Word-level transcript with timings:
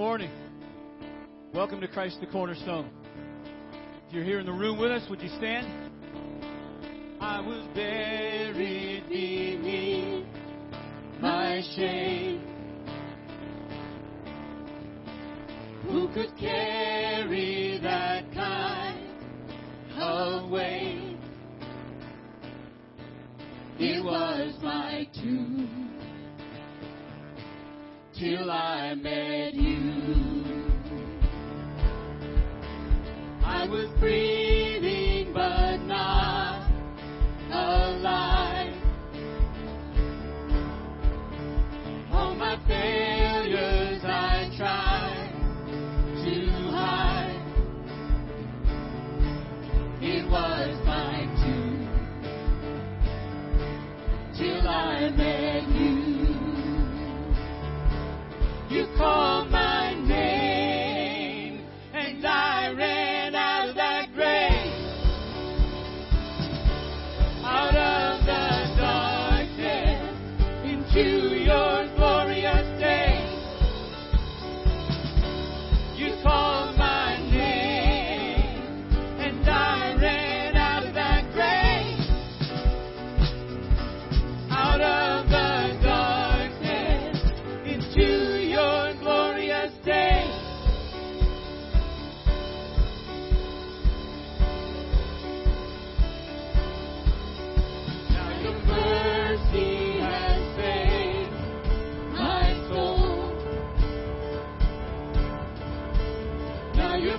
Morning. 0.00 0.30
Welcome 1.52 1.82
to 1.82 1.86
Christ 1.86 2.20
the 2.22 2.26
Cornerstone. 2.26 2.88
If 4.08 4.14
you're 4.14 4.24
here 4.24 4.40
in 4.40 4.46
the 4.46 4.52
room 4.52 4.78
with 4.78 4.90
us, 4.90 5.06
would 5.10 5.20
you 5.20 5.28
stand? 5.36 5.66
I 7.20 7.38
was 7.40 7.66
buried 7.74 9.06
beneath 9.10 10.24
my 11.20 11.60
shame. 11.76 12.40
Who 15.82 16.08
could 16.14 16.34
carry 16.38 17.78
that 17.82 18.24
kind 18.32 19.06
of 20.00 20.48
weight? 20.50 21.18
It 23.78 24.02
was 24.02 24.54
my 24.62 25.06
tomb 25.12 25.79
till 28.20 28.50
I 28.50 28.94
met 28.96 29.54
you. 29.54 30.66
I 33.42 33.66
was 33.66 33.88
breathing 33.98 34.49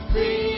Now 0.10 0.51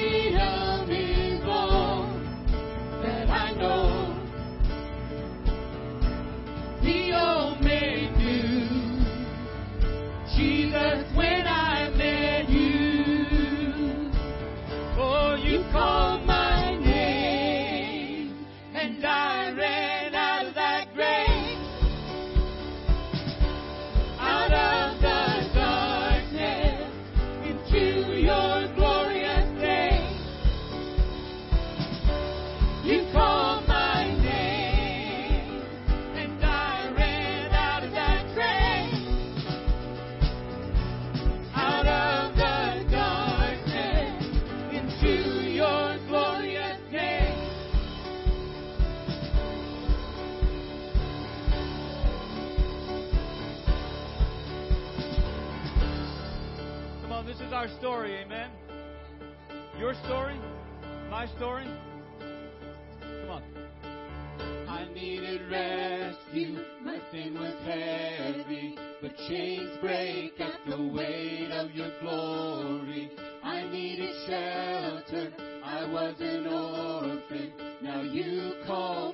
our 57.63 57.69
story, 57.80 58.18
amen. 58.18 58.50
Your 59.80 59.94
story, 60.04 60.38
my 61.10 61.25
story. 61.38 61.65
Come 63.00 63.30
on. 63.30 63.44
I 64.68 64.86
needed 64.94 65.50
rescue, 65.50 66.60
my 66.83 66.98
sin 67.10 67.36
was 67.36 67.56
heavy, 67.63 68.77
but 69.01 69.15
chains 69.30 69.77
break 69.80 70.33
at 70.42 70.60
the 70.68 70.89
weight 70.94 71.51
of 71.51 71.71
your 71.71 71.92
glory. 72.01 73.10
I 73.42 73.63
needed 73.69 74.13
shelter, 74.27 75.31
I 75.63 75.86
was 75.89 76.16
an 76.19 76.45
orphan, 76.45 77.54
now 77.81 78.01
you 78.01 78.56
call 78.68 79.12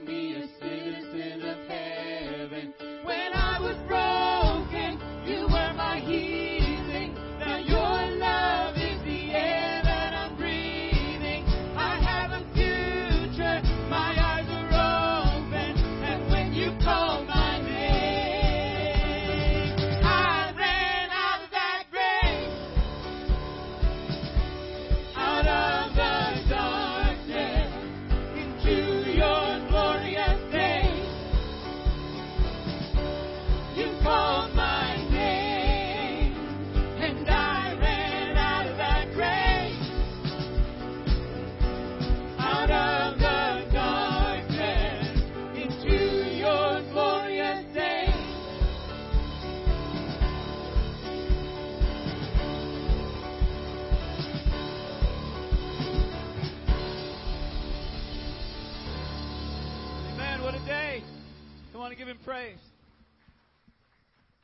Come 62.30 62.38
on 62.38 62.42
and 62.42 62.50
give 62.50 62.58
him 62.58 62.58
praise. 62.58 62.60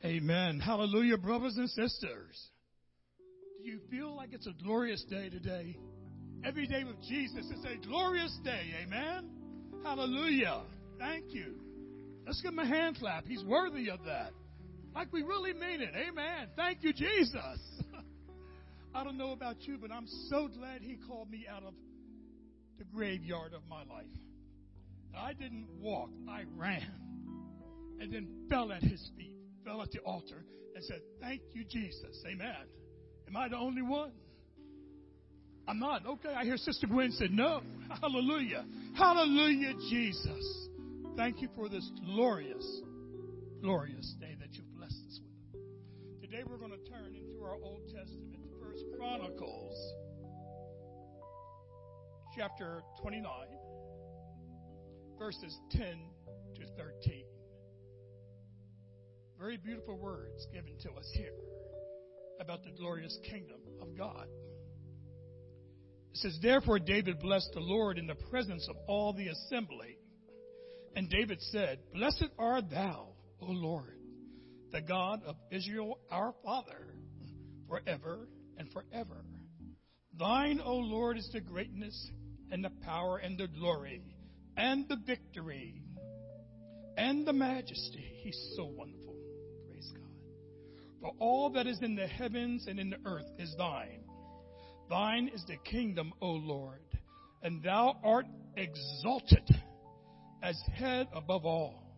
Amen. 0.04 0.60
Hallelujah, 0.60 1.18
brothers 1.18 1.58
and 1.58 1.70
sisters. 1.70 2.50
Do 3.64 3.70
you 3.70 3.80
feel 3.90 4.16
like 4.16 4.34
it's 4.34 4.48
a 4.48 4.54
glorious 4.64 5.04
day 5.10 5.30
today? 5.30 5.78
Every 6.44 6.68
day 6.68 6.84
with 6.84 7.02
Jesus 7.08 7.46
is 7.46 7.66
a 7.66 7.78
glorious 7.88 8.38
day. 8.44 8.74
Amen. 8.84 9.30
Hallelujah. 9.84 10.62
Thank 11.00 11.34
you. 11.34 11.56
Let's 12.26 12.42
give 12.42 12.54
him 12.54 12.60
a 12.60 12.68
hand 12.68 12.98
clap. 13.00 13.26
He's 13.26 13.44
worthy 13.44 13.90
of 13.90 14.04
that. 14.06 14.32
Like 14.94 15.12
we 15.12 15.24
really 15.24 15.54
mean 15.54 15.82
it. 15.82 15.94
Amen. 15.96 16.50
Thank 16.56 16.84
you, 16.84 16.94
Jesus. 16.94 17.60
I 18.96 19.04
don't 19.04 19.18
know 19.18 19.32
about 19.32 19.62
you, 19.62 19.78
but 19.80 19.92
I'm 19.92 20.08
so 20.30 20.48
glad 20.48 20.82
he 20.82 20.98
called 21.08 21.30
me 21.30 21.46
out 21.52 21.64
of 21.64 21.74
the 22.78 22.86
graveyard 22.86 23.54
of 23.54 23.62
my 23.70 23.84
life. 23.94 24.06
I 25.18 25.34
didn't 25.34 25.68
walk, 25.82 26.10
I 26.30 26.44
ran. 26.56 27.15
And 28.00 28.12
then 28.14 28.28
fell 28.50 28.72
at 28.72 28.84
his 28.84 29.10
feet, 29.18 29.34
fell 29.64 29.82
at 29.82 29.92
the 29.92 30.00
altar, 30.00 30.44
and 30.76 30.84
said, 30.84 31.02
Thank 31.22 31.42
you, 31.54 31.64
Jesus. 31.64 32.24
Amen. 32.30 32.56
Am 33.28 33.36
I 33.36 33.48
the 33.48 33.58
only 33.58 33.82
one? 33.82 34.12
I'm 35.68 35.80
not. 35.80 36.06
Okay, 36.06 36.30
I 36.30 36.44
hear 36.44 36.58
Sister 36.58 36.88
Gwen 36.88 37.12
said, 37.12 37.32
No. 37.32 37.62
Hallelujah. 38.02 38.66
Hallelujah, 38.96 39.74
Jesus. 39.90 40.68
Thank 41.18 41.42
you 41.42 41.50
for 41.56 41.70
this 41.70 41.90
glorious, 42.06 42.82
glorious 43.62 44.16
day 44.20 44.36
that 44.40 44.50
you've 44.54 44.74
blessed 44.76 45.02
us 45.08 45.20
with. 45.24 45.62
Today 46.22 46.44
we're 46.48 46.58
going 46.58 46.72
to 46.72 46.90
turn 46.90 47.16
into 47.16 47.44
our 47.44 47.56
Old 47.56 47.82
Testament 47.86 48.44
First 48.62 48.84
Chronicles 48.98 49.96
chapter 52.38 52.84
29, 53.02 53.32
verses 55.18 55.58
10 55.72 55.80
to 56.56 56.66
13. 56.76 57.25
Very 59.40 59.58
beautiful 59.58 59.98
words 59.98 60.48
given 60.54 60.78
to 60.84 60.92
us 60.92 61.10
here 61.14 61.34
about 62.40 62.64
the 62.64 62.72
glorious 62.72 63.18
kingdom 63.30 63.60
of 63.82 63.98
God. 63.98 64.28
It 66.12 66.18
says, 66.18 66.40
Therefore 66.42 66.80
David 66.80 67.20
blessed 67.20 67.52
the 67.54 67.60
Lord 67.60 67.98
in 67.98 68.08
the 68.08 68.16
presence 68.16 68.68
of 68.70 68.78
all 68.88 69.14
the 69.14 69.28
assembly. 69.28 69.98
And 70.96 71.10
David 71.10 71.42
said, 71.42 71.80
Blessed 71.94 72.30
art 72.40 72.70
thou, 72.70 73.10
O 73.42 73.48
Lord, 73.48 74.00
the 74.72 74.82
God 74.82 75.22
of 75.26 75.36
Israel 75.52 76.00
our 76.10 76.34
Father, 76.44 76.96
forever 77.68 78.30
and 78.58 78.72
forever. 78.72 79.26
Thine, 80.18 80.62
O 80.64 80.76
Lord, 80.76 81.18
is 81.18 81.30
the 81.34 81.42
greatness 81.42 82.10
and 82.52 82.64
the 82.64 82.72
power 82.86 83.18
and 83.18 83.38
the 83.38 83.48
glory 83.48 84.02
and 84.56 84.88
the 84.88 84.98
victory 85.06 85.82
and 86.98 87.28
the 87.28 87.34
majesty. 87.34 88.14
He's 88.24 88.54
so 88.56 88.66
wonderful. 88.66 89.05
For 91.06 91.14
all 91.20 91.52
that 91.52 91.68
is 91.68 91.84
in 91.84 91.96
the 91.96 92.08
heavens 92.08 92.66
and 92.66 92.80
in 92.80 92.90
the 92.90 92.98
earth 93.06 93.28
is 93.38 93.54
thine. 93.60 94.06
Thine 94.90 95.30
is 95.32 95.46
the 95.46 95.58
kingdom, 95.58 96.12
O 96.20 96.32
Lord, 96.32 96.82
and 97.44 97.62
thou 97.62 98.00
art 98.04 98.26
exalted 98.58 99.48
as 100.42 100.60
head 100.74 101.08
above 101.14 101.46
all. 101.46 101.96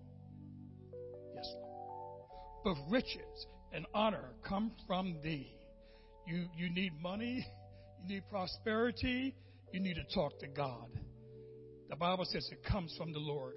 Yes, 1.34 1.46
Lord. 1.56 2.30
Both 2.66 2.92
riches 2.92 3.48
and 3.72 3.86
honor 3.94 4.34
come 4.44 4.74
from 4.86 5.16
thee. 5.24 5.56
You, 6.26 6.50
you 6.58 6.70
need 6.70 7.02
money, 7.02 7.48
you 8.02 8.16
need 8.16 8.24
prosperity, 8.30 9.34
you 9.72 9.80
need 9.80 9.96
to 9.96 10.14
talk 10.14 10.38
to 10.40 10.48
God. 10.50 10.90
The 11.90 11.96
Bible 11.96 12.26
says 12.26 12.50
it 12.52 12.62
comes 12.70 12.94
from 12.98 13.14
the 13.14 13.20
Lord. 13.20 13.56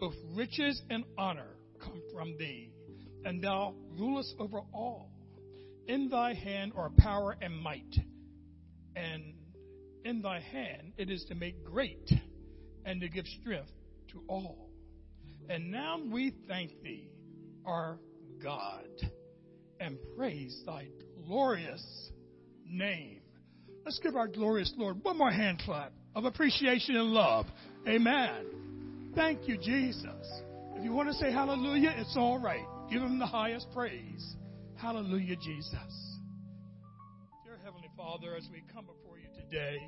Both 0.00 0.16
riches 0.34 0.82
and 0.90 1.04
honor 1.16 1.54
come 1.80 2.02
from 2.12 2.36
thee, 2.36 2.72
and 3.26 3.42
thou 3.42 3.74
rulest 3.98 4.36
over 4.38 4.60
all. 4.72 5.10
In 5.88 6.08
thy 6.08 6.32
hand 6.32 6.72
are 6.76 6.90
power 6.96 7.36
and 7.40 7.54
might, 7.60 7.94
and 8.94 9.34
in 10.04 10.22
thy 10.22 10.38
hand 10.40 10.92
it 10.96 11.10
is 11.10 11.24
to 11.28 11.34
make 11.34 11.64
great 11.64 12.08
and 12.84 13.00
to 13.00 13.08
give 13.08 13.26
strength 13.40 13.72
to 14.12 14.22
all. 14.28 14.70
And 15.50 15.72
now 15.72 16.00
we 16.10 16.34
thank 16.48 16.70
thee, 16.82 17.10
our 17.64 17.98
God, 18.42 18.86
and 19.80 19.98
praise 20.16 20.62
thy 20.64 20.88
glorious 21.26 21.84
name. 22.64 23.20
Let's 23.84 23.98
give 23.98 24.14
our 24.14 24.28
glorious 24.28 24.72
Lord 24.76 25.02
one 25.02 25.18
more 25.18 25.32
hand 25.32 25.62
clap 25.64 25.92
of 26.14 26.24
appreciation 26.24 26.94
and 26.96 27.08
love. 27.08 27.46
Amen. 27.88 29.12
Thank 29.16 29.48
you, 29.48 29.56
Jesus. 29.56 30.26
If 30.76 30.84
you 30.84 30.92
want 30.92 31.08
to 31.08 31.14
say 31.14 31.32
hallelujah, 31.32 31.92
it's 31.96 32.16
all 32.16 32.38
right. 32.38 32.66
Give 32.90 33.02
him 33.02 33.18
the 33.18 33.26
highest 33.26 33.66
praise. 33.72 34.36
Hallelujah, 34.76 35.36
Jesus. 35.36 36.18
Dear 37.44 37.58
Heavenly 37.64 37.90
Father, 37.96 38.36
as 38.36 38.48
we 38.52 38.62
come 38.72 38.86
before 38.86 39.18
you 39.18 39.28
today, 39.34 39.78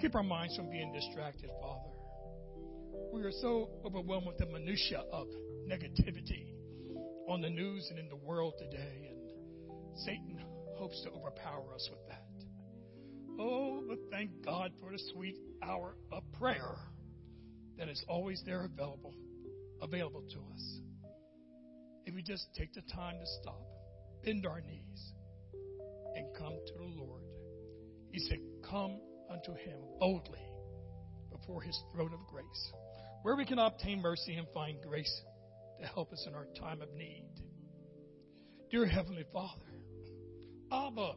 keep 0.00 0.14
our 0.14 0.22
minds 0.22 0.56
from 0.56 0.68
being 0.70 0.92
distracted, 0.92 1.48
Father. 1.62 1.88
We 3.12 3.22
are 3.22 3.32
so 3.32 3.70
overwhelmed 3.84 4.26
with 4.26 4.36
the 4.36 4.46
minutia 4.46 5.02
of 5.10 5.26
negativity 5.66 6.52
on 7.28 7.40
the 7.40 7.50
news 7.50 7.86
and 7.90 7.98
in 7.98 8.08
the 8.08 8.16
world 8.16 8.54
today, 8.58 9.08
and 9.08 9.98
Satan 10.04 10.44
hopes 10.76 11.00
to 11.04 11.10
overpower 11.10 11.72
us 11.74 11.88
with 11.90 12.06
that. 12.08 12.26
Oh, 13.38 13.82
but 13.88 13.98
thank 14.10 14.44
God 14.44 14.72
for 14.80 14.92
the 14.92 15.00
sweet 15.14 15.38
hour 15.62 15.94
of 16.12 16.22
prayer 16.38 16.76
that 17.78 17.88
is 17.88 18.04
always 18.06 18.42
there 18.44 18.64
available, 18.64 19.14
available 19.82 20.22
to 20.22 20.38
us. 20.54 20.80
If 22.06 22.14
we 22.14 22.22
just 22.22 22.48
take 22.56 22.72
the 22.74 22.82
time 22.94 23.18
to 23.18 23.26
stop, 23.40 23.60
bend 24.24 24.46
our 24.46 24.60
knees, 24.60 25.12
and 26.14 26.26
come 26.36 26.54
to 26.66 26.72
the 26.76 27.02
Lord. 27.02 27.22
He 28.12 28.18
said, 28.20 28.38
Come 28.68 29.00
unto 29.30 29.52
him 29.54 29.78
boldly 29.98 30.40
before 31.30 31.62
his 31.62 31.78
throne 31.92 32.12
of 32.12 32.26
grace, 32.26 32.72
where 33.22 33.36
we 33.36 33.44
can 33.44 33.58
obtain 33.58 34.02
mercy 34.02 34.36
and 34.36 34.46
find 34.52 34.78
grace 34.86 35.22
to 35.80 35.86
help 35.86 36.12
us 36.12 36.24
in 36.26 36.34
our 36.34 36.46
time 36.58 36.82
of 36.82 36.92
need. 36.94 37.24
Dear 38.70 38.86
Heavenly 38.86 39.24
Father, 39.32 39.70
Abba, 40.72 41.12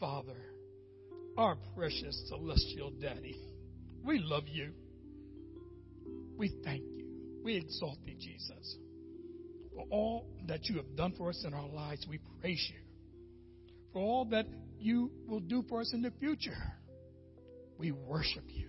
Father, 0.00 0.38
our 1.36 1.56
precious 1.76 2.24
celestial 2.28 2.90
Daddy, 3.00 3.40
we 4.04 4.18
love 4.18 4.44
you. 4.46 4.72
We 6.36 6.52
thank 6.64 6.82
you. 6.82 6.97
We 7.42 7.56
exalt 7.56 7.98
thee, 8.04 8.16
Jesus. 8.18 8.76
For 9.74 9.84
all 9.90 10.26
that 10.46 10.66
you 10.66 10.76
have 10.76 10.96
done 10.96 11.14
for 11.16 11.30
us 11.30 11.44
in 11.46 11.54
our 11.54 11.68
lives, 11.68 12.06
we 12.08 12.18
praise 12.40 12.64
you. 12.72 12.80
For 13.92 14.00
all 14.00 14.24
that 14.26 14.46
you 14.78 15.10
will 15.26 15.40
do 15.40 15.64
for 15.68 15.80
us 15.80 15.92
in 15.92 16.02
the 16.02 16.12
future, 16.18 16.56
we 17.78 17.92
worship 17.92 18.44
you. 18.48 18.68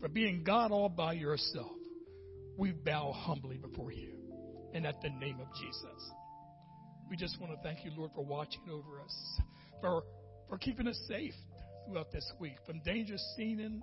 For 0.00 0.08
being 0.08 0.44
God 0.44 0.70
all 0.70 0.88
by 0.88 1.14
yourself, 1.14 1.72
we 2.56 2.72
bow 2.72 3.12
humbly 3.12 3.56
before 3.56 3.92
you 3.92 4.12
and 4.72 4.86
at 4.86 5.00
the 5.02 5.10
name 5.10 5.40
of 5.40 5.46
Jesus. 5.54 6.10
We 7.08 7.16
just 7.16 7.40
want 7.40 7.52
to 7.52 7.58
thank 7.62 7.84
you, 7.84 7.90
Lord, 7.96 8.10
for 8.14 8.24
watching 8.24 8.62
over 8.70 9.00
us, 9.00 9.40
for, 9.80 10.02
for 10.48 10.58
keeping 10.58 10.86
us 10.88 10.98
safe 11.08 11.34
throughout 11.86 12.10
this 12.12 12.30
week 12.40 12.56
from 12.66 12.80
dangers 12.84 13.22
seen 13.36 13.60
and 13.60 13.82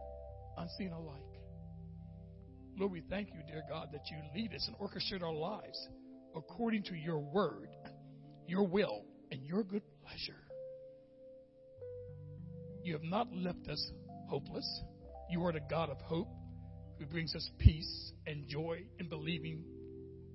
unseen 0.57 0.91
alike. 0.91 1.30
Lord, 2.77 2.91
we 2.91 3.01
thank 3.09 3.29
you, 3.33 3.41
dear 3.47 3.63
God, 3.69 3.89
that 3.91 4.09
you 4.09 4.17
lead 4.35 4.53
us 4.53 4.67
and 4.67 4.75
orchestrate 4.77 5.21
our 5.21 5.33
lives 5.33 5.87
according 6.35 6.83
to 6.83 6.95
your 6.95 7.19
word, 7.19 7.69
your 8.47 8.65
will, 8.67 9.03
and 9.31 9.45
your 9.45 9.63
good 9.63 9.83
pleasure. 10.03 10.39
You 12.83 12.93
have 12.93 13.03
not 13.03 13.27
left 13.33 13.67
us 13.69 13.91
hopeless. 14.27 14.81
You 15.29 15.45
are 15.45 15.51
the 15.51 15.61
God 15.69 15.89
of 15.89 15.99
hope 16.01 16.29
who 16.97 17.05
brings 17.05 17.35
us 17.35 17.49
peace 17.59 18.13
and 18.25 18.47
joy 18.47 18.83
in 18.99 19.09
believing, 19.09 19.63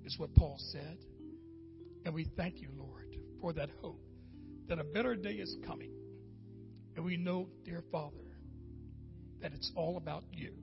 is 0.04 0.18
what 0.18 0.34
Paul 0.34 0.56
said. 0.72 0.98
And 2.04 2.14
we 2.14 2.28
thank 2.36 2.60
you, 2.60 2.68
Lord, 2.76 3.16
for 3.40 3.52
that 3.54 3.70
hope 3.80 4.00
that 4.68 4.78
a 4.78 4.84
better 4.84 5.16
day 5.16 5.34
is 5.34 5.56
coming. 5.66 5.92
And 6.94 7.04
we 7.04 7.16
know, 7.16 7.48
dear 7.64 7.82
Father, 7.90 8.16
that 9.42 9.52
it's 9.52 9.70
all 9.76 9.96
about 9.96 10.24
you. 10.30 10.54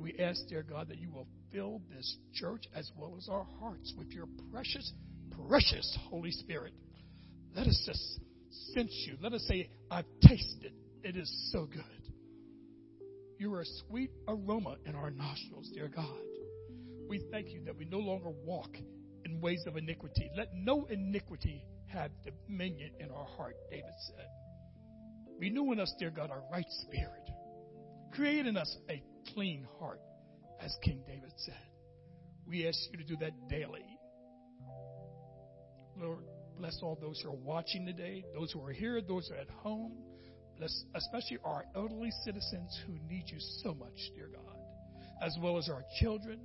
We 0.00 0.14
ask, 0.18 0.40
dear 0.48 0.62
God, 0.62 0.88
that 0.88 0.98
you 0.98 1.10
will 1.10 1.26
fill 1.52 1.82
this 1.94 2.16
church 2.32 2.64
as 2.74 2.90
well 2.96 3.16
as 3.18 3.28
our 3.28 3.46
hearts 3.60 3.92
with 3.98 4.08
your 4.12 4.26
precious, 4.50 4.90
precious 5.46 5.98
Holy 6.08 6.30
Spirit. 6.30 6.72
Let 7.54 7.66
us 7.66 7.82
just 7.84 8.20
sense 8.72 8.92
you. 9.06 9.18
Let 9.20 9.34
us 9.34 9.44
say, 9.46 9.68
I've 9.90 10.06
tasted. 10.22 10.72
It 11.02 11.16
is 11.16 11.50
so 11.52 11.66
good. 11.66 11.84
You 13.38 13.52
are 13.54 13.60
a 13.60 13.66
sweet 13.88 14.10
aroma 14.26 14.76
in 14.86 14.94
our 14.94 15.10
nostrils, 15.10 15.70
dear 15.74 15.88
God. 15.88 16.06
We 17.08 17.22
thank 17.30 17.48
you 17.48 17.62
that 17.66 17.76
we 17.76 17.84
no 17.84 17.98
longer 17.98 18.30
walk 18.30 18.70
in 19.26 19.40
ways 19.40 19.64
of 19.66 19.76
iniquity. 19.76 20.30
Let 20.34 20.48
no 20.54 20.86
iniquity 20.86 21.62
have 21.88 22.10
dominion 22.24 22.92
in 23.00 23.10
our 23.10 23.26
heart, 23.36 23.56
David 23.70 23.92
said. 24.06 24.26
Renew 25.38 25.72
in 25.72 25.80
us, 25.80 25.92
dear 25.98 26.10
God, 26.10 26.30
our 26.30 26.42
right 26.50 26.66
spirit. 26.82 27.28
Create 28.12 28.46
in 28.46 28.56
us 28.56 28.76
a 28.88 29.02
clean 29.34 29.66
heart, 29.78 30.00
as 30.60 30.74
King 30.82 31.02
David 31.06 31.32
said. 31.36 31.54
We 32.46 32.66
ask 32.66 32.78
you 32.90 32.98
to 32.98 33.04
do 33.04 33.16
that 33.20 33.48
daily. 33.48 33.84
Lord, 35.96 36.24
bless 36.58 36.78
all 36.82 36.98
those 37.00 37.20
who 37.22 37.30
are 37.30 37.36
watching 37.36 37.86
today, 37.86 38.24
those 38.34 38.50
who 38.52 38.64
are 38.64 38.72
here, 38.72 39.00
those 39.00 39.28
who 39.28 39.34
are 39.34 39.38
at 39.38 39.50
home. 39.50 39.92
Bless 40.58 40.84
especially 40.94 41.38
our 41.44 41.64
elderly 41.74 42.10
citizens 42.24 42.80
who 42.86 42.92
need 43.08 43.24
you 43.26 43.38
so 43.62 43.74
much, 43.74 43.96
dear 44.14 44.28
God, 44.28 44.56
as 45.22 45.36
well 45.40 45.56
as 45.58 45.68
our 45.68 45.84
children. 46.00 46.40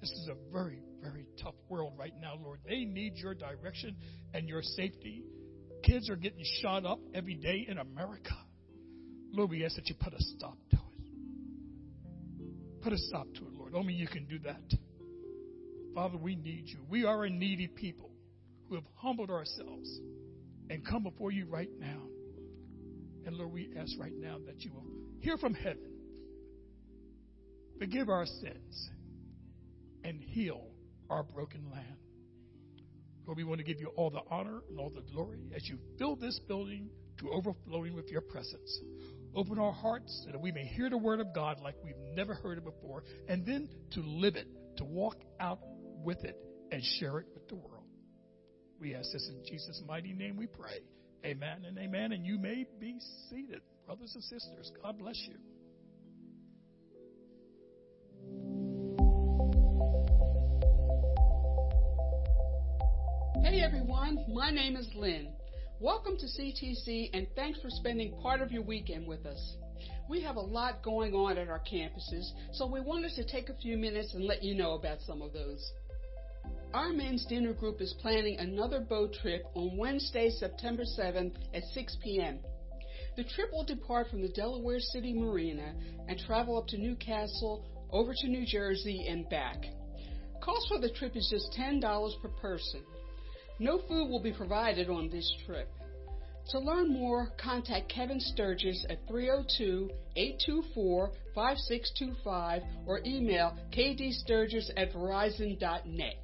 This 0.00 0.10
is 0.10 0.28
a 0.28 0.52
very, 0.52 0.82
very 1.02 1.26
tough 1.42 1.54
world 1.68 1.94
right 1.98 2.14
now, 2.20 2.34
Lord. 2.42 2.60
They 2.66 2.84
need 2.84 3.16
your 3.16 3.34
direction 3.34 3.96
and 4.34 4.48
your 4.48 4.62
safety. 4.62 5.22
Kids 5.84 6.10
are 6.10 6.16
getting 6.16 6.44
shot 6.60 6.84
up 6.84 7.00
every 7.14 7.34
day 7.34 7.66
in 7.68 7.78
America. 7.78 8.34
Lord, 9.32 9.50
we 9.50 9.64
ask 9.64 9.76
that 9.76 9.88
you 9.88 9.94
put 9.94 10.12
a 10.12 10.22
stop 10.22 10.58
to 10.70 10.76
it. 10.76 10.82
Put 12.82 12.92
a 12.92 12.98
stop 12.98 13.26
to 13.34 13.46
it, 13.46 13.52
Lord. 13.54 13.74
Only 13.74 13.92
you 13.92 14.08
can 14.08 14.26
do 14.26 14.38
that. 14.40 14.62
Father, 15.94 16.16
we 16.16 16.36
need 16.36 16.64
you. 16.66 16.78
We 16.88 17.04
are 17.04 17.24
a 17.24 17.30
needy 17.30 17.68
people 17.68 18.10
who 18.68 18.76
have 18.76 18.84
humbled 18.94 19.30
ourselves 19.30 20.00
and 20.70 20.86
come 20.86 21.02
before 21.02 21.32
you 21.32 21.46
right 21.46 21.70
now. 21.78 22.02
And 23.26 23.36
Lord, 23.36 23.52
we 23.52 23.70
ask 23.78 23.92
right 23.98 24.16
now 24.16 24.38
that 24.46 24.60
you 24.60 24.72
will 24.72 24.86
hear 25.18 25.36
from 25.36 25.54
heaven, 25.54 25.92
forgive 27.78 28.08
our 28.08 28.24
sins, 28.24 28.90
and 30.04 30.20
heal 30.22 30.68
our 31.10 31.22
broken 31.22 31.70
land. 31.70 31.86
Lord, 33.26 33.36
we 33.36 33.44
want 33.44 33.58
to 33.58 33.64
give 33.64 33.80
you 33.80 33.88
all 33.96 34.10
the 34.10 34.22
honor 34.30 34.60
and 34.70 34.78
all 34.78 34.90
the 34.90 35.02
glory 35.12 35.40
as 35.54 35.68
you 35.68 35.78
fill 35.98 36.16
this 36.16 36.40
building 36.48 36.88
to 37.18 37.30
overflowing 37.30 37.94
with 37.94 38.10
your 38.10 38.22
presence. 38.22 38.80
Open 39.34 39.58
our 39.58 39.72
hearts 39.72 40.22
so 40.24 40.32
that 40.32 40.40
we 40.40 40.50
may 40.50 40.64
hear 40.64 40.90
the 40.90 40.98
word 40.98 41.20
of 41.20 41.32
God 41.34 41.60
like 41.60 41.76
we've 41.84 41.94
never 42.14 42.34
heard 42.34 42.58
it 42.58 42.64
before, 42.64 43.04
and 43.28 43.46
then 43.46 43.68
to 43.92 44.00
live 44.00 44.36
it, 44.36 44.48
to 44.78 44.84
walk 44.84 45.16
out 45.38 45.60
with 46.02 46.24
it, 46.24 46.36
and 46.72 46.82
share 46.98 47.18
it 47.18 47.26
with 47.34 47.48
the 47.48 47.54
world. 47.54 47.84
We 48.80 48.94
ask 48.94 49.12
this 49.12 49.28
in 49.28 49.44
Jesus' 49.44 49.82
mighty 49.86 50.12
name 50.12 50.36
we 50.36 50.46
pray. 50.46 50.80
Amen 51.24 51.64
and 51.66 51.78
amen. 51.78 52.12
And 52.12 52.24
you 52.24 52.38
may 52.38 52.64
be 52.80 52.98
seated, 53.28 53.60
brothers 53.86 54.12
and 54.14 54.24
sisters. 54.24 54.72
God 54.82 54.98
bless 54.98 55.20
you. 55.28 55.36
Hey 63.42 63.62
everyone, 63.62 64.24
my 64.32 64.50
name 64.50 64.76
is 64.76 64.88
Lynn. 64.94 65.28
Welcome 65.82 66.18
to 66.18 66.26
CTC 66.26 67.08
and 67.14 67.26
thanks 67.34 67.58
for 67.62 67.70
spending 67.70 68.14
part 68.20 68.42
of 68.42 68.52
your 68.52 68.60
weekend 68.60 69.06
with 69.06 69.24
us. 69.24 69.56
We 70.10 70.20
have 70.20 70.36
a 70.36 70.40
lot 70.40 70.82
going 70.82 71.14
on 71.14 71.38
at 71.38 71.48
our 71.48 71.60
campuses, 71.60 72.32
so 72.52 72.66
we 72.66 72.82
wanted 72.82 73.12
to 73.14 73.24
take 73.24 73.48
a 73.48 73.54
few 73.54 73.78
minutes 73.78 74.12
and 74.12 74.26
let 74.26 74.42
you 74.42 74.54
know 74.54 74.74
about 74.74 74.98
some 75.06 75.22
of 75.22 75.32
those. 75.32 75.72
Our 76.74 76.92
men's 76.92 77.24
dinner 77.24 77.54
group 77.54 77.80
is 77.80 77.94
planning 78.02 78.36
another 78.38 78.80
boat 78.80 79.14
trip 79.22 79.44
on 79.54 79.78
Wednesday, 79.78 80.28
September 80.28 80.82
7th 80.82 81.32
at 81.54 81.62
6 81.72 81.96
p.m. 82.04 82.40
The 83.16 83.24
trip 83.24 83.50
will 83.50 83.64
depart 83.64 84.10
from 84.10 84.20
the 84.20 84.28
Delaware 84.28 84.80
City 84.80 85.14
Marina 85.14 85.72
and 86.08 86.18
travel 86.18 86.58
up 86.58 86.66
to 86.68 86.76
New 86.76 86.96
Castle, 86.96 87.64
over 87.90 88.12
to 88.14 88.28
New 88.28 88.44
Jersey, 88.44 89.06
and 89.08 89.26
back. 89.30 89.64
Cost 90.42 90.68
for 90.68 90.78
the 90.78 90.90
trip 90.90 91.16
is 91.16 91.26
just 91.30 91.58
$10 91.58 91.80
per 92.20 92.28
person. 92.28 92.82
No 93.60 93.76
food 93.76 94.08
will 94.08 94.22
be 94.22 94.32
provided 94.32 94.88
on 94.88 95.10
this 95.10 95.30
trip. 95.44 95.68
To 96.48 96.58
learn 96.58 96.88
more, 96.88 97.30
contact 97.36 97.90
Kevin 97.90 98.18
Sturgis 98.18 98.86
at 98.88 99.06
302 99.06 99.90
824 100.16 101.10
5625 101.34 102.62
or 102.86 103.00
email 103.04 103.54
kdsturgis 103.70 104.70
at 104.78 104.94
verizon.net. 104.94 106.16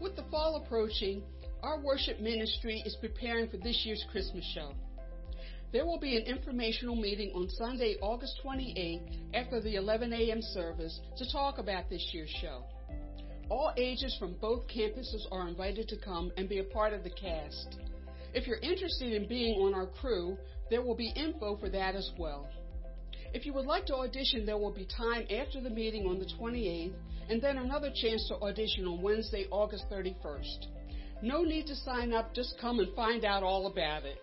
With 0.00 0.16
the 0.16 0.24
fall 0.30 0.56
approaching, 0.56 1.22
our 1.62 1.78
worship 1.78 2.20
ministry 2.20 2.82
is 2.86 2.96
preparing 2.96 3.46
for 3.50 3.58
this 3.58 3.84
year's 3.84 4.04
Christmas 4.10 4.44
show. 4.54 4.72
There 5.72 5.84
will 5.84 6.00
be 6.00 6.16
an 6.16 6.22
informational 6.22 6.96
meeting 6.96 7.32
on 7.34 7.50
Sunday, 7.50 7.96
August 8.00 8.40
28th 8.42 9.34
after 9.34 9.60
the 9.60 9.76
11 9.76 10.14
a.m. 10.14 10.40
service 10.40 11.00
to 11.18 11.30
talk 11.30 11.58
about 11.58 11.90
this 11.90 12.08
year's 12.14 12.34
show. 12.40 12.64
All 13.50 13.72
ages 13.76 14.16
from 14.18 14.34
both 14.40 14.68
campuses 14.68 15.26
are 15.32 15.48
invited 15.48 15.88
to 15.88 15.96
come 15.96 16.30
and 16.36 16.48
be 16.48 16.60
a 16.60 16.64
part 16.64 16.92
of 16.92 17.02
the 17.02 17.10
cast. 17.10 17.80
If 18.32 18.46
you're 18.46 18.58
interested 18.58 19.12
in 19.12 19.26
being 19.26 19.60
on 19.60 19.74
our 19.74 19.86
crew, 19.86 20.38
there 20.70 20.82
will 20.82 20.94
be 20.94 21.12
info 21.16 21.56
for 21.56 21.68
that 21.68 21.96
as 21.96 22.12
well. 22.16 22.48
If 23.34 23.44
you 23.44 23.52
would 23.54 23.66
like 23.66 23.86
to 23.86 23.96
audition, 23.96 24.46
there 24.46 24.56
will 24.56 24.72
be 24.72 24.86
time 24.86 25.26
after 25.36 25.60
the 25.60 25.70
meeting 25.70 26.06
on 26.06 26.20
the 26.20 26.26
28th 26.40 26.94
and 27.28 27.42
then 27.42 27.58
another 27.58 27.90
chance 27.94 28.26
to 28.28 28.36
audition 28.36 28.86
on 28.86 29.02
Wednesday, 29.02 29.46
August 29.50 29.84
31st. 29.90 30.66
No 31.22 31.42
need 31.42 31.66
to 31.66 31.74
sign 31.74 32.12
up, 32.12 32.32
just 32.34 32.54
come 32.60 32.78
and 32.78 32.94
find 32.94 33.24
out 33.24 33.42
all 33.42 33.66
about 33.66 34.04
it. 34.04 34.18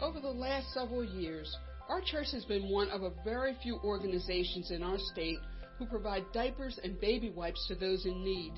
Over 0.00 0.18
the 0.18 0.28
last 0.28 0.72
several 0.74 1.04
years, 1.04 1.56
our 1.88 2.00
church 2.00 2.32
has 2.32 2.44
been 2.44 2.70
one 2.70 2.90
of 2.90 3.02
a 3.02 3.12
very 3.24 3.56
few 3.62 3.78
organizations 3.84 4.72
in 4.72 4.82
our 4.82 4.98
state 4.98 5.38
who 5.82 5.88
provide 5.88 6.24
diapers 6.32 6.78
and 6.84 7.00
baby 7.00 7.30
wipes 7.30 7.66
to 7.66 7.74
those 7.74 8.06
in 8.06 8.22
need. 8.22 8.52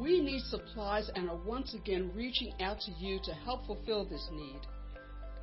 We 0.00 0.20
need 0.20 0.42
supplies 0.42 1.08
and 1.14 1.28
are 1.30 1.36
once 1.36 1.74
again 1.74 2.10
reaching 2.14 2.52
out 2.60 2.80
to 2.80 2.90
you 2.98 3.20
to 3.24 3.32
help 3.32 3.66
fulfill 3.66 4.04
this 4.04 4.28
need. 4.32 4.60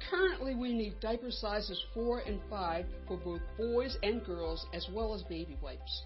Currently, 0.10 0.56
we 0.56 0.74
need 0.74 1.00
diaper 1.00 1.32
sizes 1.32 1.82
4 1.94 2.20
and 2.26 2.40
5 2.50 2.86
for 3.08 3.18
both 3.18 3.42
boys 3.58 3.98
and 4.04 4.26
girls, 4.26 4.66
as 4.74 4.88
well 4.92 5.14
as 5.14 5.24
baby 5.24 5.58
wipes. 5.62 6.04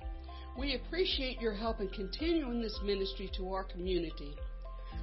We 0.58 0.76
appreciate 0.76 1.42
your 1.42 1.54
help 1.54 1.80
in 1.80 1.88
continuing 1.90 2.62
this 2.62 2.80
ministry 2.84 3.32
to 3.38 3.54
our 3.54 3.64
community. 3.64 4.36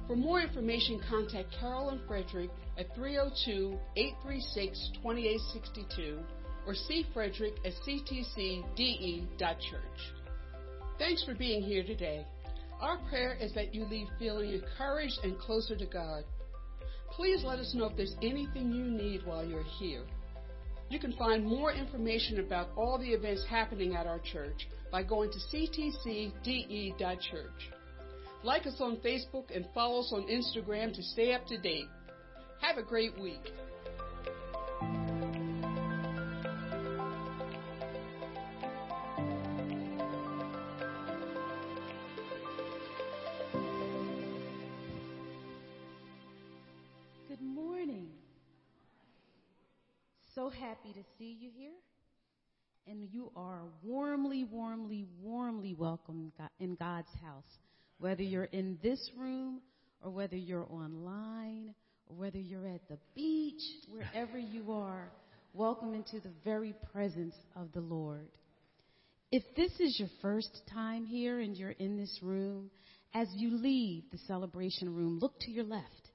For 0.07 0.15
more 0.15 0.39
information, 0.39 1.01
contact 1.09 1.53
Carol 1.59 1.89
and 1.89 1.99
Frederick 2.07 2.49
at 2.77 2.93
302 2.95 3.77
836 3.97 4.91
2862 5.03 6.19
or 6.65 6.75
see 6.75 7.05
Frederick 7.13 7.55
at 7.65 7.73
ctcde.church. 7.87 9.31
Thanks 10.99 11.23
for 11.23 11.33
being 11.33 11.63
here 11.63 11.83
today. 11.83 12.25
Our 12.79 12.97
prayer 13.09 13.37
is 13.39 13.53
that 13.53 13.73
you 13.73 13.85
leave 13.85 14.07
feeling 14.17 14.51
encouraged 14.51 15.19
and 15.23 15.37
closer 15.39 15.75
to 15.75 15.85
God. 15.85 16.23
Please 17.11 17.43
let 17.43 17.59
us 17.59 17.73
know 17.75 17.85
if 17.85 17.97
there's 17.97 18.15
anything 18.21 18.71
you 18.71 18.85
need 18.85 19.25
while 19.25 19.45
you're 19.45 19.63
here. 19.79 20.03
You 20.89 20.99
can 20.99 21.13
find 21.13 21.45
more 21.45 21.71
information 21.71 22.39
about 22.39 22.69
all 22.75 22.97
the 22.97 23.09
events 23.09 23.45
happening 23.49 23.95
at 23.95 24.07
our 24.07 24.19
church 24.19 24.67
by 24.91 25.03
going 25.03 25.31
to 25.31 25.37
ctcde.church. 25.55 26.31
Like 28.43 28.65
us 28.65 28.81
on 28.81 28.97
Facebook 28.97 29.55
and 29.55 29.65
follow 29.73 30.01
us 30.01 30.11
on 30.13 30.23
Instagram 30.23 30.93
to 30.95 31.03
stay 31.03 31.33
up 31.33 31.45
to 31.47 31.57
date. 31.57 31.87
Have 32.61 32.77
a 32.77 32.83
great 32.83 33.17
week. 33.19 33.51
So 50.41 50.49
happy 50.49 50.91
to 50.93 51.03
see 51.19 51.37
you 51.39 51.51
here. 51.55 51.77
And 52.87 53.07
you 53.11 53.31
are 53.35 53.61
warmly, 53.83 54.43
warmly, 54.43 55.05
warmly 55.21 55.75
welcome 55.77 56.31
in 56.59 56.73
God's 56.73 57.13
house. 57.23 57.59
Whether 57.99 58.23
you're 58.23 58.45
in 58.45 58.79
this 58.81 59.11
room 59.15 59.61
or 60.01 60.09
whether 60.09 60.35
you're 60.35 60.65
online 60.67 61.75
or 62.07 62.15
whether 62.15 62.39
you're 62.39 62.65
at 62.65 62.81
the 62.89 62.97
beach, 63.13 63.61
wherever 63.87 64.39
you 64.39 64.71
are, 64.71 65.11
welcome 65.53 65.93
into 65.93 66.19
the 66.19 66.33
very 66.43 66.73
presence 66.91 67.35
of 67.55 67.71
the 67.73 67.81
Lord. 67.81 68.27
If 69.31 69.43
this 69.55 69.73
is 69.79 69.99
your 69.99 70.09
first 70.23 70.63
time 70.73 71.05
here 71.05 71.39
and 71.39 71.55
you're 71.55 71.69
in 71.69 71.97
this 71.97 72.17
room, 72.23 72.71
as 73.13 73.27
you 73.35 73.61
leave 73.61 74.05
the 74.11 74.17
celebration 74.25 74.91
room, 74.91 75.19
look 75.21 75.39
to 75.41 75.51
your 75.51 75.65
left. 75.65 76.09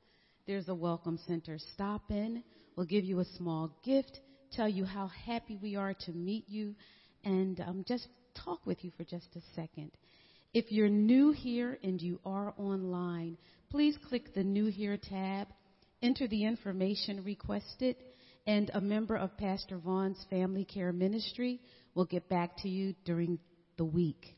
There's 0.48 0.66
a 0.66 0.74
welcome 0.74 1.20
center. 1.28 1.58
Stop 1.74 2.10
in. 2.10 2.42
We'll 2.76 2.86
give 2.86 3.04
you 3.04 3.20
a 3.20 3.24
small 3.36 3.70
gift, 3.82 4.20
tell 4.52 4.68
you 4.68 4.84
how 4.84 5.08
happy 5.08 5.58
we 5.60 5.76
are 5.76 5.94
to 5.94 6.12
meet 6.12 6.44
you, 6.46 6.74
and 7.24 7.58
um, 7.60 7.84
just 7.88 8.06
talk 8.44 8.66
with 8.66 8.84
you 8.84 8.92
for 8.96 9.04
just 9.04 9.28
a 9.34 9.40
second. 9.54 9.92
If 10.52 10.70
you're 10.70 10.90
new 10.90 11.32
here 11.32 11.78
and 11.82 12.00
you 12.00 12.20
are 12.24 12.54
online, 12.58 13.38
please 13.70 13.96
click 14.08 14.34
the 14.34 14.44
New 14.44 14.66
Here 14.66 14.98
tab, 14.98 15.48
enter 16.02 16.28
the 16.28 16.44
information 16.44 17.24
requested, 17.24 17.96
and 18.46 18.70
a 18.74 18.80
member 18.80 19.16
of 19.16 19.36
Pastor 19.38 19.78
Vaughn's 19.78 20.24
Family 20.28 20.64
Care 20.64 20.92
Ministry 20.92 21.60
will 21.94 22.04
get 22.04 22.28
back 22.28 22.58
to 22.58 22.68
you 22.68 22.94
during 23.04 23.38
the 23.78 23.84
week. 23.84 24.36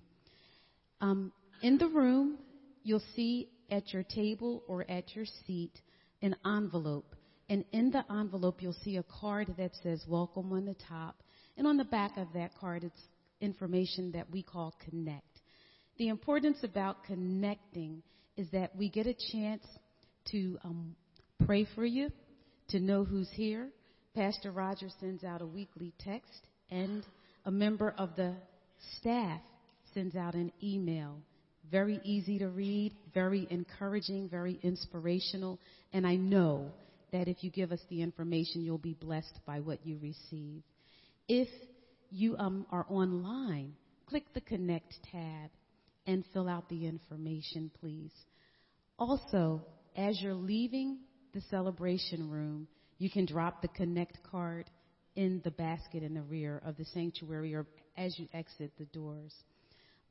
Um, 1.00 1.32
in 1.60 1.78
the 1.78 1.88
room, 1.88 2.38
you'll 2.84 3.02
see 3.16 3.48
at 3.70 3.92
your 3.92 4.04
table 4.04 4.62
or 4.68 4.88
at 4.88 5.14
your 5.14 5.26
seat 5.46 5.72
an 6.22 6.36
envelope. 6.44 7.14
And 7.48 7.64
in 7.72 7.90
the 7.90 8.04
envelope, 8.12 8.60
you'll 8.60 8.76
see 8.84 8.96
a 8.96 9.02
card 9.02 9.54
that 9.56 9.72
says 9.82 10.04
welcome 10.06 10.52
on 10.52 10.66
the 10.66 10.76
top. 10.88 11.22
And 11.56 11.66
on 11.66 11.76
the 11.76 11.84
back 11.84 12.16
of 12.16 12.28
that 12.34 12.56
card, 12.58 12.84
it's 12.84 13.00
information 13.40 14.12
that 14.12 14.30
we 14.30 14.42
call 14.42 14.74
connect. 14.90 15.24
The 15.96 16.08
importance 16.08 16.58
about 16.62 17.04
connecting 17.04 18.02
is 18.36 18.48
that 18.52 18.76
we 18.76 18.88
get 18.88 19.06
a 19.06 19.14
chance 19.32 19.64
to 20.30 20.58
um, 20.64 20.94
pray 21.44 21.66
for 21.74 21.84
you, 21.84 22.10
to 22.68 22.80
know 22.80 23.04
who's 23.04 23.30
here. 23.32 23.68
Pastor 24.14 24.52
Roger 24.52 24.88
sends 25.00 25.24
out 25.24 25.42
a 25.42 25.46
weekly 25.46 25.92
text, 25.98 26.46
and 26.70 27.04
a 27.46 27.50
member 27.50 27.94
of 27.98 28.14
the 28.16 28.34
staff 28.98 29.40
sends 29.94 30.14
out 30.14 30.34
an 30.34 30.52
email 30.62 31.16
very 31.70 32.00
easy 32.02 32.38
to 32.38 32.48
read, 32.48 32.94
very 33.12 33.46
encouraging, 33.50 34.28
very 34.28 34.58
inspirational, 34.62 35.58
and 35.92 36.06
I 36.06 36.16
know 36.16 36.70
that 37.12 37.28
if 37.28 37.42
you 37.42 37.50
give 37.50 37.72
us 37.72 37.80
the 37.88 38.02
information, 38.02 38.62
you'll 38.62 38.78
be 38.78 38.94
blessed 38.94 39.40
by 39.46 39.60
what 39.60 39.84
you 39.86 39.98
receive. 40.00 40.62
If 41.28 41.48
you 42.10 42.36
um, 42.36 42.66
are 42.70 42.86
online, 42.88 43.74
click 44.06 44.24
the 44.34 44.40
Connect 44.40 44.94
tab 45.10 45.50
and 46.06 46.24
fill 46.32 46.48
out 46.48 46.68
the 46.68 46.86
information, 46.86 47.70
please. 47.80 48.12
Also, 48.98 49.62
as 49.96 50.20
you're 50.20 50.34
leaving 50.34 50.98
the 51.34 51.42
celebration 51.50 52.30
room, 52.30 52.66
you 52.98 53.10
can 53.10 53.26
drop 53.26 53.62
the 53.62 53.68
Connect 53.68 54.18
card 54.30 54.70
in 55.16 55.40
the 55.44 55.50
basket 55.50 56.02
in 56.02 56.14
the 56.14 56.22
rear 56.22 56.62
of 56.64 56.76
the 56.76 56.84
sanctuary 56.86 57.54
or 57.54 57.66
as 57.96 58.18
you 58.18 58.28
exit 58.32 58.72
the 58.78 58.84
doors. 58.86 59.34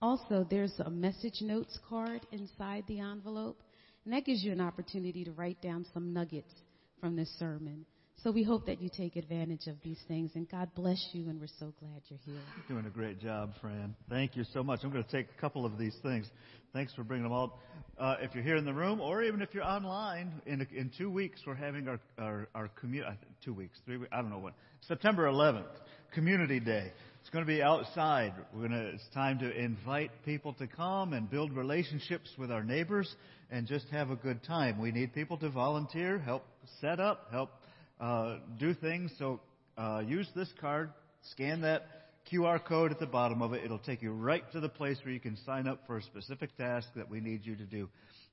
Also, 0.01 0.45
there's 0.49 0.73
a 0.85 0.89
message 0.89 1.41
notes 1.41 1.79
card 1.89 2.21
inside 2.31 2.83
the 2.87 2.99
envelope, 2.99 3.63
And 4.05 4.13
that 4.13 4.25
gives 4.25 4.43
you 4.43 4.51
an 4.51 4.61
opportunity 4.61 5.23
to 5.25 5.31
write 5.31 5.61
down 5.61 5.85
some 5.93 6.13
nuggets 6.13 6.53
from 6.99 7.15
this 7.15 7.29
sermon. 7.39 7.85
So 8.23 8.31
we 8.31 8.41
hope 8.41 8.65
that 8.65 8.81
you 8.81 8.89
take 8.89 9.15
advantage 9.15 9.67
of 9.67 9.75
these 9.83 9.99
things. 10.07 10.31
And 10.33 10.49
God 10.49 10.69
bless 10.75 10.97
you, 11.13 11.29
and 11.29 11.39
we're 11.39 11.47
so 11.59 11.71
glad 11.79 12.01
you're 12.09 12.19
here. 12.25 12.41
You're 12.67 12.77
doing 12.77 12.85
a 12.87 12.93
great 12.93 13.19
job, 13.19 13.51
Fran. 13.61 13.95
Thank 14.09 14.35
you 14.35 14.43
so 14.53 14.63
much. 14.63 14.79
I'm 14.83 14.91
going 14.91 15.03
to 15.03 15.11
take 15.11 15.27
a 15.37 15.39
couple 15.39 15.65
of 15.65 15.77
these 15.77 15.95
things. 16.01 16.27
Thanks 16.73 16.93
for 16.95 17.03
bringing 17.03 17.23
them 17.23 17.31
all. 17.31 17.59
Uh, 17.97 18.15
if 18.21 18.33
you're 18.33 18.43
here 18.43 18.57
in 18.57 18.65
the 18.65 18.73
room, 18.73 18.99
or 19.01 19.23
even 19.23 19.41
if 19.41 19.53
you're 19.53 19.63
online, 19.63 20.41
in, 20.47 20.65
in 20.75 20.91
two 20.97 21.09
weeks 21.09 21.41
we're 21.45 21.55
having 21.55 21.87
our 21.87 21.99
our, 22.17 22.47
our 22.55 22.67
community. 22.69 23.17
Two 23.45 23.53
weeks, 23.53 23.77
three 23.85 23.97
weeks. 23.97 24.09
I 24.11 24.21
don't 24.21 24.31
know 24.31 24.39
what. 24.39 24.53
September 24.87 25.25
11th, 25.25 25.65
Community 26.13 26.59
Day. 26.59 26.91
It's 27.21 27.29
going 27.29 27.45
to 27.45 27.51
be 27.51 27.61
outside. 27.61 28.33
We're 28.53 28.67
going 28.67 28.79
to, 28.79 28.87
it's 28.89 29.07
time 29.13 29.39
to 29.39 29.51
invite 29.51 30.11
people 30.23 30.53
to 30.53 30.67
come 30.67 31.13
and 31.13 31.29
build 31.29 31.51
relationships 31.51 32.29
with 32.37 32.51
our 32.51 32.63
neighbors 32.63 33.13
and 33.51 33.67
just 33.67 33.87
have 33.89 34.11
a 34.11 34.15
good 34.15 34.43
time. 34.43 34.79
We 34.79 34.91
need 34.91 35.13
people 35.13 35.37
to 35.39 35.49
volunteer, 35.49 36.19
help 36.19 36.45
set 36.81 36.99
up, 36.99 37.27
help 37.31 37.51
uh, 37.99 38.37
do 38.59 38.73
things. 38.73 39.11
So 39.17 39.39
uh, 39.77 40.03
use 40.05 40.27
this 40.35 40.49
card, 40.59 40.91
scan 41.31 41.61
that 41.61 41.85
QR 42.31 42.63
code 42.63 42.91
at 42.91 42.99
the 42.99 43.05
bottom 43.05 43.41
of 43.41 43.53
it. 43.53 43.63
It'll 43.63 43.79
take 43.79 44.01
you 44.01 44.11
right 44.11 44.43
to 44.51 44.59
the 44.59 44.69
place 44.69 44.97
where 45.03 45.13
you 45.13 45.19
can 45.19 45.37
sign 45.45 45.67
up 45.67 45.81
for 45.87 45.97
a 45.97 46.03
specific 46.03 46.55
task 46.57 46.87
that 46.95 47.09
we 47.09 47.19
need 47.19 47.45
you 47.45 47.55
to 47.55 47.65
do. 47.65 47.89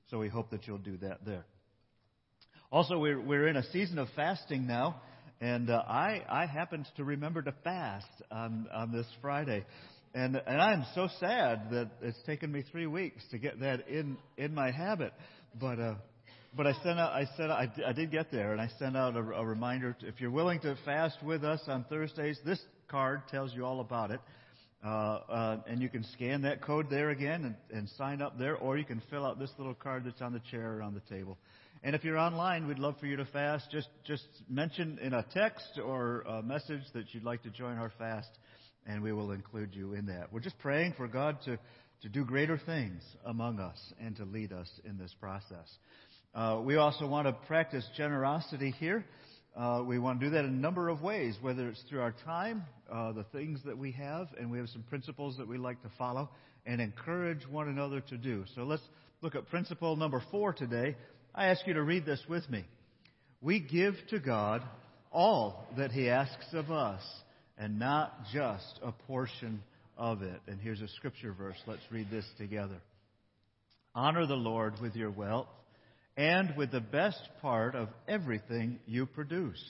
So 0.09 0.19
we 0.19 0.27
hope 0.27 0.51
that 0.51 0.67
you'll 0.67 0.77
do 0.77 0.97
that 0.97 1.25
there. 1.25 1.45
Also, 2.71 2.97
we're, 2.97 3.19
we're 3.19 3.47
in 3.47 3.55
a 3.55 3.63
season 3.71 3.97
of 3.99 4.07
fasting 4.15 4.67
now. 4.67 5.01
And 5.41 5.69
uh, 5.69 5.83
I, 5.87 6.23
I 6.29 6.45
happened 6.45 6.87
to 6.97 7.03
remember 7.03 7.41
to 7.41 7.53
fast 7.63 8.07
on, 8.31 8.67
on 8.73 8.91
this 8.91 9.07
Friday. 9.21 9.65
And, 10.13 10.35
and 10.35 10.61
I'm 10.61 10.85
so 10.95 11.09
sad 11.19 11.71
that 11.71 11.89
it's 12.01 12.21
taken 12.25 12.51
me 12.51 12.63
three 12.71 12.87
weeks 12.87 13.23
to 13.31 13.37
get 13.37 13.59
that 13.59 13.87
in, 13.89 14.17
in 14.37 14.53
my 14.53 14.71
habit. 14.71 15.13
But, 15.59 15.79
uh, 15.79 15.95
but 16.55 16.67
I 16.67 16.73
sent 16.83 16.99
out, 16.99 17.11
I 17.11 17.25
said, 17.37 17.49
I, 17.49 17.69
I 17.85 17.93
did 17.93 18.11
get 18.11 18.31
there 18.31 18.51
and 18.51 18.61
I 18.61 18.69
sent 18.79 18.95
out 18.95 19.15
a, 19.15 19.19
a 19.19 19.45
reminder. 19.45 19.95
To, 19.99 20.07
if 20.07 20.21
you're 20.21 20.31
willing 20.31 20.59
to 20.61 20.77
fast 20.85 21.21
with 21.23 21.43
us 21.43 21.61
on 21.67 21.85
Thursdays, 21.89 22.39
this 22.45 22.59
card 22.87 23.23
tells 23.29 23.53
you 23.53 23.65
all 23.65 23.81
about 23.81 24.11
it. 24.11 24.19
Uh, 24.83 24.87
uh, 24.87 25.57
and 25.67 25.81
you 25.81 25.89
can 25.89 26.03
scan 26.13 26.43
that 26.43 26.61
code 26.61 26.87
there 26.91 27.09
again 27.09 27.43
and, 27.43 27.55
and 27.77 27.89
sign 27.97 28.21
up 28.21 28.37
there, 28.37 28.55
or 28.55 28.77
you 28.77 28.85
can 28.85 29.01
fill 29.09 29.25
out 29.25 29.39
this 29.39 29.49
little 29.57 29.73
card 29.73 30.03
that's 30.05 30.21
on 30.21 30.31
the 30.31 30.41
chair 30.51 30.77
or 30.77 30.81
on 30.83 30.93
the 30.93 30.99
table. 31.15 31.37
And 31.83 31.95
if 31.95 32.03
you're 32.03 32.19
online, 32.19 32.67
we'd 32.67 32.79
love 32.79 32.95
for 32.99 33.07
you 33.07 33.15
to 33.15 33.25
fast. 33.25 33.69
Just, 33.71 33.89
just 34.05 34.23
mention 34.47 34.99
in 35.01 35.13
a 35.13 35.25
text 35.33 35.79
or 35.83 36.21
a 36.21 36.43
message 36.43 36.81
that 36.93 37.13
you'd 37.13 37.23
like 37.23 37.41
to 37.43 37.49
join 37.49 37.77
our 37.77 37.91
fast, 37.97 38.29
and 38.85 39.01
we 39.01 39.11
will 39.11 39.31
include 39.31 39.73
you 39.73 39.93
in 39.93 40.05
that. 40.05 40.31
We're 40.31 40.39
just 40.39 40.59
praying 40.59 40.93
for 40.97 41.07
God 41.07 41.37
to, 41.45 41.57
to 42.01 42.09
do 42.09 42.23
greater 42.23 42.59
things 42.63 43.01
among 43.25 43.59
us 43.59 43.77
and 43.99 44.15
to 44.17 44.25
lead 44.25 44.53
us 44.53 44.69
in 44.83 44.97
this 44.97 45.13
process. 45.19 45.67
Uh, 46.35 46.61
we 46.63 46.75
also 46.75 47.07
want 47.07 47.27
to 47.27 47.33
practice 47.47 47.87
generosity 47.95 48.71
here. 48.71 49.05
Uh, 49.55 49.81
we 49.87 49.97
want 49.97 50.19
to 50.19 50.25
do 50.25 50.31
that 50.33 50.43
in 50.43 50.51
a 50.51 50.53
number 50.53 50.89
of 50.89 51.01
ways, 51.01 51.37
whether 51.41 51.69
it's 51.69 51.81
through 51.89 52.01
our 52.01 52.13
time, 52.25 52.61
uh, 52.91 53.13
the 53.13 53.23
things 53.31 53.61
that 53.63 53.77
we 53.77 53.93
have, 53.93 54.27
and 54.37 54.51
we 54.51 54.57
have 54.57 54.67
some 54.67 54.83
principles 54.83 55.37
that 55.37 55.47
we 55.47 55.57
like 55.57 55.81
to 55.81 55.89
follow 55.97 56.29
and 56.65 56.81
encourage 56.81 57.47
one 57.49 57.69
another 57.69 58.01
to 58.01 58.17
do. 58.17 58.43
So 58.53 58.63
let's 58.63 58.83
look 59.21 59.33
at 59.33 59.49
principle 59.49 59.95
number 59.95 60.21
four 60.29 60.51
today 60.51 60.97
I 61.37 61.47
ask 61.47 61.67
you 61.67 61.73
to 61.73 61.83
read 61.83 62.05
this 62.05 62.21
with 62.29 62.49
me. 62.49 62.63
We 63.41 63.59
give 63.59 63.95
to 64.09 64.19
God 64.19 64.61
all 65.11 65.67
that 65.77 65.91
He 65.91 66.09
asks 66.09 66.53
of 66.53 66.71
us, 66.71 67.01
and 67.57 67.77
not 67.77 68.13
just 68.33 68.79
a 68.81 68.93
portion 68.93 69.61
of 69.97 70.21
it. 70.21 70.39
And 70.47 70.61
here's 70.61 70.81
a 70.81 70.87
scripture 70.95 71.33
verse. 71.33 71.57
Let's 71.67 71.81
read 71.91 72.07
this 72.09 72.25
together. 72.37 72.81
Honor 73.93 74.25
the 74.25 74.35
Lord 74.35 74.75
with 74.81 74.95
your 74.95 75.11
wealth 75.11 75.47
and 76.17 76.55
with 76.55 76.71
the 76.71 76.79
best 76.79 77.21
part 77.41 77.75
of 77.75 77.89
everything 78.07 78.79
you 78.85 79.05
produce. 79.05 79.63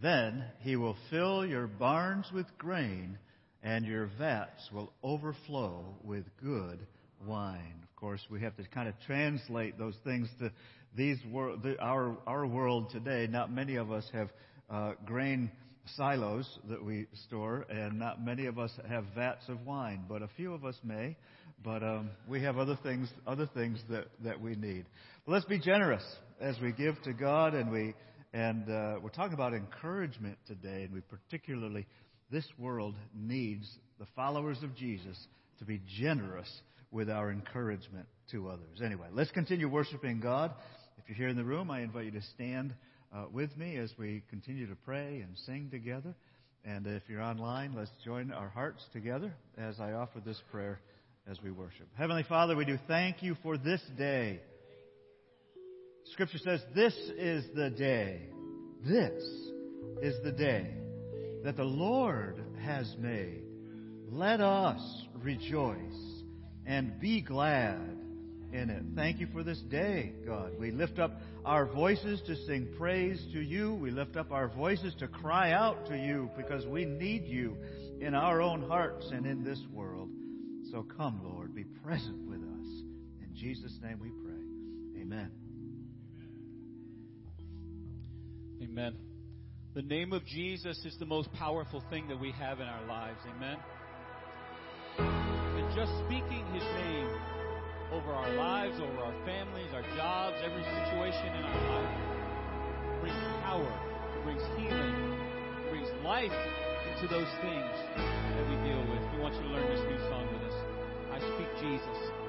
Then 0.00 0.44
He 0.60 0.76
will 0.76 0.96
fill 1.10 1.46
your 1.46 1.66
barns 1.66 2.26
with 2.32 2.46
grain, 2.58 3.18
and 3.62 3.84
your 3.84 4.10
vats 4.18 4.68
will 4.72 4.92
overflow 5.02 5.84
with 6.02 6.24
good 6.42 6.80
wine. 7.26 7.82
Of 7.82 7.96
course, 7.96 8.20
we 8.30 8.40
have 8.40 8.56
to 8.56 8.64
kind 8.64 8.88
of 8.88 8.94
translate 9.06 9.78
those 9.78 9.96
things 10.04 10.28
to 10.40 10.50
these 10.96 11.18
wor- 11.30 11.56
the, 11.56 11.78
our 11.80 12.16
our 12.26 12.46
world 12.46 12.90
today. 12.90 13.26
Not 13.30 13.52
many 13.52 13.76
of 13.76 13.92
us 13.92 14.08
have 14.12 14.28
uh, 14.68 14.92
grain 15.06 15.50
silos 15.96 16.48
that 16.68 16.84
we 16.84 17.06
store, 17.26 17.66
and 17.68 17.98
not 17.98 18.24
many 18.24 18.46
of 18.46 18.58
us 18.58 18.72
have 18.88 19.04
vats 19.14 19.48
of 19.48 19.64
wine, 19.66 20.04
but 20.08 20.22
a 20.22 20.28
few 20.36 20.52
of 20.52 20.64
us 20.64 20.76
may. 20.84 21.16
But 21.64 21.82
um, 21.82 22.10
we 22.28 22.42
have 22.42 22.58
other 22.58 22.78
things 22.82 23.08
other 23.26 23.48
things 23.54 23.80
that 23.88 24.06
that 24.24 24.40
we 24.40 24.56
need. 24.56 24.86
Let's 25.26 25.44
be 25.44 25.58
generous 25.58 26.02
as 26.40 26.58
we 26.60 26.72
give 26.72 27.00
to 27.02 27.12
God, 27.12 27.54
and 27.54 27.70
we 27.70 27.94
and 28.32 28.68
uh, 28.68 28.94
we're 29.02 29.10
talking 29.10 29.34
about 29.34 29.52
encouragement 29.52 30.38
today, 30.46 30.82
and 30.84 30.92
we 30.92 31.00
particularly 31.00 31.86
this 32.30 32.46
world 32.58 32.94
needs 33.14 33.70
the 34.00 34.06
followers 34.16 34.58
of 34.62 34.74
Jesus 34.74 35.16
to 35.58 35.64
be 35.64 35.80
generous 36.00 36.50
with 36.90 37.08
our 37.08 37.30
encouragement 37.30 38.06
to 38.30 38.48
others. 38.48 38.80
Anyway, 38.84 39.06
let's 39.12 39.30
continue 39.30 39.68
worshiping 39.68 40.18
God. 40.18 40.52
If 40.98 41.08
you're 41.08 41.16
here 41.16 41.28
in 41.28 41.36
the 41.36 41.44
room, 41.44 41.70
I 41.70 41.82
invite 41.82 42.06
you 42.06 42.10
to 42.12 42.22
stand 42.34 42.74
uh, 43.14 43.26
with 43.30 43.56
me 43.56 43.76
as 43.76 43.92
we 43.98 44.22
continue 44.28 44.66
to 44.66 44.76
pray 44.76 45.20
and 45.20 45.36
sing 45.46 45.68
together. 45.70 46.14
And 46.64 46.86
if 46.86 47.02
you're 47.08 47.22
online, 47.22 47.74
let's 47.76 47.90
join 48.04 48.32
our 48.32 48.48
hearts 48.48 48.82
together 48.92 49.34
as 49.58 49.78
I 49.78 49.92
offer 49.92 50.20
this 50.20 50.40
prayer 50.50 50.80
as 51.30 51.36
we 51.42 51.50
worship. 51.50 51.88
Heavenly 51.96 52.24
Father, 52.28 52.56
we 52.56 52.64
do 52.64 52.78
thank 52.88 53.22
you 53.22 53.36
for 53.42 53.56
this 53.56 53.82
day. 53.96 54.40
Scripture 56.12 56.38
says, 56.38 56.60
This 56.74 56.94
is 57.16 57.44
the 57.54 57.70
day. 57.70 58.28
This 58.84 59.22
is 60.02 60.16
the 60.24 60.32
day 60.32 60.74
that 61.44 61.56
the 61.56 61.64
Lord 61.64 62.42
has 62.64 62.94
made. 62.98 63.42
Let 64.10 64.40
us 64.40 64.80
rejoice 65.22 66.22
and 66.66 67.00
be 67.00 67.22
glad 67.22 67.98
in 68.52 68.70
it. 68.70 68.82
Thank 68.94 69.20
you 69.20 69.28
for 69.32 69.42
this 69.42 69.60
day, 69.70 70.12
God. 70.26 70.52
We 70.58 70.70
lift 70.70 70.98
up 70.98 71.12
our 71.44 71.66
voices 71.66 72.20
to 72.26 72.36
sing 72.46 72.68
praise 72.76 73.24
to 73.32 73.40
you. 73.40 73.74
We 73.74 73.90
lift 73.90 74.16
up 74.16 74.30
our 74.30 74.48
voices 74.48 74.94
to 74.98 75.08
cry 75.08 75.52
out 75.52 75.86
to 75.86 75.96
you 75.96 76.30
because 76.36 76.66
we 76.66 76.84
need 76.84 77.24
you 77.24 77.56
in 78.00 78.14
our 78.14 78.42
own 78.42 78.62
hearts 78.68 79.08
and 79.12 79.26
in 79.26 79.42
this 79.42 79.60
world. 79.72 80.10
So 80.70 80.82
come, 80.82 81.20
Lord, 81.24 81.54
be 81.54 81.64
present 81.64 82.28
with 82.28 82.40
us. 82.40 82.66
In 83.22 83.30
Jesus' 83.34 83.78
name 83.82 83.98
we 84.00 84.10
pray. 84.10 85.02
Amen. 85.02 85.41
Amen. 88.62 88.94
The 89.74 89.82
name 89.82 90.12
of 90.12 90.24
Jesus 90.24 90.78
is 90.84 90.96
the 90.98 91.06
most 91.06 91.32
powerful 91.32 91.82
thing 91.90 92.06
that 92.08 92.20
we 92.20 92.30
have 92.32 92.60
in 92.60 92.66
our 92.66 92.86
lives. 92.86 93.18
Amen 93.26 93.56
And 94.98 95.66
just 95.74 95.90
speaking 96.06 96.46
His 96.54 96.62
name 96.62 97.10
over 97.90 98.12
our 98.12 98.32
lives, 98.34 98.76
over 98.78 99.02
our 99.02 99.26
families, 99.26 99.66
our 99.74 99.82
jobs, 99.96 100.36
every 100.44 100.62
situation 100.62 101.26
in 101.26 101.42
our 101.42 101.62
life 101.74 101.94
brings 103.00 103.18
power, 103.42 103.72
brings 104.22 104.42
healing, 104.56 105.18
brings 105.68 105.90
life 106.04 106.38
into 106.94 107.08
those 107.10 107.28
things 107.42 107.74
that 107.98 108.44
we 108.46 108.54
deal 108.62 108.80
with. 108.86 109.02
We 109.10 109.18
want 109.18 109.34
you 109.34 109.42
to 109.42 109.48
learn 109.48 109.66
this 109.74 109.82
new 109.90 109.98
song 110.06 110.28
with 110.30 110.42
us. 110.46 110.58
I 111.10 111.18
speak 111.18 111.50
Jesus. 111.58 112.21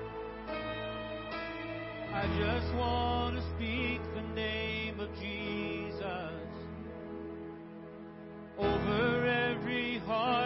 I 2.15 2.27
just 2.37 2.75
want 2.75 3.35
to 3.37 3.41
speak 3.55 3.99
the 4.13 4.21
name 4.35 4.99
of 4.99 5.09
Jesus 5.19 6.45
over 8.59 9.25
every 9.25 9.97
heart 10.05 10.42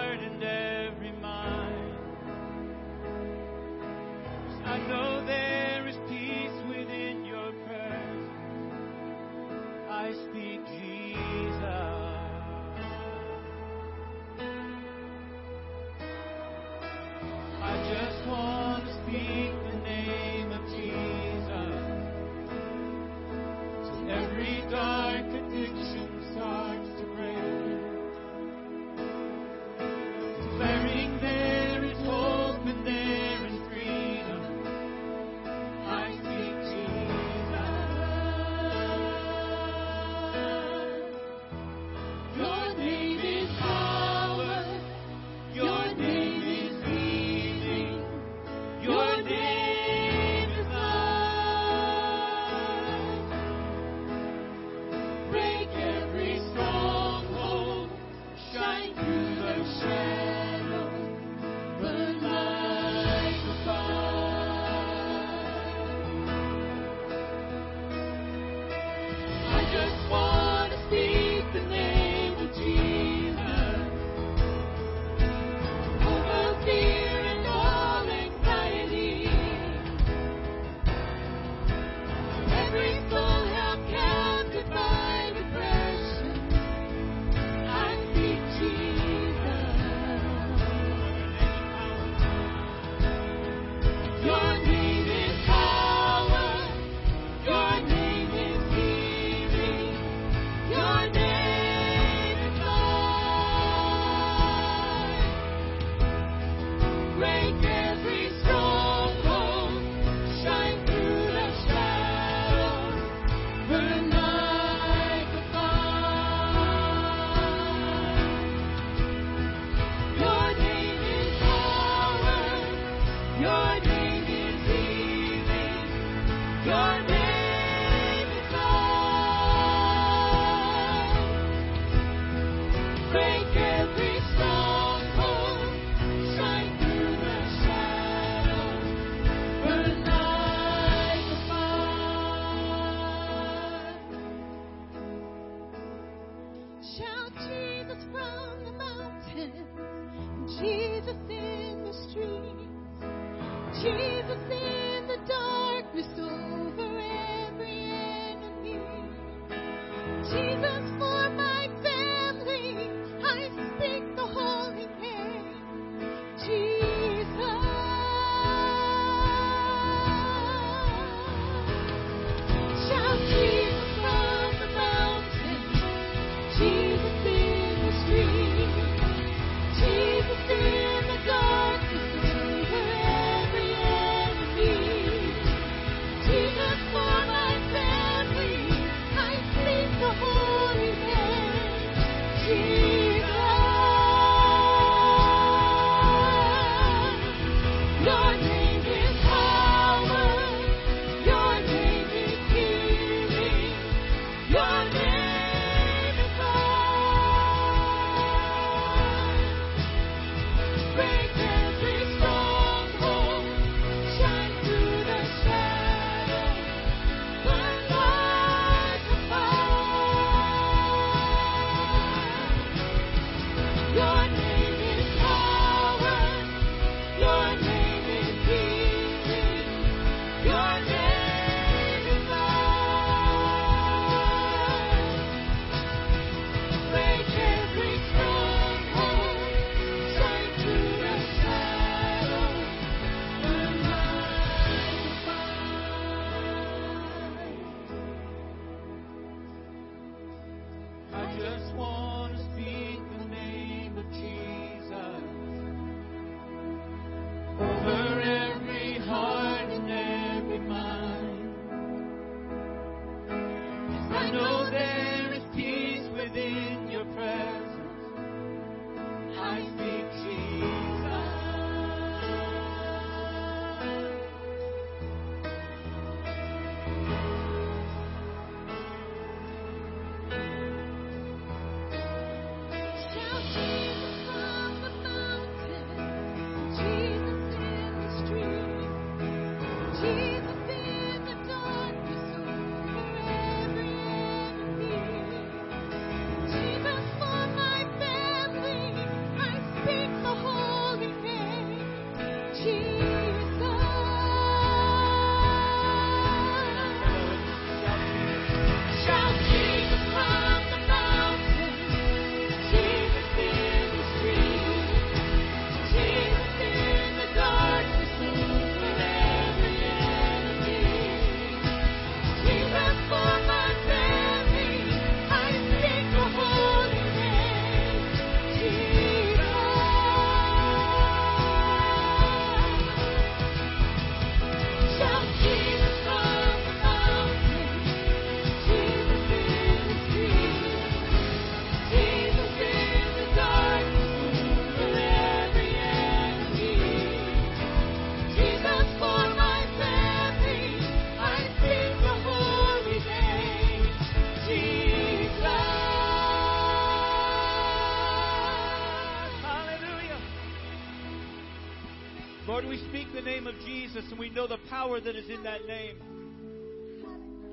power 364.69 364.99
that 364.99 365.15
is 365.15 365.29
in 365.29 365.43
that 365.43 365.65
name. 365.65 366.01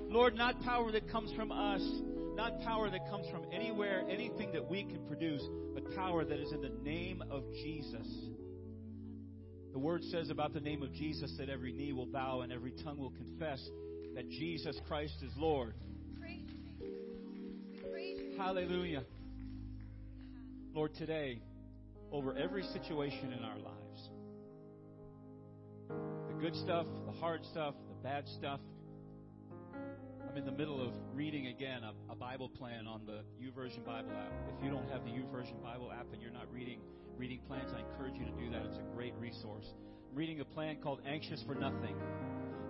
Lord, 0.09 0.35
not 0.37 0.61
power 0.63 0.93
that 0.93 1.11
comes 1.11 1.33
from 1.33 1.51
us, 1.51 1.83
not 2.37 2.61
power 2.63 2.91
that 2.91 3.09
comes 3.11 3.29
from 3.31 3.45
anywhere, 3.53 4.05
anything 4.09 4.53
that 4.53 4.69
we 4.69 4.85
can 4.85 5.05
produce, 5.07 5.43
but 5.75 5.95
power 5.95 6.25
that 6.25 6.39
is 6.39 6.53
in 6.53 6.61
the 6.61 6.73
name 6.83 7.23
of 7.31 7.43
Jesus. 7.53 8.07
The 9.73 9.79
word 9.79 10.05
says 10.05 10.31
about 10.31 10.53
the 10.55 10.61
name 10.61 10.83
of 10.83 10.93
Jesus 10.93 11.35
that 11.39 11.49
every 11.49 11.73
knee 11.73 11.93
will 11.93 12.07
bow 12.07 12.43
and 12.43 12.53
every 12.53 12.73
tongue 12.85 12.99
will 12.99 13.11
confess 13.11 13.61
that 14.15 14.29
Jesus 14.31 14.79
Christ 14.87 15.15
is 15.23 15.33
Lord. 15.37 15.75
Hallelujah. 18.39 19.05
Lord, 20.73 20.95
today, 20.95 21.41
over 22.13 22.37
every 22.37 22.63
situation 22.65 23.33
in 23.33 23.45
our 23.45 23.59
lives, 23.59 23.79
the 23.81 23.84
good 26.45 26.57
stuff, 26.57 26.85
the 27.07 27.13
hard 27.21 27.43
stuff, 27.47 27.75
the 27.89 27.95
bad 28.07 28.29
stuff. 28.29 28.61
I'm 30.29 30.37
in 30.37 30.45
the 30.45 30.53
middle 30.53 30.79
of 30.87 30.93
reading 31.15 31.47
again 31.47 31.81
a, 31.83 32.13
a 32.13 32.15
Bible 32.15 32.51
plan 32.51 32.87
on 32.87 33.07
the 33.07 33.25
YouVersion 33.43 33.83
Bible 33.83 34.11
app. 34.11 34.31
If 34.55 34.63
you 34.63 34.71
don't 34.71 34.87
have 34.91 35.05
the 35.05 35.11
YouVersion 35.11 35.63
Bible 35.63 35.91
app 35.91 36.05
and 36.13 36.21
you're 36.21 36.31
not 36.31 36.53
reading 36.53 36.81
reading 37.17 37.41
plans, 37.49 37.71
I 37.75 37.81
encourage 37.81 38.17
you 38.21 38.27
to 38.27 38.33
do 38.33 38.51
that. 38.51 38.61
It's 38.67 38.77
a 38.77 38.95
great 38.95 39.15
resource. 39.19 39.65
I'm 40.11 40.19
reading 40.19 40.41
a 40.41 40.45
plan 40.45 40.77
called 40.83 41.01
Anxious 41.07 41.43
for 41.47 41.55
Nothing. 41.55 41.97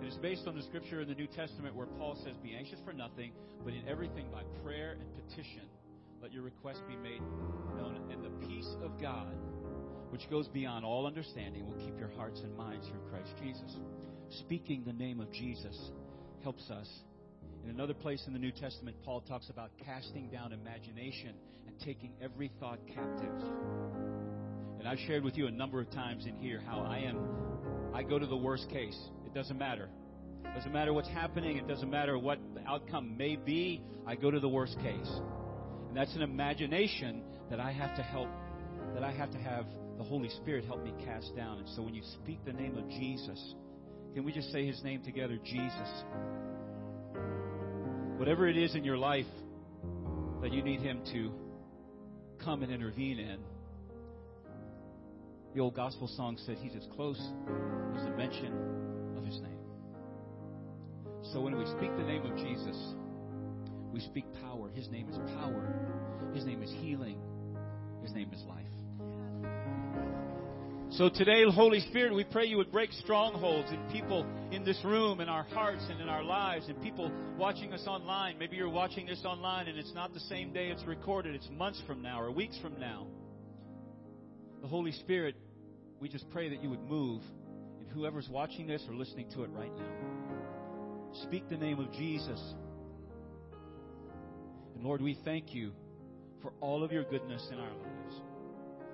It 0.01 0.07
is 0.07 0.15
based 0.19 0.47
on 0.47 0.55
the 0.55 0.63
scripture 0.63 1.01
in 1.01 1.09
the 1.09 1.15
New 1.15 1.27
Testament 1.27 1.75
where 1.75 1.87
Paul 1.99 2.15
says, 2.23 2.37
Be 2.41 2.55
anxious 2.55 2.79
for 2.85 2.93
nothing, 2.93 3.33
but 3.65 3.73
in 3.73 3.85
everything 3.89 4.27
by 4.31 4.43
prayer 4.63 4.95
and 5.01 5.27
petition, 5.27 5.67
let 6.21 6.31
your 6.31 6.43
request 6.43 6.79
be 6.87 6.95
made 6.95 7.19
known. 7.75 8.09
And 8.09 8.23
the 8.23 8.47
peace 8.47 8.73
of 8.81 9.01
God, 9.01 9.35
which 10.15 10.29
goes 10.29 10.47
beyond 10.47 10.85
all 10.85 11.05
understanding, 11.05 11.67
will 11.67 11.85
keep 11.85 11.99
your 11.99 12.09
hearts 12.15 12.39
and 12.39 12.55
minds 12.55 12.87
through 12.87 13.01
Christ 13.09 13.33
Jesus 13.43 13.75
speaking 14.29 14.81
the 14.85 14.93
name 14.93 15.19
of 15.19 15.29
Jesus 15.29 15.77
helps 16.41 16.69
us. 16.69 16.87
In 17.65 17.69
another 17.69 17.93
place 17.93 18.23
in 18.25 18.31
the 18.31 18.39
New 18.39 18.53
Testament, 18.53 18.95
Paul 19.03 19.19
talks 19.19 19.49
about 19.49 19.71
casting 19.83 20.29
down 20.29 20.53
imagination 20.53 21.33
and 21.67 21.77
taking 21.79 22.13
every 22.21 22.49
thought 22.61 22.79
captive. 22.87 23.43
And 24.79 24.87
I've 24.87 24.99
shared 24.99 25.21
with 25.21 25.35
you 25.35 25.47
a 25.47 25.51
number 25.51 25.81
of 25.81 25.91
times 25.91 26.25
in 26.25 26.37
here 26.37 26.61
how 26.65 26.79
I 26.79 26.99
am, 26.99 27.19
I 27.93 28.01
go 28.01 28.17
to 28.17 28.25
the 28.25 28.37
worst 28.37 28.69
case. 28.69 28.97
It 29.25 29.33
doesn't 29.33 29.57
matter. 29.57 29.89
It 30.45 30.55
doesn't 30.55 30.71
matter 30.71 30.93
what's 30.93 31.09
happening. 31.09 31.57
It 31.57 31.67
doesn't 31.67 31.89
matter 31.89 32.17
what 32.17 32.39
the 32.53 32.61
outcome 32.65 33.17
may 33.17 33.35
be. 33.35 33.83
I 34.07 34.15
go 34.15 34.31
to 34.31 34.39
the 34.39 34.47
worst 34.47 34.77
case. 34.79 35.19
And 35.89 35.97
that's 35.97 36.15
an 36.15 36.21
imagination 36.21 37.21
that 37.49 37.59
I 37.59 37.73
have 37.73 37.97
to 37.97 38.01
help, 38.01 38.29
that 38.93 39.03
I 39.03 39.11
have 39.11 39.29
to 39.31 39.37
have 39.39 39.65
the 39.97 40.03
Holy 40.03 40.29
Spirit 40.29 40.65
help 40.65 40.83
me 40.83 40.93
cast 41.05 41.35
down. 41.35 41.59
And 41.59 41.69
so 41.69 41.81
when 41.81 41.93
you 41.93 42.03
speak 42.21 42.43
the 42.45 42.53
name 42.53 42.77
of 42.77 42.87
Jesus, 42.89 43.55
can 44.13 44.23
we 44.23 44.31
just 44.31 44.51
say 44.51 44.65
his 44.65 44.81
name 44.83 45.03
together? 45.03 45.37
Jesus. 45.43 46.03
Whatever 48.17 48.47
it 48.47 48.57
is 48.57 48.75
in 48.75 48.83
your 48.83 48.97
life 48.97 49.25
that 50.41 50.51
you 50.51 50.61
need 50.63 50.79
him 50.79 51.01
to 51.11 51.31
come 52.43 52.63
and 52.63 52.71
intervene 52.71 53.19
in, 53.19 53.39
the 55.53 55.61
old 55.61 55.75
gospel 55.75 56.07
song 56.15 56.37
said 56.45 56.57
he's 56.57 56.75
as 56.75 56.87
close 56.95 57.19
as 57.95 58.03
the 58.03 58.11
mention 58.11 59.15
of 59.17 59.23
his 59.23 59.39
name. 59.39 59.59
So 61.31 61.41
when 61.41 61.57
we 61.57 61.65
speak 61.65 61.95
the 61.95 62.03
name 62.03 62.25
of 62.25 62.37
Jesus, 62.37 62.77
we 63.91 64.01
speak 64.01 64.25
power. 64.41 64.69
His 64.69 64.89
name 64.89 65.09
is 65.09 65.17
power. 65.39 65.73
His 66.33 66.45
name 66.45 66.61
is 66.61 66.71
healing. 66.81 67.17
His 68.01 68.11
name 68.11 68.31
is 68.33 68.41
life. 68.43 68.64
So 70.97 71.09
today, 71.09 71.43
Holy 71.51 71.81
Spirit, 71.81 72.15
we 72.15 72.23
pray 72.23 72.45
you 72.45 72.55
would 72.55 72.71
break 72.71 72.89
strongholds 72.93 73.69
in 73.69 73.83
people 73.91 74.25
in 74.53 74.63
this 74.63 74.79
room, 74.85 75.19
in 75.19 75.27
our 75.27 75.43
hearts, 75.43 75.85
and 75.89 75.99
in 75.99 76.07
our 76.07 76.23
lives, 76.23 76.69
and 76.69 76.81
people 76.81 77.11
watching 77.37 77.73
us 77.73 77.85
online. 77.85 78.39
Maybe 78.39 78.55
you're 78.55 78.69
watching 78.69 79.05
this 79.05 79.21
online 79.25 79.67
and 79.67 79.77
it's 79.77 79.93
not 79.93 80.13
the 80.13 80.21
same 80.21 80.53
day 80.53 80.69
it's 80.69 80.85
recorded, 80.85 81.35
it's 81.35 81.49
months 81.51 81.81
from 81.85 82.01
now 82.01 82.21
or 82.21 82.31
weeks 82.31 82.57
from 82.61 82.79
now. 82.79 83.07
The 84.61 84.69
Holy 84.69 84.93
Spirit, 84.93 85.35
we 85.99 86.07
just 86.07 86.29
pray 86.29 86.47
that 86.47 86.63
you 86.63 86.69
would 86.69 86.83
move 86.83 87.21
in 87.81 87.87
whoever's 87.87 88.29
watching 88.29 88.65
this 88.65 88.81
or 88.87 88.95
listening 88.95 89.29
to 89.31 89.43
it 89.43 89.49
right 89.49 89.75
now. 89.75 91.23
Speak 91.23 91.49
the 91.49 91.57
name 91.57 91.79
of 91.79 91.91
Jesus. 91.91 92.39
And 94.75 94.81
Lord, 94.81 95.01
we 95.01 95.19
thank 95.25 95.53
you 95.53 95.73
for 96.41 96.53
all 96.61 96.85
of 96.85 96.93
your 96.93 97.03
goodness 97.03 97.45
in 97.51 97.59
our 97.59 97.69
lives. 97.69 98.21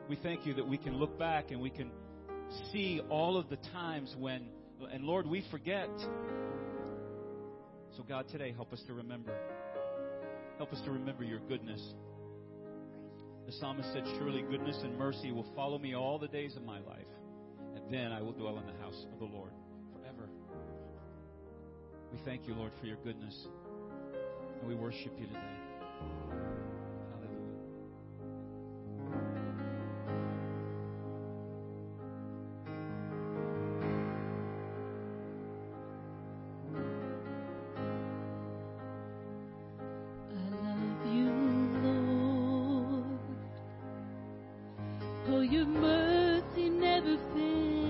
We 0.09 0.17
thank 0.17 0.45
you 0.45 0.53
that 0.55 0.67
we 0.67 0.77
can 0.77 0.95
look 0.95 1.17
back 1.17 1.51
and 1.51 1.61
we 1.61 1.69
can 1.69 1.91
see 2.71 3.01
all 3.09 3.37
of 3.37 3.49
the 3.49 3.57
times 3.71 4.13
when, 4.17 4.47
and 4.91 5.03
Lord, 5.03 5.25
we 5.25 5.43
forget. 5.51 5.89
So, 7.95 8.03
God, 8.07 8.27
today, 8.29 8.51
help 8.51 8.73
us 8.73 8.81
to 8.87 8.93
remember. 8.93 9.33
Help 10.57 10.73
us 10.73 10.81
to 10.85 10.91
remember 10.91 11.23
your 11.23 11.39
goodness. 11.39 11.81
The 13.45 13.51
psalmist 13.53 13.91
said, 13.93 14.03
Surely 14.17 14.43
goodness 14.43 14.77
and 14.83 14.97
mercy 14.97 15.31
will 15.31 15.47
follow 15.55 15.77
me 15.77 15.95
all 15.95 16.19
the 16.19 16.27
days 16.27 16.55
of 16.55 16.63
my 16.63 16.79
life, 16.79 17.07
and 17.75 17.93
then 17.93 18.11
I 18.11 18.21
will 18.21 18.33
dwell 18.33 18.59
in 18.59 18.65
the 18.65 18.79
house 18.81 19.05
of 19.11 19.19
the 19.19 19.25
Lord 19.25 19.51
forever. 19.93 20.29
We 22.11 22.19
thank 22.23 22.47
you, 22.47 22.53
Lord, 22.53 22.71
for 22.79 22.85
your 22.85 22.97
goodness, 23.03 23.35
and 24.59 24.67
we 24.67 24.75
worship 24.75 25.13
you 25.19 25.27
today. 25.27 26.60
Oh, 45.29 45.41
your 45.41 45.65
mercy 45.65 46.69
never 46.69 47.17
fails. 47.35 47.80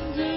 and 0.00 0.27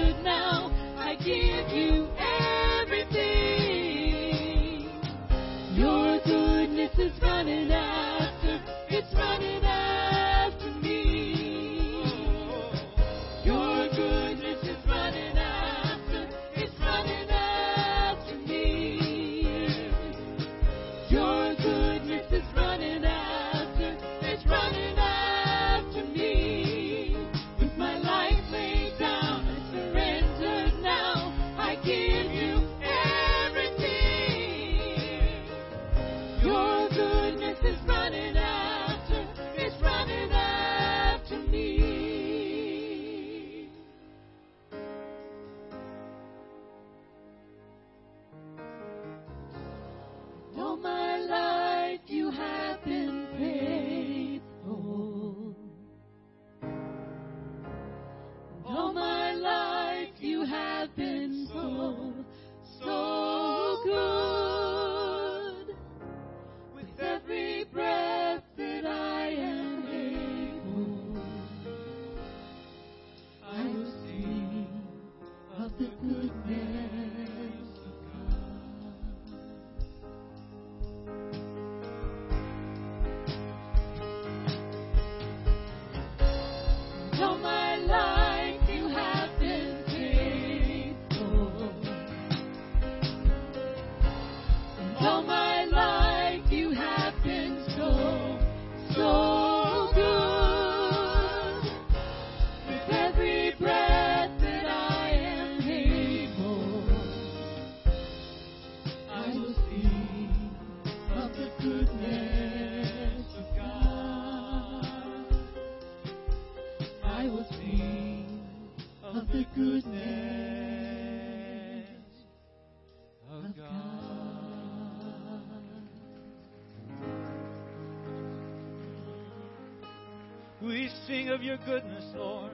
of 131.42 131.46
your 131.46 131.56
goodness, 131.66 132.04
Lord. 132.14 132.52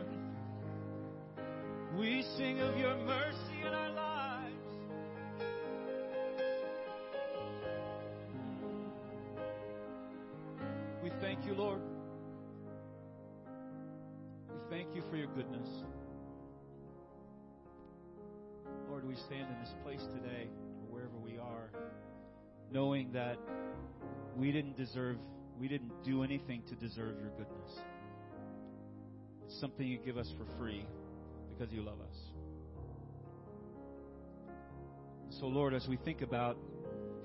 We 1.99 2.24
sing 2.39 2.59
of 2.61 2.78
your 2.78 2.97
mercy 2.97 3.61
in 3.61 3.74
our 3.74 3.91
lives. 3.91 4.55
We 11.03 11.11
thank 11.20 11.45
you, 11.45 11.53
Lord. 11.53 11.80
We 14.49 14.59
thank 14.70 14.95
you 14.95 15.03
for 15.11 15.16
your 15.16 15.28
goodness. 15.28 15.68
Lord, 18.89 19.07
we 19.07 19.16
stand 19.16 19.49
in 19.51 19.61
this 19.61 19.74
place 19.84 20.03
today, 20.14 20.49
or 20.80 20.95
wherever 20.95 21.18
we 21.22 21.36
are, 21.36 21.70
knowing 22.72 23.12
that 23.12 23.36
we 24.34 24.51
didn't 24.51 24.78
deserve, 24.78 25.18
we 25.61 25.68
didn't 25.68 25.93
do 26.05 26.22
anything 26.22 26.62
to 26.68 26.74
deserve 26.74 27.20
your 27.20 27.30
goodness 27.36 27.80
something 29.61 29.86
you 29.86 29.99
give 29.99 30.16
us 30.16 30.30
for 30.38 30.59
free 30.59 30.86
because 31.51 31.72
you 31.72 31.82
love 31.82 32.01
us. 32.01 32.16
So, 35.40 35.46
Lord, 35.46 35.74
as 35.74 35.86
we 35.88 35.96
think 35.96 36.22
about 36.22 36.57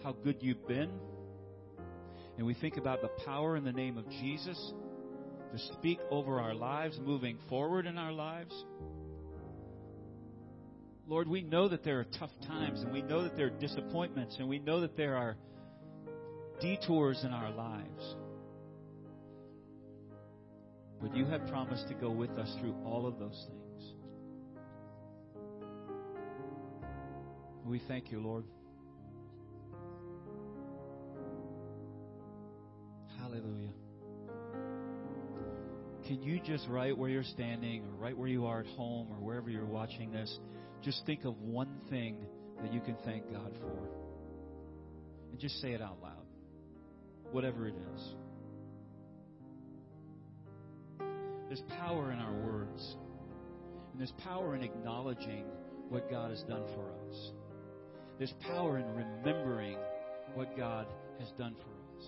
how 0.03 0.11
good 0.11 0.38
you've 0.41 0.67
been, 0.67 0.91
and 2.38 2.45
we 2.45 2.53
think 2.53 2.78
about 2.78 3.01
the 3.01 3.09
power 3.26 3.55
in 3.55 3.63
the 3.63 3.71
name 3.71 3.97
of 3.97 4.09
Jesus 4.09 4.74
to 5.51 5.59
speak 5.74 5.99
over 6.09 6.39
our 6.39 6.53
lives, 6.53 6.99
moving 7.03 7.38
forward 7.49 7.86
in 7.86 7.97
our 7.97 8.11
lives, 8.11 8.53
Lord, 11.07 11.28
we 11.28 11.41
know 11.41 11.67
that 11.67 11.84
there 11.84 11.99
are 11.99 12.07
tough 12.17 12.32
times, 12.47 12.82
and 12.82 12.91
we 12.91 13.01
know 13.01 13.24
that 13.24 13.36
there 13.36 13.47
are 13.47 13.59
disappointments, 13.59 14.38
and 14.39 14.47
we 14.47 14.59
know 14.59 14.82
that 14.82 14.95
there 14.95 15.15
are 15.15 15.36
detours 16.61 17.24
in 17.24 17.32
our 17.32 17.51
lives. 17.51 18.15
But 21.04 21.18
you 21.18 21.26
have 21.26 21.45
promised 21.47 21.89
to 21.89 21.93
go 21.93 22.10
with 22.10 22.32
us 22.32 22.56
through 22.62 22.76
all 22.86 23.06
of 23.06 23.20
those 23.20 23.45
things. 23.49 23.93
We 27.66 27.82
thank 27.89 28.10
you, 28.10 28.22
Lord. 28.22 28.45
Hallelujah. 33.20 33.74
Can 36.08 36.22
you 36.22 36.39
just, 36.39 36.68
right 36.70 36.97
where 36.97 37.10
you're 37.10 37.24
standing, 37.24 37.84
or 37.84 38.01
right 38.01 38.18
where 38.18 38.30
you 38.30 38.45
are 38.45 38.62
at 38.62 38.68
home, 38.68 39.08
or 39.12 39.18
wherever 39.18 39.49
you're 39.49 39.66
watching 39.66 40.12
this, 40.12 40.39
just 40.82 41.06
think 41.06 41.26
of 41.26 41.38
one 41.41 41.82
thing 41.89 42.26
that 42.62 42.74
you 42.74 42.80
can 42.80 42.95
thank 43.04 43.30
God 43.30 43.51
for? 43.60 43.89
And 45.32 45.39
just 45.39 45.60
say 45.60 45.74
it 45.74 45.82
out 45.82 45.97
loud, 46.01 46.26
whatever 47.32 47.68
it 47.68 47.76
is. 47.93 48.16
There's 51.54 51.70
power 51.82 52.12
in 52.12 52.18
our 52.18 52.34
words. 52.34 52.95
And 53.91 53.99
there's 53.99 54.14
power 54.24 54.56
in 54.56 54.64
acknowledging 54.64 55.45
what 55.89 56.10
God 56.10 56.32
has 56.32 56.41
done 56.49 56.64
for 56.74 56.89
us. 57.08 57.32
There's 58.18 58.34
power 58.41 58.80
in 58.80 58.86
remembering 58.95 59.78
what 60.34 60.58
God 60.58 60.88
has 61.20 61.30
done 61.38 61.54
for 61.54 61.99
us. 61.99 62.08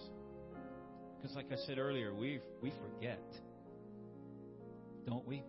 Because, 1.22 1.36
like 1.36 1.52
I 1.52 1.58
said 1.68 1.78
earlier, 1.78 2.12
we, 2.12 2.40
we 2.64 2.72
forget. 2.72 3.22
Don't 5.06 5.28
we? 5.28 5.44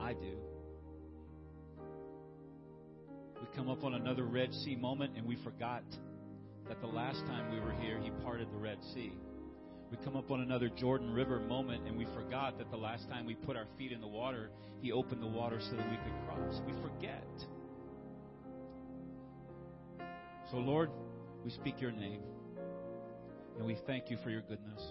I 0.00 0.14
do. 0.14 0.38
We 3.42 3.46
come 3.54 3.68
up 3.68 3.84
on 3.84 3.92
another 3.92 4.24
Red 4.24 4.54
Sea 4.54 4.74
moment 4.74 5.18
and 5.18 5.26
we 5.26 5.36
forgot 5.44 5.84
that 6.70 6.80
the 6.80 6.86
last 6.86 7.18
time 7.26 7.52
we 7.52 7.60
were 7.60 7.74
here, 7.82 8.00
He 8.02 8.10
parted 8.22 8.50
the 8.50 8.56
Red 8.56 8.78
Sea. 8.94 9.12
We 9.96 10.04
come 10.04 10.16
up 10.16 10.32
on 10.32 10.40
another 10.40 10.68
Jordan 10.68 11.12
River 11.12 11.38
moment 11.38 11.86
and 11.86 11.96
we 11.96 12.04
forgot 12.16 12.58
that 12.58 12.68
the 12.72 12.76
last 12.76 13.08
time 13.08 13.26
we 13.26 13.36
put 13.36 13.56
our 13.56 13.66
feet 13.78 13.92
in 13.92 14.00
the 14.00 14.08
water, 14.08 14.50
He 14.80 14.90
opened 14.90 15.22
the 15.22 15.28
water 15.28 15.60
so 15.60 15.76
that 15.76 15.88
we 15.88 15.96
could 15.98 16.12
cross. 16.26 16.60
We 16.66 16.72
forget. 16.82 17.24
So, 20.50 20.56
Lord, 20.56 20.90
we 21.44 21.52
speak 21.52 21.80
your 21.80 21.92
name 21.92 22.22
and 23.56 23.64
we 23.64 23.76
thank 23.86 24.10
you 24.10 24.18
for 24.24 24.30
your 24.30 24.40
goodness. 24.40 24.82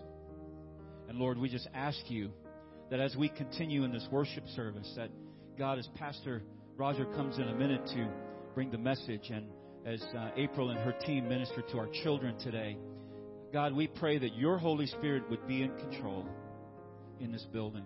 And 1.09 1.17
Lord, 1.17 1.37
we 1.37 1.49
just 1.49 1.67
ask 1.73 1.99
you 2.07 2.31
that 2.89 3.01
as 3.01 3.13
we 3.17 3.27
continue 3.27 3.83
in 3.83 3.91
this 3.91 4.07
worship 4.09 4.47
service, 4.55 4.89
that 4.95 5.09
God, 5.57 5.79
as 5.79 5.89
Pastor 5.95 6.43
Roger 6.77 7.03
comes 7.07 7.39
in 7.39 7.49
a 7.49 7.55
minute 7.55 7.85
to 7.87 8.07
bring 8.55 8.71
the 8.71 8.77
message, 8.77 9.31
and 9.31 9.47
as 9.85 10.01
uh, 10.17 10.29
April 10.37 10.69
and 10.69 10.79
her 10.79 10.93
team 11.05 11.27
minister 11.27 11.61
to 11.73 11.77
our 11.77 11.89
children 12.03 12.39
today, 12.39 12.77
God, 13.53 13.73
we 13.73 13.85
pray 13.85 14.17
that 14.17 14.33
your 14.33 14.57
Holy 14.57 14.87
Spirit 14.87 15.29
would 15.29 15.47
be 15.47 15.61
in 15.61 15.77
control 15.77 16.25
in 17.19 17.31
this 17.31 17.45
building. 17.53 17.85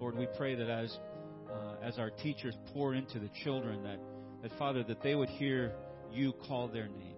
Lord, 0.00 0.16
we 0.16 0.26
pray 0.36 0.56
that 0.56 0.68
as 0.68 0.98
uh, 1.48 1.76
as 1.82 1.98
our 1.98 2.10
teachers 2.10 2.54
pour 2.72 2.94
into 2.94 3.20
the 3.20 3.30
children, 3.44 3.84
that, 3.84 4.00
that 4.42 4.58
Father, 4.58 4.82
that 4.82 5.02
they 5.04 5.14
would 5.14 5.28
hear 5.28 5.72
you 6.12 6.32
call 6.48 6.66
their 6.66 6.88
name, 6.88 7.16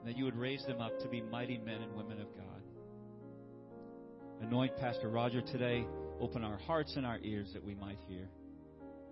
and 0.00 0.08
that 0.08 0.18
you 0.18 0.26
would 0.26 0.36
raise 0.36 0.64
them 0.66 0.82
up 0.82 0.98
to 1.00 1.08
be 1.08 1.22
mighty 1.22 1.56
men 1.56 1.80
and 1.80 1.94
women 1.94 2.20
of 2.20 2.28
God. 2.36 2.62
Anoint 4.42 4.76
Pastor 4.76 5.08
Roger 5.08 5.40
today. 5.40 5.86
Open 6.20 6.44
our 6.44 6.58
hearts 6.58 6.94
and 6.96 7.06
our 7.06 7.18
ears 7.22 7.50
that 7.54 7.64
we 7.64 7.74
might 7.74 7.98
hear. 8.06 8.28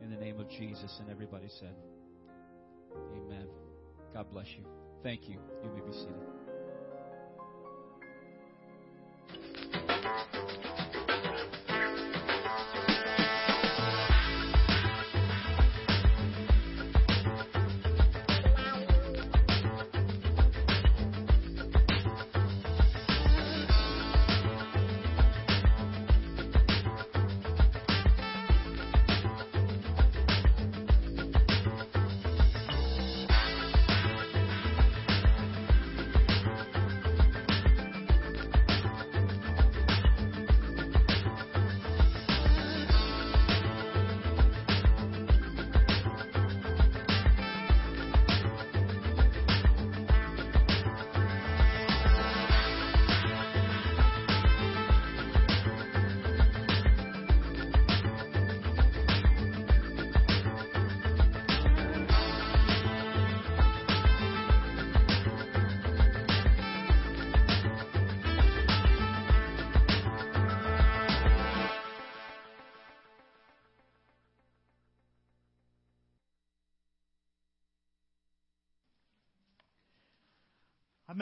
In 0.02 0.10
the 0.10 0.16
name 0.16 0.38
of 0.38 0.50
Jesus, 0.50 0.94
and 1.00 1.10
everybody 1.10 1.48
said, 1.60 1.74
Amen. 3.16 3.46
God 4.12 4.30
bless 4.30 4.46
you. 4.58 4.66
Thank 5.02 5.28
you. 5.28 5.38
You 5.62 5.70
may 5.70 5.80
be 5.80 5.92
seated. 5.92 6.43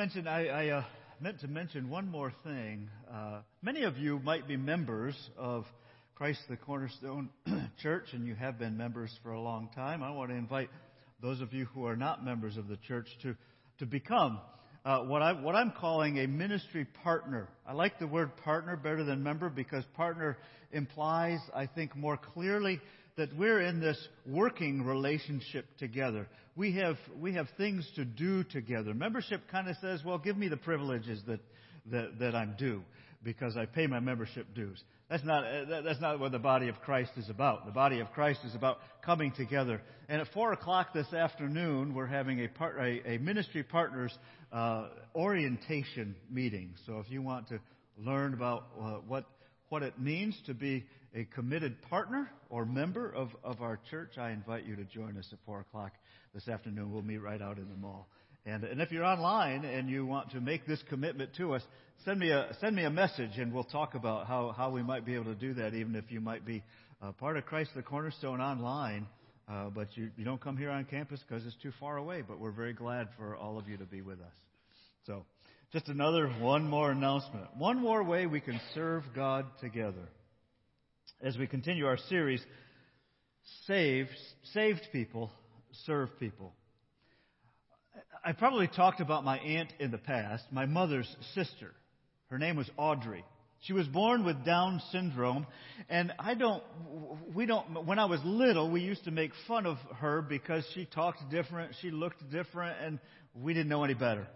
I 0.02 0.08
I, 0.26 0.46
I 0.46 0.68
uh, 0.70 0.84
meant 1.20 1.40
to 1.42 1.48
mention 1.48 1.88
one 1.88 2.10
more 2.10 2.32
thing. 2.42 2.90
Uh, 3.08 3.42
many 3.62 3.84
of 3.84 3.98
you 3.98 4.18
might 4.18 4.48
be 4.48 4.56
members 4.56 5.14
of 5.38 5.64
Christ 6.16 6.40
the 6.48 6.56
Cornerstone 6.56 7.28
Church, 7.82 8.06
and 8.12 8.26
you 8.26 8.34
have 8.34 8.58
been 8.58 8.76
members 8.76 9.16
for 9.22 9.30
a 9.30 9.40
long 9.40 9.68
time. 9.76 10.02
I 10.02 10.10
want 10.10 10.30
to 10.30 10.36
invite 10.36 10.70
those 11.20 11.40
of 11.40 11.52
you 11.52 11.66
who 11.66 11.86
are 11.86 11.94
not 11.94 12.24
members 12.24 12.56
of 12.56 12.66
the 12.66 12.78
church 12.78 13.06
to 13.22 13.36
to 13.78 13.86
become 13.86 14.40
uh, 14.84 15.04
what, 15.04 15.22
I, 15.22 15.34
what 15.34 15.54
I'm 15.54 15.70
calling 15.70 16.18
a 16.18 16.26
ministry 16.26 16.84
partner. 17.04 17.48
I 17.64 17.72
like 17.72 18.00
the 18.00 18.08
word 18.08 18.36
partner 18.38 18.76
better 18.76 19.04
than 19.04 19.22
member 19.22 19.48
because 19.50 19.84
partner 19.94 20.36
implies, 20.72 21.38
I 21.54 21.66
think, 21.66 21.94
more 21.94 22.16
clearly 22.16 22.80
that 23.16 23.34
we're 23.36 23.60
in 23.60 23.80
this 23.80 23.98
working 24.26 24.84
relationship 24.84 25.66
together. 25.78 26.26
We 26.56 26.72
have, 26.76 26.96
we 27.20 27.34
have 27.34 27.46
things 27.56 27.88
to 27.96 28.04
do 28.04 28.44
together. 28.44 28.94
Membership 28.94 29.42
kind 29.50 29.68
of 29.68 29.76
says, 29.80 30.02
well, 30.04 30.18
give 30.18 30.36
me 30.36 30.48
the 30.48 30.56
privileges 30.56 31.20
that, 31.26 31.40
that, 31.90 32.18
that 32.18 32.34
I'm 32.34 32.54
due 32.58 32.82
because 33.22 33.56
I 33.56 33.66
pay 33.66 33.86
my 33.86 34.00
membership 34.00 34.46
dues. 34.54 34.82
That's 35.08 35.24
not, 35.24 35.44
that's 35.84 36.00
not 36.00 36.18
what 36.20 36.32
the 36.32 36.38
body 36.38 36.68
of 36.68 36.80
Christ 36.80 37.12
is 37.16 37.28
about. 37.28 37.66
The 37.66 37.72
body 37.72 38.00
of 38.00 38.10
Christ 38.12 38.40
is 38.46 38.54
about 38.54 38.78
coming 39.04 39.32
together. 39.32 39.82
And 40.08 40.20
at 40.20 40.28
4 40.32 40.54
o'clock 40.54 40.94
this 40.94 41.12
afternoon, 41.12 41.94
we're 41.94 42.06
having 42.06 42.40
a, 42.40 42.48
part, 42.48 42.76
a, 42.78 43.14
a 43.14 43.18
ministry 43.18 43.62
partners 43.62 44.16
uh, 44.52 44.88
orientation 45.14 46.16
meeting. 46.30 46.74
So 46.86 46.98
if 46.98 47.10
you 47.10 47.22
want 47.22 47.48
to 47.48 47.60
learn 47.98 48.34
about 48.34 48.68
uh, 48.80 48.84
what, 49.06 49.26
what 49.72 49.82
it 49.82 49.98
means 49.98 50.36
to 50.44 50.52
be 50.52 50.84
a 51.14 51.24
committed 51.34 51.80
partner 51.88 52.30
or 52.50 52.66
member 52.66 53.10
of, 53.10 53.30
of 53.42 53.62
our 53.62 53.80
church, 53.90 54.18
I 54.18 54.30
invite 54.30 54.66
you 54.66 54.76
to 54.76 54.84
join 54.84 55.16
us 55.16 55.26
at 55.32 55.38
4 55.46 55.60
o'clock 55.60 55.92
this 56.34 56.46
afternoon. 56.46 56.92
We'll 56.92 57.00
meet 57.00 57.22
right 57.22 57.40
out 57.40 57.56
in 57.56 57.70
the 57.70 57.76
mall. 57.76 58.06
And, 58.44 58.64
and 58.64 58.82
if 58.82 58.92
you're 58.92 59.06
online 59.06 59.64
and 59.64 59.88
you 59.88 60.04
want 60.04 60.32
to 60.32 60.42
make 60.42 60.66
this 60.66 60.82
commitment 60.90 61.30
to 61.38 61.54
us, 61.54 61.62
send 62.04 62.20
me 62.20 62.28
a, 62.28 62.54
send 62.60 62.76
me 62.76 62.84
a 62.84 62.90
message 62.90 63.38
and 63.38 63.50
we'll 63.50 63.64
talk 63.64 63.94
about 63.94 64.26
how, 64.26 64.52
how 64.54 64.68
we 64.68 64.82
might 64.82 65.06
be 65.06 65.14
able 65.14 65.24
to 65.24 65.34
do 65.34 65.54
that, 65.54 65.72
even 65.72 65.96
if 65.96 66.04
you 66.12 66.20
might 66.20 66.44
be 66.44 66.62
uh, 67.00 67.12
part 67.12 67.38
of 67.38 67.46
Christ 67.46 67.70
the 67.74 67.80
Cornerstone 67.80 68.42
online, 68.42 69.06
uh, 69.48 69.70
but 69.70 69.88
you, 69.96 70.10
you 70.18 70.26
don't 70.26 70.40
come 70.42 70.58
here 70.58 70.70
on 70.70 70.84
campus 70.84 71.20
because 71.26 71.46
it's 71.46 71.56
too 71.62 71.72
far 71.80 71.96
away. 71.96 72.20
But 72.20 72.38
we're 72.38 72.50
very 72.50 72.74
glad 72.74 73.08
for 73.16 73.36
all 73.36 73.58
of 73.58 73.66
you 73.70 73.78
to 73.78 73.86
be 73.86 74.02
with 74.02 74.20
us. 74.20 74.34
So, 75.06 75.24
just 75.72 75.88
another 75.88 76.28
one 76.28 76.68
more 76.68 76.90
announcement. 76.90 77.46
One 77.56 77.80
more 77.80 78.02
way 78.02 78.26
we 78.26 78.40
can 78.40 78.60
serve 78.74 79.04
God 79.14 79.46
together. 79.60 80.08
As 81.22 81.38
we 81.38 81.46
continue 81.46 81.86
our 81.86 81.98
series, 82.08 82.44
Saved, 83.66 84.10
saved 84.52 84.82
people 84.92 85.30
serve 85.86 86.08
people. 86.20 86.52
I 88.24 88.32
probably 88.32 88.68
talked 88.68 89.00
about 89.00 89.24
my 89.24 89.38
aunt 89.38 89.72
in 89.80 89.90
the 89.90 89.98
past, 89.98 90.44
my 90.52 90.66
mother's 90.66 91.08
sister. 91.34 91.72
Her 92.28 92.38
name 92.38 92.56
was 92.56 92.70
Audrey. 92.76 93.24
She 93.62 93.72
was 93.72 93.86
born 93.86 94.24
with 94.24 94.44
Down 94.44 94.80
syndrome, 94.90 95.46
and 95.88 96.12
I 96.18 96.34
don't, 96.34 96.62
we 97.34 97.46
don't, 97.46 97.84
when 97.86 97.98
I 97.98 98.06
was 98.06 98.20
little, 98.24 98.70
we 98.70 98.80
used 98.80 99.04
to 99.04 99.10
make 99.10 99.30
fun 99.46 99.66
of 99.66 99.76
her 99.98 100.22
because 100.22 100.64
she 100.74 100.84
talked 100.84 101.30
different, 101.30 101.74
she 101.80 101.90
looked 101.90 102.28
different, 102.30 102.76
and 102.80 102.98
we 103.34 103.54
didn't 103.54 103.68
know 103.68 103.84
any 103.84 103.94
better. 103.94 104.26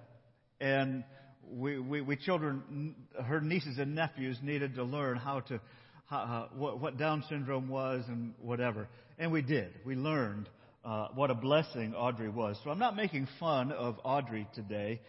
And 0.61 1.05
we, 1.51 1.79
we, 1.79 2.01
we 2.01 2.17
children, 2.17 2.95
her 3.25 3.41
nieces 3.41 3.79
and 3.79 3.95
nephews 3.95 4.39
needed 4.43 4.75
to 4.77 4.85
learn 4.85 5.17
how 5.17 5.41
to, 5.41 5.61
how, 6.07 6.49
what, 6.57 6.81
what 6.81 6.99
Down 6.99 7.25
syndrome 7.29 7.69
was 7.69 8.05
and 8.09 8.35
whatever. 8.41 8.89
And 9.19 9.33
we 9.33 9.43
did. 9.43 9.73
We 9.85 9.95
learned 9.95 10.49
uh, 10.85 11.09
what 11.15 11.31
a 11.31 11.35
blessing 11.35 11.95
Audrey 11.95 12.29
was. 12.29 12.59
So 12.63 12.71
I'm 12.71 12.79
not 12.79 12.97
making 12.97 13.29
fun 13.41 13.73
of 13.73 13.99
Audrey 14.05 14.47
today, 14.55 15.01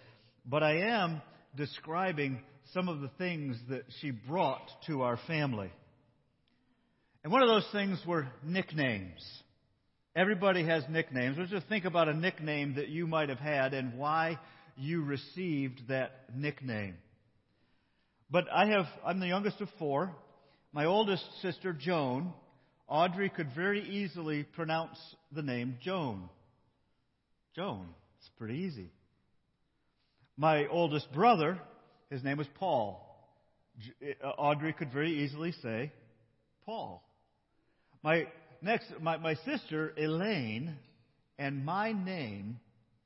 but 0.46 0.64
I 0.64 0.78
am 0.98 1.22
describing 1.56 2.40
some 2.74 2.90
of 2.90 3.02
the 3.02 3.10
things 3.18 3.58
that 3.70 3.84
she 4.02 4.12
brought 4.12 4.70
to 4.88 5.04
our 5.04 5.20
family. 5.28 5.72
And 7.24 7.32
one 7.32 7.42
of 7.42 7.50
those 7.50 7.68
things 7.72 8.00
were 8.08 8.28
nicknames. 8.44 9.22
Everybody 10.16 10.66
has 10.66 10.84
nicknames. 10.90 11.38
Let's 11.38 11.52
just 11.52 11.68
think 11.68 11.86
about 11.86 12.10
a 12.10 12.14
nickname 12.14 12.76
that 12.76 12.90
you 12.90 13.06
might 13.06 13.30
have 13.30 13.38
had 13.38 13.74
and 13.74 13.98
why 13.98 14.40
you 14.78 15.04
received 15.04 15.88
that 15.88 16.26
nickname. 16.36 16.96
But 18.30 18.46
I 18.52 18.68
have, 18.68 18.86
I'm 19.06 19.20
the 19.20 19.28
youngest 19.28 19.62
of 19.62 19.70
four. 19.80 20.16
My 20.74 20.86
oldest 20.86 21.24
sister, 21.42 21.74
Joan, 21.74 22.34
Audrey 22.88 23.30
could 23.30 23.50
very 23.56 23.82
easily 23.82 24.44
pronounce 24.44 24.98
the 25.32 25.42
name 25.42 25.78
Joan. 25.82 26.30
Joan. 27.56 27.88
It's 28.20 28.30
pretty 28.38 28.60
easy. 28.60 28.92
My 30.38 30.68
oldest 30.68 31.12
brother, 31.14 31.58
his 32.10 32.24
name 32.24 32.38
was 32.38 32.48
Paul. 32.56 33.04
Uh, 34.24 34.28
Audrey 34.28 34.74
could 34.74 34.92
very 34.92 35.24
easily 35.24 35.54
say 35.64 35.92
Paul. 36.66 37.04
My 38.04 38.28
next, 38.62 38.86
my, 39.02 39.18
my 39.18 39.36
sister 39.46 39.94
Elaine, 39.98 40.76
and 41.40 41.66
my 41.66 41.92
name, 41.92 42.60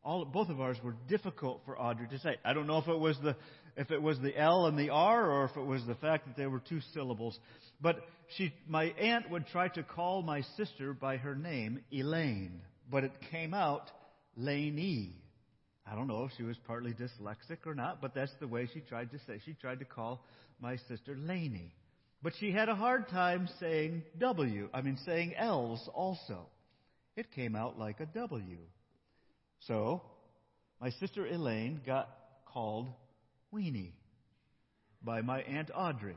all 0.03 0.25
both 0.25 0.49
of 0.49 0.59
ours 0.59 0.77
were 0.83 0.95
difficult 1.07 1.61
for 1.65 1.79
Audrey 1.79 2.07
to 2.07 2.19
say. 2.19 2.37
I 2.43 2.53
don't 2.53 2.67
know 2.67 2.77
if 2.77 2.87
it 2.87 2.99
was 2.99 3.17
the 3.23 3.35
if 3.77 3.91
it 3.91 4.01
was 4.01 4.19
the 4.19 4.37
L 4.37 4.65
and 4.65 4.77
the 4.77 4.89
R 4.89 5.31
or 5.31 5.45
if 5.45 5.55
it 5.55 5.65
was 5.65 5.85
the 5.85 5.95
fact 5.95 6.27
that 6.27 6.35
they 6.35 6.47
were 6.47 6.59
two 6.59 6.81
syllables. 6.93 7.37
But 7.79 7.97
she, 8.37 8.53
my 8.67 8.85
aunt 8.85 9.29
would 9.29 9.47
try 9.47 9.67
to 9.69 9.83
call 9.83 10.21
my 10.21 10.41
sister 10.57 10.93
by 10.93 11.17
her 11.17 11.35
name, 11.35 11.79
Elaine, 11.91 12.61
but 12.89 13.03
it 13.03 13.13
came 13.31 13.53
out 13.53 13.89
Laney. 14.35 15.15
I 15.89 15.95
don't 15.95 16.07
know 16.07 16.25
if 16.25 16.31
she 16.37 16.43
was 16.43 16.57
partly 16.67 16.93
dyslexic 16.93 17.65
or 17.65 17.73
not, 17.73 18.01
but 18.01 18.13
that's 18.13 18.33
the 18.39 18.47
way 18.47 18.69
she 18.73 18.81
tried 18.81 19.11
to 19.11 19.19
say. 19.27 19.41
She 19.45 19.53
tried 19.53 19.79
to 19.79 19.85
call 19.85 20.23
my 20.59 20.77
sister 20.87 21.17
Laney. 21.17 21.73
But 22.23 22.33
she 22.39 22.51
had 22.51 22.69
a 22.69 22.75
hard 22.75 23.09
time 23.09 23.49
saying 23.59 24.03
W, 24.19 24.69
I 24.73 24.81
mean 24.81 24.97
saying 25.05 25.33
L's 25.35 25.89
also. 25.93 26.47
It 27.15 27.31
came 27.31 27.55
out 27.55 27.79
like 27.79 27.99
a 27.99 28.05
W. 28.05 28.57
So, 29.67 30.01
my 30.79 30.89
sister 30.91 31.25
Elaine 31.25 31.81
got 31.85 32.09
called 32.45 32.87
Weenie 33.53 33.91
by 35.03 35.21
my 35.21 35.41
Aunt 35.41 35.69
Audrey. 35.75 36.15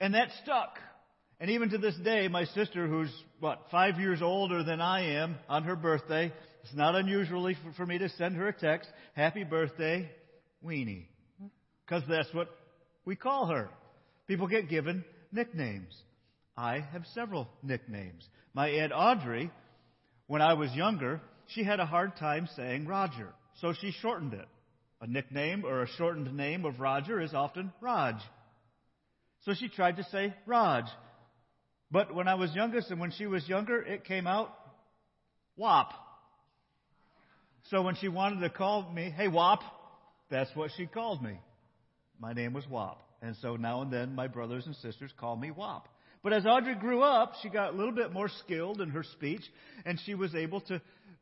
And 0.00 0.14
that 0.14 0.28
stuck. 0.42 0.78
And 1.40 1.50
even 1.50 1.70
to 1.70 1.78
this 1.78 1.96
day, 2.04 2.28
my 2.28 2.44
sister, 2.44 2.86
who's, 2.86 3.12
what, 3.40 3.66
five 3.70 3.98
years 3.98 4.22
older 4.22 4.62
than 4.62 4.80
I 4.80 5.16
am, 5.16 5.36
on 5.48 5.64
her 5.64 5.76
birthday, 5.76 6.32
it's 6.62 6.74
not 6.74 6.94
unusual 6.94 7.52
for 7.76 7.86
me 7.86 7.98
to 7.98 8.08
send 8.10 8.36
her 8.36 8.48
a 8.48 8.52
text, 8.52 8.88
Happy 9.14 9.44
birthday, 9.44 10.08
Weenie. 10.64 11.06
Because 11.84 12.02
that's 12.08 12.32
what 12.32 12.48
we 13.04 13.16
call 13.16 13.46
her. 13.46 13.68
People 14.26 14.46
get 14.46 14.68
given 14.68 15.04
nicknames. 15.32 15.94
I 16.56 16.80
have 16.92 17.04
several 17.14 17.48
nicknames. 17.62 18.24
My 18.52 18.68
Aunt 18.68 18.92
Audrey, 18.94 19.50
when 20.26 20.42
I 20.42 20.54
was 20.54 20.72
younger, 20.72 21.20
she 21.48 21.64
had 21.64 21.80
a 21.80 21.86
hard 21.86 22.16
time 22.16 22.48
saying 22.56 22.86
Roger, 22.86 23.28
so 23.60 23.72
she 23.72 23.90
shortened 23.90 24.34
it. 24.34 24.48
A 25.00 25.06
nickname 25.06 25.64
or 25.64 25.82
a 25.82 25.88
shortened 25.96 26.34
name 26.36 26.64
of 26.64 26.80
Roger 26.80 27.20
is 27.20 27.32
often 27.32 27.72
Raj. 27.80 28.16
So 29.44 29.54
she 29.54 29.68
tried 29.68 29.96
to 29.96 30.04
say 30.04 30.34
Raj. 30.46 30.84
But 31.90 32.14
when 32.14 32.28
I 32.28 32.34
was 32.34 32.54
youngest 32.54 32.90
and 32.90 33.00
when 33.00 33.12
she 33.12 33.26
was 33.26 33.48
younger, 33.48 33.80
it 33.80 34.04
came 34.04 34.26
out 34.26 34.52
Wop. 35.56 35.92
So 37.70 37.82
when 37.82 37.94
she 37.96 38.08
wanted 38.08 38.40
to 38.40 38.50
call 38.50 38.90
me, 38.92 39.12
hey 39.14 39.28
Wop, 39.28 39.60
that's 40.30 40.50
what 40.54 40.70
she 40.76 40.86
called 40.86 41.22
me. 41.22 41.38
My 42.20 42.32
name 42.32 42.52
was 42.52 42.66
Wop. 42.68 43.02
And 43.22 43.36
so 43.40 43.56
now 43.56 43.82
and 43.82 43.92
then 43.92 44.14
my 44.14 44.26
brothers 44.26 44.66
and 44.66 44.74
sisters 44.76 45.12
call 45.18 45.36
me 45.36 45.50
Wop. 45.50 45.88
But 46.22 46.32
as 46.32 46.46
Audrey 46.46 46.74
grew 46.74 47.02
up, 47.02 47.34
she 47.42 47.48
got 47.48 47.72
a 47.72 47.76
little 47.76 47.92
bit 47.92 48.12
more 48.12 48.28
skilled 48.40 48.80
in 48.80 48.90
her 48.90 49.04
speech 49.04 49.42
and 49.86 50.00
she 50.04 50.14
was 50.14 50.34
able 50.34 50.60
to, 50.62 50.80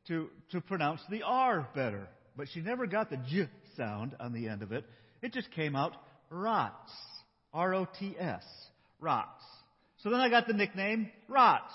to, 0.08 0.28
to 0.52 0.60
pronounce 0.60 1.00
the 1.10 1.22
R 1.22 1.68
better. 1.74 2.08
But 2.36 2.48
she 2.52 2.60
never 2.60 2.86
got 2.86 3.10
the 3.10 3.16
J 3.16 3.48
sound 3.76 4.14
on 4.20 4.32
the 4.32 4.48
end 4.48 4.62
of 4.62 4.72
it. 4.72 4.84
It 5.22 5.32
just 5.32 5.50
came 5.52 5.74
out 5.74 5.92
Rots. 6.30 6.92
R 7.52 7.74
O 7.74 7.86
T 7.98 8.14
S. 8.18 8.44
Rots. 9.00 9.42
So 10.02 10.10
then 10.10 10.20
I 10.20 10.28
got 10.28 10.46
the 10.46 10.52
nickname 10.52 11.10
Rots. 11.28 11.72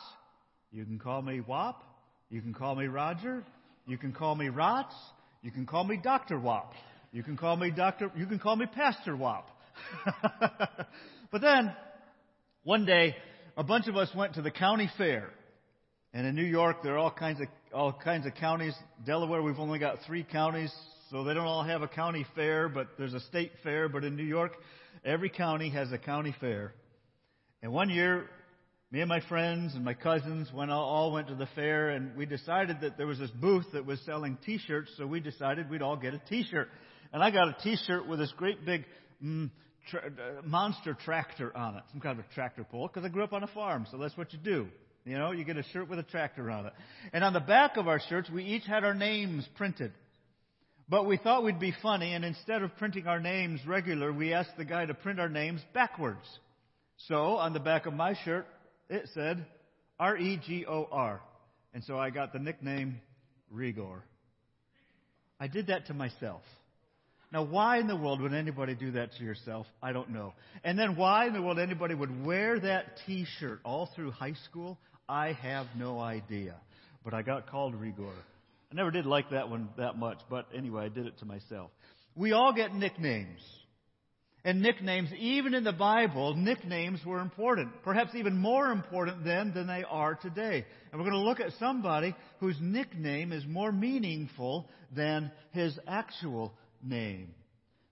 You 0.72 0.86
can 0.86 1.00
call 1.00 1.22
me 1.22 1.42
Wop. 1.42 1.84
You 2.30 2.42
can 2.42 2.54
call 2.54 2.76
me 2.76 2.86
Roger. 2.86 3.44
You 3.88 3.98
can 3.98 4.14
call 4.14 4.36
me 4.36 4.50
Rots. 4.50 4.96
You 5.42 5.52
can 5.52 5.66
call 5.66 5.84
me 5.84 5.98
Dr. 5.98 6.40
Wop. 6.40 6.74
You 7.12 7.24
can 7.24 7.36
call 7.36 7.58
me 7.58 7.72
Dr. 7.72 8.12
You 8.16 8.26
can 8.26 8.40
call 8.40 8.56
me 8.56 8.68
Pastor 8.68 9.16
Wop. 9.16 9.50
but 11.32 11.42
then, 11.42 11.74
one 12.64 12.86
day, 12.86 13.16
a 13.58 13.64
bunch 13.64 13.88
of 13.88 13.98
us 13.98 14.10
went 14.16 14.36
to 14.36 14.42
the 14.42 14.52
county 14.52 14.90
fair. 14.98 15.30
And 16.14 16.28
in 16.28 16.36
New 16.36 16.46
York, 16.46 16.84
there 16.84 16.94
are 16.94 17.00
all 17.00 17.12
kinds 17.12 17.42
of 17.42 17.48
all 17.74 17.94
kinds 17.94 18.26
of 18.26 18.36
counties. 18.36 18.76
Delaware, 19.06 19.42
we've 19.42 19.60
only 19.60 19.80
got 19.80 20.00
three 20.06 20.24
counties, 20.24 20.74
so 21.10 21.24
they 21.24 21.34
don't 21.34 21.46
all 21.46 21.64
have 21.64 21.82
a 21.82 21.88
county 21.88 22.26
fair, 22.36 22.70
but 22.70 22.88
there's 22.98 23.14
a 23.14 23.20
state 23.22 23.52
fair. 23.64 23.90
But 23.90 24.04
in 24.04 24.16
New 24.16 24.24
York, 24.24 24.54
Every 25.04 25.30
county 25.30 25.70
has 25.70 25.92
a 25.92 25.98
county 25.98 26.36
fair. 26.40 26.74
And 27.64 27.72
one 27.72 27.90
year, 27.90 28.28
me 28.92 29.00
and 29.00 29.10
my 29.10 29.22
friends 29.22 29.74
and 29.74 29.84
my 29.84 29.94
cousins 29.94 30.50
went 30.54 30.70
all, 30.70 31.12
went 31.12 31.28
to 31.30 31.36
the 31.36 31.48
fair, 31.56 31.90
and 31.90 32.16
we 32.16 32.26
decided 32.26 32.82
that 32.82 32.98
there 32.98 33.08
was 33.08 33.18
this 33.18 33.32
booth 33.32 33.66
that 33.74 33.86
was 33.86 34.00
selling 34.06 34.38
T-shirts, 34.46 34.92
so 34.98 35.08
we 35.08 35.20
decided 35.20 35.70
we'd 35.70 35.82
all 35.82 35.96
get 35.96 36.14
a 36.14 36.22
T-shirt. 36.30 36.70
and 37.14 37.24
I 37.24 37.32
got 37.32 37.48
a 37.48 37.58
T-shirt 37.64 38.08
with 38.08 38.20
this 38.20 38.32
great 38.38 38.64
big 38.64 38.86
mm, 39.24 39.50
tra- 39.90 40.06
uh, 40.06 40.42
monster 40.46 40.94
tractor 40.94 41.56
on 41.56 41.78
it, 41.78 41.84
some 41.92 42.02
kind 42.02 42.20
of 42.20 42.26
a 42.26 42.34
tractor 42.36 42.64
pull, 42.64 42.88
because 42.88 43.04
I 43.04 43.10
grew 43.10 43.24
up 43.24 43.34
on 43.34 43.44
a 43.44 43.48
farm, 43.48 43.88
so 43.90 43.98
that's 43.98 44.16
what 44.18 44.34
you 44.34 44.40
do. 44.40 44.68
You 45.06 45.18
know, 45.18 45.32
you 45.32 45.44
get 45.44 45.58
a 45.58 45.64
shirt 45.74 45.90
with 45.90 46.00
a 46.00 46.04
tractor 46.04 46.52
on 46.52 46.68
it. 46.68 46.74
And 47.12 47.24
on 47.24 47.34
the 47.34 47.40
back 47.40 47.78
of 47.78 47.88
our 47.88 48.00
shirts, 48.08 48.30
we 48.30 48.44
each 48.44 48.66
had 48.66 48.84
our 48.84 48.94
names 48.94 49.48
printed. 49.56 49.92
But 50.88 51.08
we 51.08 51.18
thought 51.18 51.44
we'd 51.44 51.60
be 51.60 51.74
funny, 51.82 52.14
and 52.14 52.26
instead 52.26 52.62
of 52.62 52.76
printing 52.78 53.08
our 53.08 53.20
names 53.20 53.62
regular, 53.66 54.12
we 54.12 54.34
asked 54.34 54.58
the 54.58 54.66
guy 54.66 54.86
to 54.86 54.94
print 54.94 55.20
our 55.20 55.30
names 55.30 55.62
backwards. 55.74 56.28
So 57.08 57.38
on 57.38 57.54
the 57.54 57.60
back 57.60 57.86
of 57.86 57.94
my 57.94 58.16
shirt, 58.26 58.46
it 58.90 59.10
said 59.14 59.46
R 60.00 60.18
E 60.18 60.40
G 60.46 60.66
O 60.68 60.88
R. 60.92 61.22
And 61.74 61.84
so 61.84 61.98
I 61.98 62.10
got 62.10 62.34
the 62.34 62.40
nickname 62.40 63.00
Rigor. 63.50 64.04
I 65.40 65.48
did 65.48 65.68
that 65.68 65.88
to 65.88 65.94
myself. 65.94 66.42
Now, 67.32 67.44
why 67.44 67.80
in 67.80 67.88
the 67.88 67.96
world 67.96 68.20
would 68.22 68.34
anybody 68.34 68.76
do 68.76 68.92
that 68.92 69.14
to 69.14 69.24
yourself? 69.24 69.66
I 69.82 69.94
don't 69.94 70.10
know. 70.10 70.34
And 70.66 70.78
then 70.78 70.98
why 70.98 71.28
in 71.28 71.34
the 71.34 71.42
world 71.42 71.60
anybody 71.60 71.96
would 71.96 72.26
wear 72.26 72.60
that 72.60 72.98
t 73.08 73.26
shirt 73.40 73.62
all 73.64 73.90
through 73.96 74.12
high 74.12 74.36
school? 74.50 74.78
I 75.08 75.34
have 75.34 75.68
no 75.78 76.00
idea. 76.00 76.56
But 77.04 77.14
I 77.14 77.22
got 77.22 77.48
called 77.48 77.76
Rigor. 77.76 78.14
I 78.72 78.76
never 78.76 78.92
did 78.92 79.06
like 79.06 79.32
that 79.32 79.50
one 79.50 79.70
that 79.78 79.98
much, 79.98 80.20
but 80.30 80.48
anyway, 80.56 80.86
I 80.86 80.90
did 80.90 81.06
it 81.06 81.20
to 81.20 81.26
myself. 81.26 81.72
We 82.16 82.32
all 82.32 82.54
get 82.54 82.74
nicknames. 82.74 83.42
And 84.44 84.62
nicknames, 84.62 85.10
even 85.20 85.54
in 85.54 85.64
the 85.64 85.72
Bible, 85.72 86.34
nicknames 86.36 87.06
were 87.06 87.20
important. 87.20 87.84
Perhaps 87.84 88.16
even 88.16 88.38
more 88.38 88.72
important 88.72 89.24
then 89.24 89.54
than 89.54 89.68
they 89.68 89.84
are 89.88 90.16
today. 90.16 90.66
And 90.92 91.00
we're 91.00 91.10
going 91.10 91.22
to 91.22 91.30
look 91.30 91.40
at 91.40 91.52
somebody 91.60 92.16
whose 92.40 92.56
nickname 92.60 93.32
is 93.34 93.46
more 93.46 93.72
meaningful 93.72 94.68
than 94.96 95.32
his 95.52 95.78
actual 95.88 96.54
name. 96.82 97.36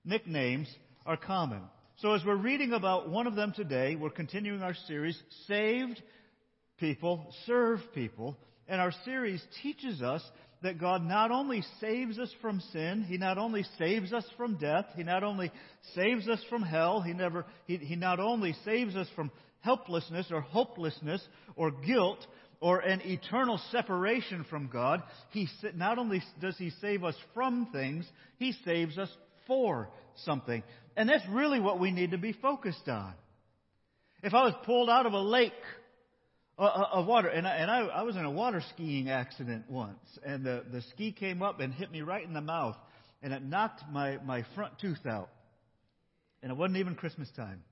Nicknames 0.05 0.67
are 1.05 1.17
common. 1.17 1.61
So 1.97 2.13
as 2.13 2.25
we're 2.25 2.35
reading 2.35 2.73
about 2.73 3.09
one 3.09 3.27
of 3.27 3.35
them 3.35 3.53
today, 3.55 3.95
we're 3.95 4.09
continuing 4.09 4.63
our 4.63 4.75
series, 4.87 5.21
Saved 5.47 6.01
People, 6.79 7.33
Serve 7.45 7.79
People. 7.93 8.37
And 8.67 8.79
our 8.79 8.93
series 9.03 9.41
teaches 9.61 10.01
us 10.01 10.23
that 10.61 10.79
God 10.79 11.03
not 11.03 11.31
only 11.31 11.63
saves 11.79 12.19
us 12.19 12.29
from 12.41 12.61
sin, 12.71 13.05
He 13.07 13.17
not 13.17 13.37
only 13.37 13.65
saves 13.77 14.13
us 14.13 14.25
from 14.37 14.57
death, 14.57 14.85
He 14.95 15.03
not 15.03 15.23
only 15.23 15.51
saves 15.95 16.27
us 16.27 16.41
from 16.49 16.61
hell, 16.61 17.01
He 17.01 17.13
never, 17.13 17.45
He, 17.65 17.77
he 17.77 17.95
not 17.95 18.19
only 18.19 18.55
saves 18.65 18.95
us 18.95 19.07
from 19.15 19.31
helplessness 19.61 20.27
or 20.31 20.41
hopelessness 20.41 21.25
or 21.55 21.71
guilt 21.71 22.19
or 22.61 22.79
an 22.79 23.01
eternal 23.03 23.59
separation 23.71 24.45
from 24.49 24.67
God, 24.67 25.01
He 25.31 25.47
not 25.75 25.97
only 25.97 26.21
does 26.41 26.57
He 26.57 26.71
save 26.81 27.03
us 27.03 27.15
from 27.33 27.67
things, 27.71 28.05
He 28.37 28.53
saves 28.65 28.97
us 28.97 29.09
for 29.47 29.89
something. 30.25 30.61
And 30.97 31.07
that's 31.07 31.27
really 31.29 31.59
what 31.59 31.79
we 31.79 31.91
need 31.91 32.11
to 32.11 32.17
be 32.17 32.33
focused 32.33 32.87
on. 32.87 33.13
If 34.21 34.33
I 34.33 34.43
was 34.43 34.53
pulled 34.65 34.89
out 34.89 35.05
of 35.05 35.13
a 35.13 35.21
lake 35.21 35.53
of 36.59 37.07
water. 37.07 37.27
And 37.29 37.47
I, 37.47 37.55
and 37.55 37.71
I, 37.71 37.79
I 37.79 38.01
was 38.03 38.15
in 38.15 38.25
a 38.25 38.31
water 38.31 38.61
skiing 38.73 39.09
accident 39.09 39.65
once, 39.69 39.97
and 40.25 40.43
the, 40.43 40.63
the 40.71 40.81
ski 40.93 41.11
came 41.11 41.41
up 41.41 41.59
and 41.59 41.73
hit 41.73 41.91
me 41.91 42.01
right 42.01 42.23
in 42.23 42.33
the 42.33 42.41
mouth, 42.41 42.75
and 43.23 43.33
it 43.33 43.43
knocked 43.43 43.83
my, 43.91 44.17
my 44.25 44.45
front 44.55 44.73
tooth 44.79 45.05
out. 45.05 45.29
And 46.41 46.51
it 46.51 46.57
wasn't 46.57 46.77
even 46.77 46.95
Christmas 46.95 47.29
time. 47.35 47.63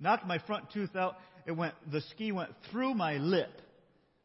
Knocked 0.00 0.26
my 0.26 0.38
front 0.38 0.70
tooth 0.72 0.94
out. 0.96 1.16
It 1.46 1.52
went, 1.52 1.74
the 1.90 2.00
ski 2.12 2.32
went 2.32 2.50
through 2.70 2.94
my 2.94 3.14
lip. 3.16 3.50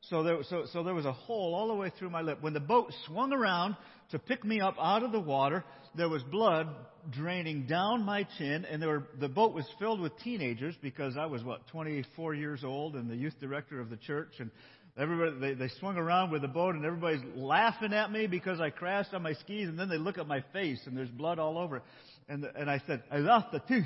So 0.01 0.23
there, 0.23 0.37
so, 0.43 0.65
so 0.71 0.83
there 0.83 0.93
was 0.93 1.05
a 1.05 1.11
hole 1.11 1.53
all 1.53 1.67
the 1.67 1.73
way 1.73 1.91
through 1.97 2.09
my 2.09 2.21
lip. 2.21 2.37
When 2.41 2.53
the 2.53 2.59
boat 2.59 2.93
swung 3.07 3.33
around 3.33 3.75
to 4.11 4.19
pick 4.19 4.43
me 4.45 4.61
up 4.61 4.75
out 4.79 5.03
of 5.03 5.11
the 5.11 5.19
water, 5.19 5.63
there 5.95 6.07
was 6.07 6.23
blood 6.23 6.67
draining 7.09 7.65
down 7.65 8.03
my 8.03 8.25
chin, 8.37 8.65
and 8.65 8.81
there 8.81 8.89
were, 8.89 9.07
the 9.19 9.27
boat 9.27 9.53
was 9.53 9.65
filled 9.79 9.99
with 9.99 10.17
teenagers 10.19 10.75
because 10.81 11.17
I 11.17 11.25
was, 11.25 11.43
what, 11.43 11.67
24 11.67 12.35
years 12.35 12.63
old 12.63 12.95
and 12.95 13.09
the 13.09 13.15
youth 13.15 13.33
director 13.39 13.79
of 13.81 13.89
the 13.89 13.97
church. 13.97 14.33
And 14.39 14.51
everybody, 14.97 15.39
they, 15.39 15.53
they 15.55 15.69
swung 15.79 15.97
around 15.97 16.31
with 16.31 16.41
the 16.41 16.47
boat, 16.47 16.75
and 16.75 16.85
everybody's 16.85 17.23
laughing 17.35 17.93
at 17.93 18.11
me 18.11 18.27
because 18.27 18.61
I 18.61 18.69
crashed 18.69 19.13
on 19.13 19.23
my 19.23 19.33
skis, 19.33 19.67
and 19.67 19.77
then 19.77 19.89
they 19.89 19.97
look 19.97 20.17
at 20.17 20.27
my 20.27 20.43
face, 20.53 20.79
and 20.85 20.95
there's 20.95 21.09
blood 21.09 21.39
all 21.39 21.57
over 21.57 21.77
it. 21.77 21.83
And, 22.29 22.45
and 22.55 22.69
I 22.69 22.81
said, 22.87 23.03
I 23.11 23.17
lost 23.17 23.47
a 23.53 23.59
tooth. 23.67 23.85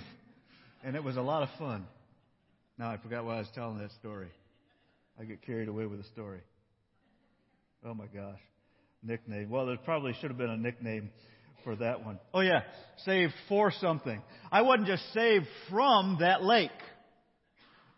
And 0.84 0.95
it 0.95 1.03
was 1.03 1.16
a 1.16 1.22
lot 1.22 1.43
of 1.43 1.49
fun. 1.59 1.86
Now 2.78 2.89
I 2.89 2.97
forgot 2.97 3.24
why 3.24 3.36
I 3.36 3.39
was 3.39 3.49
telling 3.53 3.78
that 3.78 3.91
story. 3.99 4.30
I 5.22 5.24
get 5.24 5.43
carried 5.43 5.67
away 5.67 5.86
with 5.86 5.99
the 5.99 6.07
story. 6.07 6.39
Oh 7.86 7.93
my 7.93 8.07
gosh. 8.07 8.39
Nickname. 9.03 9.51
Well, 9.51 9.67
there 9.67 9.78
probably 9.78 10.13
should 10.13 10.32
have 10.32 10.38
been 10.38 10.49
a 10.49 10.57
nickname 10.57 11.11
for 11.63 11.76
that 11.76 12.03
one. 12.03 12.17
Oh 12.34 12.39
yeah, 12.39 12.61
saved 13.05 13.34
for 13.47 13.72
something. 13.72 14.19
I 14.51 14.63
wasn't 14.63 14.88
just 14.88 15.03
saved 15.13 15.45
from 15.69 16.17
that 16.22 16.43
lake. 16.43 16.72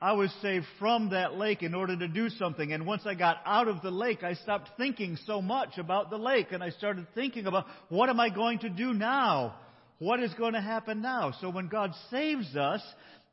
I 0.02 0.14
was 0.14 0.34
saved 0.42 0.66
from 0.80 1.12
that 1.12 1.36
lake 1.36 1.64
in 1.64 1.74
order 1.74 1.98
to 1.98 2.10
do 2.10 2.28
something. 2.28 2.74
And 2.74 2.86
once 2.86 3.04
I 3.06 3.14
got 3.14 3.38
out 3.46 3.70
of 3.70 3.82
the 3.82 3.92
lake, 3.92 4.22
I 4.22 4.34
stopped 4.34 4.72
thinking 4.76 5.18
so 5.26 5.42
much 5.42 5.78
about 5.78 6.10
the 6.10 6.18
lake 6.18 6.48
and 6.52 6.62
I 6.62 6.72
started 6.72 7.08
thinking 7.16 7.46
about 7.46 7.68
what 7.88 8.10
am 8.10 8.20
I 8.20 8.32
going 8.32 8.60
to 8.60 8.70
do 8.70 8.94
now? 8.94 9.56
What 10.00 10.22
is 10.22 10.34
going 10.34 10.54
to 10.54 10.62
happen 10.62 11.02
now? 11.02 11.34
So 11.40 11.50
when 11.50 11.70
God 11.70 11.94
saves 12.12 12.54
us, 12.58 12.82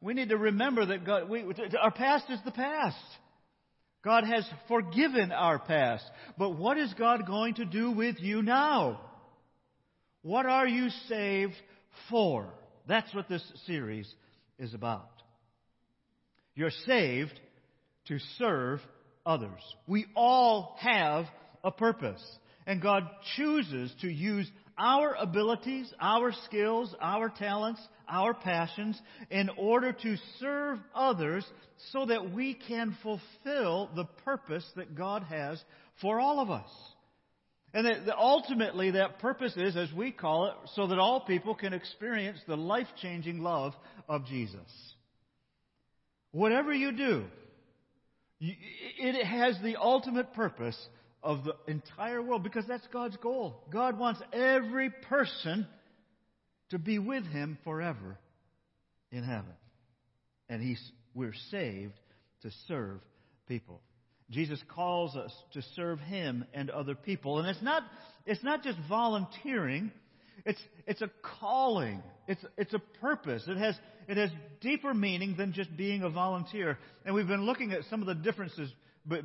we 0.01 0.15
need 0.15 0.29
to 0.29 0.37
remember 0.37 0.87
that 0.87 1.05
God, 1.05 1.29
we, 1.29 1.45
our 1.77 1.91
past 1.91 2.27
is 2.31 2.39
the 2.45 2.53
past. 2.53 2.97
God 4.03 4.25
has 4.25 4.49
forgiven 4.69 5.31
our 5.31 5.59
past. 5.59 6.05
But 6.39 6.57
what 6.57 6.79
is 6.79 6.93
God 6.95 7.27
going 7.27 7.55
to 7.55 7.65
do 7.65 7.91
with 7.91 8.17
you 8.21 8.43
now? 8.43 9.01
What 10.23 10.47
are 10.47 10.67
you 10.67 10.89
saved 11.09 11.55
for? 12.09 12.47
That's 12.89 13.15
what 13.15 13.29
this 13.29 13.45
series 13.67 14.13
is 14.59 14.75
about. 14.75 15.11
You're 16.55 16.71
saved 16.87 17.39
to 18.09 18.19
serve 18.39 18.81
others. 19.25 19.61
We 19.87 20.07
all 20.15 20.77
have 20.81 21.27
a 21.63 21.71
purpose. 21.71 22.23
And 22.67 22.83
God 22.83 23.05
chooses 23.37 23.95
to 24.01 24.09
use 24.09 24.51
our 24.81 25.15
abilities, 25.15 25.93
our 26.01 26.33
skills, 26.47 26.95
our 27.03 27.29
talents, 27.29 27.81
our 28.09 28.33
passions 28.33 28.99
in 29.31 29.51
order 29.59 29.93
to 29.93 30.17
serve 30.41 30.79
others 30.95 31.45
so 31.93 32.07
that 32.07 32.33
we 32.33 32.55
can 32.67 32.97
fulfill 33.03 33.91
the 33.95 34.07
purpose 34.25 34.65
that 34.77 34.97
God 34.97 35.23
has 35.25 35.63
for 36.01 36.19
all 36.19 36.41
of 36.41 36.51
us. 36.51 36.71
And 37.75 37.87
that, 37.87 38.17
ultimately 38.19 38.93
that 38.93 39.19
purpose 39.21 39.53
is, 39.57 39.77
as 39.77 39.93
we 39.93 40.11
call 40.13 40.47
it, 40.47 40.55
so 40.75 40.87
that 40.87 40.99
all 40.99 41.21
people 41.21 41.55
can 41.55 41.75
experience 41.75 42.39
the 42.49 42.57
life-changing 42.57 43.43
love 43.43 43.75
of 44.09 44.25
Jesus. 44.27 44.67
Whatever 46.33 46.73
you 46.73 46.93
do, 46.93 47.25
it 48.41 49.27
has 49.27 49.57
the 49.63 49.77
ultimate 49.77 50.33
purpose 50.33 50.77
of 51.23 51.45
the 51.45 51.55
entire 51.67 52.23
world 52.23 52.43
because 52.43 52.65
that's 52.67 52.87
God's 52.93 53.17
goal. 53.19 53.63
God 53.71 53.99
wants 53.99 54.21
every 54.33 54.91
person 55.09 55.67
to 56.71 56.79
be 56.79 56.99
with 56.99 57.25
Him 57.27 57.59
forever 57.65 58.19
in 59.13 59.23
heaven. 59.23 59.53
And 60.49 60.63
he's, 60.63 60.81
we're 61.15 61.35
saved 61.51 61.93
to 62.43 62.51
serve 62.67 63.01
people. 63.47 63.81
Jesus 64.31 64.63
calls 64.69 65.17
us 65.17 65.33
to 65.53 65.63
serve 65.75 65.99
Him 66.01 66.45
and 66.55 66.71
other 66.71 66.95
people. 66.95 67.39
And 67.39 67.49
it's 67.49 67.63
not, 67.63 67.83
it's 68.25 68.43
not 68.43 68.63
just 68.63 68.79
volunteering. 68.89 69.91
It's, 70.47 70.61
it's 70.87 71.03
a 71.03 71.11
calling. 71.41 72.03
It's, 72.29 72.45
it's 72.57 72.73
a 72.73 72.79
purpose. 73.01 73.43
It 73.47 73.57
has, 73.57 73.75
it 74.09 74.17
has 74.17 74.31
deeper 74.61 74.95
meaning 74.95 75.35
than 75.37 75.53
just 75.53 75.77
being 75.77 76.03
a 76.03 76.11
volunteer. 76.11 76.79
And 77.05 77.15
we've 77.15 77.29
been 77.29 77.45
looking 77.45 77.73
at 77.73 77.83
some 77.91 78.01
of 78.01 78.07
the 78.07 78.15
differences 78.15 78.71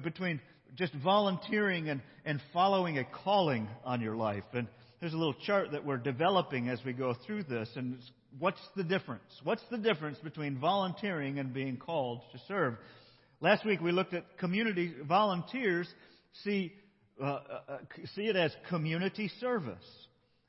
between 0.03 0.41
just 0.75 0.93
volunteering 0.95 1.89
and, 1.89 2.01
and 2.25 2.41
following 2.53 2.97
a 2.97 3.03
calling 3.03 3.67
on 3.83 4.01
your 4.01 4.15
life. 4.15 4.43
And 4.53 4.67
there's 4.99 5.13
a 5.13 5.17
little 5.17 5.35
chart 5.45 5.71
that 5.71 5.85
we're 5.85 5.97
developing 5.97 6.69
as 6.69 6.79
we 6.85 6.93
go 6.93 7.15
through 7.25 7.43
this. 7.43 7.69
And 7.75 7.99
what's 8.39 8.61
the 8.75 8.83
difference? 8.83 9.23
What's 9.43 9.63
the 9.71 9.77
difference 9.77 10.17
between 10.19 10.57
volunteering 10.59 11.39
and 11.39 11.53
being 11.53 11.77
called 11.77 12.21
to 12.31 12.39
serve? 12.47 12.75
Last 13.41 13.65
week 13.65 13.81
we 13.81 13.91
looked 13.91 14.13
at 14.13 14.37
community 14.37 14.93
volunteers 15.07 15.87
see 16.43 16.73
uh, 17.21 17.25
uh, 17.25 17.59
uh 17.69 17.77
see 18.15 18.23
it 18.23 18.35
as 18.35 18.53
community 18.69 19.29
service, 19.39 19.85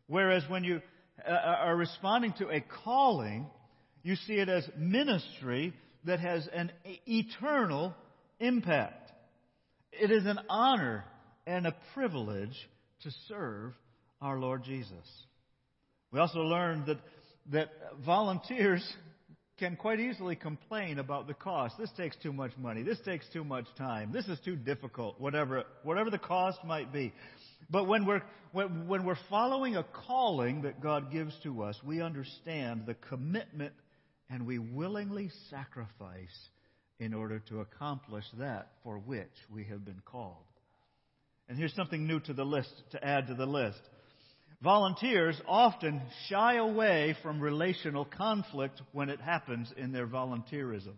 whereas 0.08 0.42
when 0.48 0.64
you 0.64 0.80
uh, 1.24 1.30
uh, 1.30 1.56
are 1.60 1.76
responding 1.76 2.32
to 2.38 2.48
a 2.48 2.64
calling, 2.84 3.46
you 4.02 4.16
see 4.16 4.34
it 4.34 4.48
as 4.48 4.68
ministry 4.76 5.72
that 6.04 6.20
has 6.20 6.48
an 6.52 6.72
eternal 7.06 7.94
impact. 8.40 9.05
It 10.00 10.10
is 10.10 10.26
an 10.26 10.38
honor 10.48 11.04
and 11.46 11.66
a 11.66 11.74
privilege 11.94 12.56
to 13.02 13.10
serve 13.28 13.72
our 14.20 14.38
Lord 14.38 14.64
Jesus. 14.64 15.06
We 16.12 16.20
also 16.20 16.40
learned 16.40 16.86
that, 16.86 16.98
that 17.52 17.68
volunteers 18.04 18.84
can 19.58 19.76
quite 19.76 20.00
easily 20.00 20.36
complain 20.36 20.98
about 20.98 21.26
the 21.26 21.34
cost. 21.34 21.76
This 21.78 21.90
takes 21.96 22.16
too 22.22 22.32
much 22.32 22.52
money. 22.58 22.82
This 22.82 23.00
takes 23.04 23.26
too 23.32 23.44
much 23.44 23.64
time. 23.78 24.12
This 24.12 24.26
is 24.26 24.38
too 24.44 24.56
difficult. 24.56 25.18
Whatever, 25.20 25.64
whatever 25.82 26.10
the 26.10 26.18
cost 26.18 26.58
might 26.64 26.92
be. 26.92 27.12
But 27.70 27.86
when 27.86 28.04
we're, 28.04 28.22
when, 28.52 28.86
when 28.86 29.04
we're 29.04 29.18
following 29.30 29.76
a 29.76 29.84
calling 30.06 30.62
that 30.62 30.82
God 30.82 31.10
gives 31.10 31.34
to 31.42 31.62
us, 31.62 31.78
we 31.84 32.02
understand 32.02 32.84
the 32.86 32.94
commitment 32.94 33.72
and 34.28 34.46
we 34.46 34.58
willingly 34.58 35.30
sacrifice 35.50 36.48
in 36.98 37.12
order 37.12 37.40
to 37.40 37.60
accomplish 37.60 38.24
that 38.38 38.68
for 38.82 38.98
which 38.98 39.32
we 39.50 39.64
have 39.64 39.84
been 39.84 40.00
called. 40.04 40.44
And 41.48 41.58
here's 41.58 41.74
something 41.74 42.06
new 42.06 42.20
to 42.20 42.32
the 42.32 42.44
list, 42.44 42.72
to 42.92 43.04
add 43.04 43.28
to 43.28 43.34
the 43.34 43.46
list. 43.46 43.80
Volunteers 44.62 45.40
often 45.46 46.00
shy 46.28 46.56
away 46.56 47.14
from 47.22 47.40
relational 47.40 48.04
conflict 48.04 48.80
when 48.92 49.10
it 49.10 49.20
happens 49.20 49.72
in 49.76 49.92
their 49.92 50.06
volunteerism. 50.06 50.94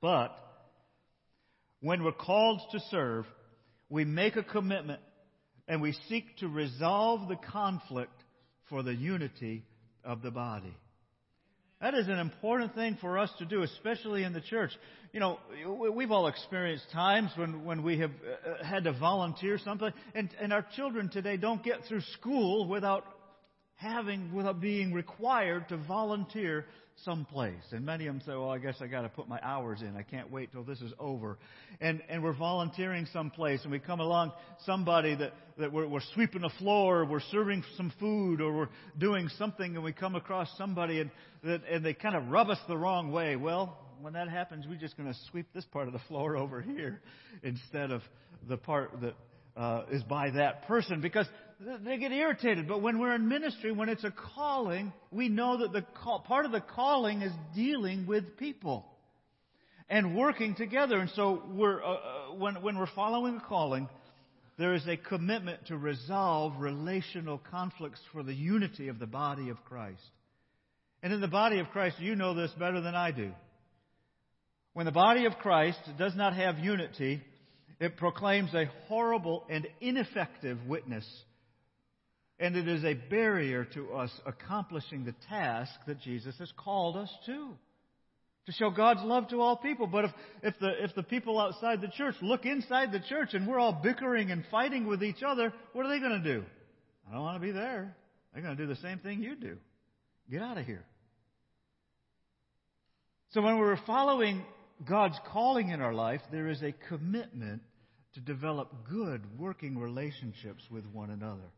But 0.00 0.36
when 1.80 2.04
we're 2.04 2.12
called 2.12 2.60
to 2.72 2.80
serve, 2.90 3.26
we 3.88 4.04
make 4.04 4.36
a 4.36 4.42
commitment 4.42 5.00
and 5.66 5.82
we 5.82 5.92
seek 6.08 6.36
to 6.38 6.48
resolve 6.48 7.28
the 7.28 7.36
conflict 7.36 8.22
for 8.68 8.82
the 8.82 8.94
unity 8.94 9.64
of 10.04 10.22
the 10.22 10.30
body. 10.30 10.74
That 11.80 11.94
is 11.94 12.08
an 12.08 12.18
important 12.18 12.74
thing 12.74 12.98
for 13.00 13.18
us 13.18 13.30
to 13.38 13.44
do, 13.44 13.62
especially 13.62 14.24
in 14.24 14.32
the 14.32 14.40
church. 14.40 14.72
You 15.12 15.20
know, 15.20 15.38
we've 15.94 16.10
all 16.10 16.26
experienced 16.26 16.90
times 16.92 17.30
when, 17.36 17.64
when 17.64 17.84
we 17.84 17.98
have 18.00 18.10
uh, 18.10 18.64
had 18.64 18.84
to 18.84 18.92
volunteer 18.92 19.58
something, 19.64 19.92
and, 20.12 20.28
and 20.40 20.52
our 20.52 20.66
children 20.74 21.08
today 21.08 21.36
don't 21.36 21.62
get 21.62 21.84
through 21.86 22.00
school 22.18 22.66
without 22.66 23.04
having, 23.76 24.34
without 24.34 24.60
being 24.60 24.92
required 24.92 25.68
to 25.68 25.76
volunteer 25.76 26.66
someplace. 27.04 27.62
And 27.72 27.84
many 27.84 28.06
of 28.06 28.14
them 28.14 28.22
say, 28.26 28.32
well, 28.32 28.50
I 28.50 28.58
guess 28.58 28.76
I 28.80 28.86
got 28.86 29.02
to 29.02 29.08
put 29.08 29.28
my 29.28 29.38
hours 29.42 29.80
in. 29.82 29.96
I 29.96 30.02
can't 30.02 30.30
wait 30.30 30.52
till 30.52 30.64
this 30.64 30.80
is 30.80 30.92
over. 30.98 31.38
And, 31.80 32.02
and 32.08 32.22
we're 32.22 32.32
volunteering 32.32 33.06
someplace 33.12 33.62
and 33.62 33.70
we 33.70 33.78
come 33.78 34.00
along 34.00 34.32
somebody 34.64 35.14
that, 35.14 35.32
that 35.58 35.72
we're, 35.72 35.86
we're 35.86 36.00
sweeping 36.14 36.42
the 36.42 36.50
floor, 36.58 37.00
or 37.00 37.04
we're 37.04 37.20
serving 37.30 37.64
some 37.76 37.92
food, 37.98 38.40
or 38.40 38.52
we're 38.52 38.68
doing 38.98 39.28
something 39.38 39.74
and 39.74 39.84
we 39.84 39.92
come 39.92 40.14
across 40.14 40.48
somebody 40.56 41.00
and, 41.00 41.10
that, 41.44 41.62
and 41.70 41.84
they 41.84 41.94
kind 41.94 42.14
of 42.14 42.28
rub 42.28 42.48
us 42.48 42.58
the 42.68 42.76
wrong 42.76 43.12
way. 43.12 43.36
Well, 43.36 43.78
when 44.00 44.12
that 44.12 44.28
happens, 44.28 44.66
we're 44.68 44.76
just 44.76 44.96
going 44.96 45.12
to 45.12 45.18
sweep 45.30 45.46
this 45.54 45.64
part 45.66 45.86
of 45.86 45.92
the 45.92 46.00
floor 46.08 46.36
over 46.36 46.60
here 46.60 47.00
instead 47.42 47.90
of 47.90 48.02
the 48.48 48.56
part 48.56 49.00
that 49.00 49.14
uh, 49.56 49.84
is 49.90 50.02
by 50.04 50.30
that 50.30 50.66
person 50.68 51.00
because 51.00 51.26
they 51.60 51.98
get 51.98 52.12
irritated. 52.12 52.68
But 52.68 52.82
when 52.82 52.98
we're 52.98 53.14
in 53.14 53.28
ministry, 53.28 53.72
when 53.72 53.88
it's 53.88 54.04
a 54.04 54.12
calling, 54.34 54.92
we 55.10 55.28
know 55.28 55.58
that 55.58 55.72
the 55.72 55.84
call, 56.02 56.20
part 56.20 56.46
of 56.46 56.52
the 56.52 56.60
calling 56.60 57.22
is 57.22 57.32
dealing 57.54 58.06
with 58.06 58.36
people 58.36 58.86
and 59.88 60.16
working 60.16 60.54
together. 60.54 60.98
And 60.98 61.10
so 61.10 61.42
we're, 61.50 61.82
uh, 61.82 61.88
uh, 61.88 62.34
when, 62.34 62.62
when 62.62 62.78
we're 62.78 62.86
following 62.94 63.36
a 63.36 63.40
calling, 63.40 63.88
there 64.56 64.74
is 64.74 64.86
a 64.86 64.96
commitment 64.96 65.66
to 65.66 65.76
resolve 65.76 66.60
relational 66.60 67.40
conflicts 67.50 68.00
for 68.12 68.22
the 68.22 68.34
unity 68.34 68.88
of 68.88 68.98
the 68.98 69.06
body 69.06 69.48
of 69.48 69.64
Christ. 69.64 70.02
And 71.02 71.12
in 71.12 71.20
the 71.20 71.28
body 71.28 71.60
of 71.60 71.68
Christ, 71.70 71.96
you 72.00 72.16
know 72.16 72.34
this 72.34 72.50
better 72.58 72.80
than 72.80 72.94
I 72.94 73.12
do. 73.12 73.30
When 74.74 74.86
the 74.86 74.92
body 74.92 75.26
of 75.26 75.38
Christ 75.38 75.78
does 75.98 76.14
not 76.14 76.34
have 76.34 76.58
unity, 76.58 77.20
it 77.80 77.96
proclaims 77.96 78.52
a 78.54 78.66
horrible 78.86 79.44
and 79.48 79.66
ineffective 79.80 80.58
witness 80.66 81.04
and 82.40 82.56
it 82.56 82.68
is 82.68 82.84
a 82.84 82.94
barrier 82.94 83.64
to 83.74 83.92
us 83.94 84.10
accomplishing 84.24 85.04
the 85.04 85.14
task 85.28 85.72
that 85.86 86.00
Jesus 86.00 86.36
has 86.38 86.52
called 86.56 86.96
us 86.96 87.10
to. 87.26 87.50
To 88.46 88.52
show 88.52 88.70
God's 88.70 89.02
love 89.02 89.28
to 89.28 89.40
all 89.42 89.56
people. 89.56 89.86
But 89.86 90.06
if, 90.06 90.10
if, 90.42 90.58
the, 90.58 90.82
if 90.82 90.94
the 90.94 91.02
people 91.02 91.38
outside 91.38 91.80
the 91.80 91.88
church 91.88 92.14
look 92.22 92.46
inside 92.46 92.92
the 92.92 93.00
church 93.00 93.34
and 93.34 93.46
we're 93.46 93.58
all 93.58 93.78
bickering 93.82 94.30
and 94.30 94.44
fighting 94.50 94.86
with 94.86 95.02
each 95.02 95.22
other, 95.22 95.52
what 95.74 95.84
are 95.84 95.90
they 95.90 95.98
going 95.98 96.22
to 96.22 96.34
do? 96.34 96.44
I 97.08 97.12
don't 97.12 97.22
want 97.22 97.36
to 97.36 97.46
be 97.46 97.52
there. 97.52 97.94
They're 98.32 98.42
going 98.42 98.56
to 98.56 98.62
do 98.62 98.68
the 98.68 98.80
same 98.80 99.00
thing 99.00 99.22
you 99.22 99.36
do. 99.36 99.58
Get 100.30 100.40
out 100.42 100.56
of 100.56 100.64
here. 100.64 100.84
So 103.30 103.42
when 103.42 103.58
we're 103.58 103.78
following 103.84 104.42
God's 104.88 105.18
calling 105.30 105.68
in 105.70 105.82
our 105.82 105.92
life, 105.92 106.20
there 106.32 106.48
is 106.48 106.62
a 106.62 106.72
commitment 106.88 107.62
to 108.14 108.20
develop 108.20 108.72
good 108.88 109.38
working 109.38 109.78
relationships 109.78 110.62
with 110.70 110.86
one 110.86 111.10
another. 111.10 111.50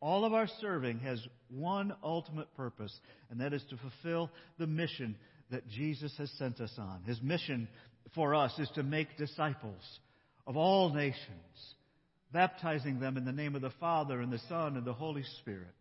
All 0.00 0.24
of 0.24 0.34
our 0.34 0.48
serving 0.60 1.00
has 1.00 1.20
one 1.48 1.94
ultimate 2.02 2.54
purpose, 2.54 2.92
and 3.30 3.40
that 3.40 3.52
is 3.52 3.64
to 3.70 3.76
fulfill 3.76 4.30
the 4.58 4.66
mission 4.66 5.16
that 5.50 5.68
Jesus 5.68 6.12
has 6.18 6.30
sent 6.38 6.60
us 6.60 6.72
on. 6.78 7.02
His 7.04 7.20
mission 7.22 7.68
for 8.14 8.34
us 8.34 8.52
is 8.58 8.68
to 8.74 8.82
make 8.82 9.16
disciples 9.16 9.82
of 10.46 10.56
all 10.56 10.92
nations, 10.92 11.74
baptizing 12.32 13.00
them 13.00 13.16
in 13.16 13.24
the 13.24 13.32
name 13.32 13.54
of 13.54 13.62
the 13.62 13.72
Father 13.80 14.20
and 14.20 14.32
the 14.32 14.40
Son 14.48 14.76
and 14.76 14.84
the 14.84 14.92
Holy 14.92 15.24
Spirit, 15.40 15.74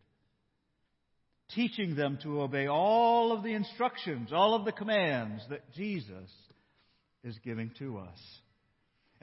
teaching 1.53 1.95
them 1.95 2.17
to 2.23 2.41
obey 2.41 2.67
all 2.67 3.31
of 3.31 3.43
the 3.43 3.53
instructions, 3.53 4.31
all 4.31 4.55
of 4.55 4.65
the 4.65 4.71
commands 4.71 5.43
that 5.49 5.71
Jesus 5.73 6.29
is 7.23 7.37
giving 7.43 7.71
to 7.79 7.97
us. 7.97 8.19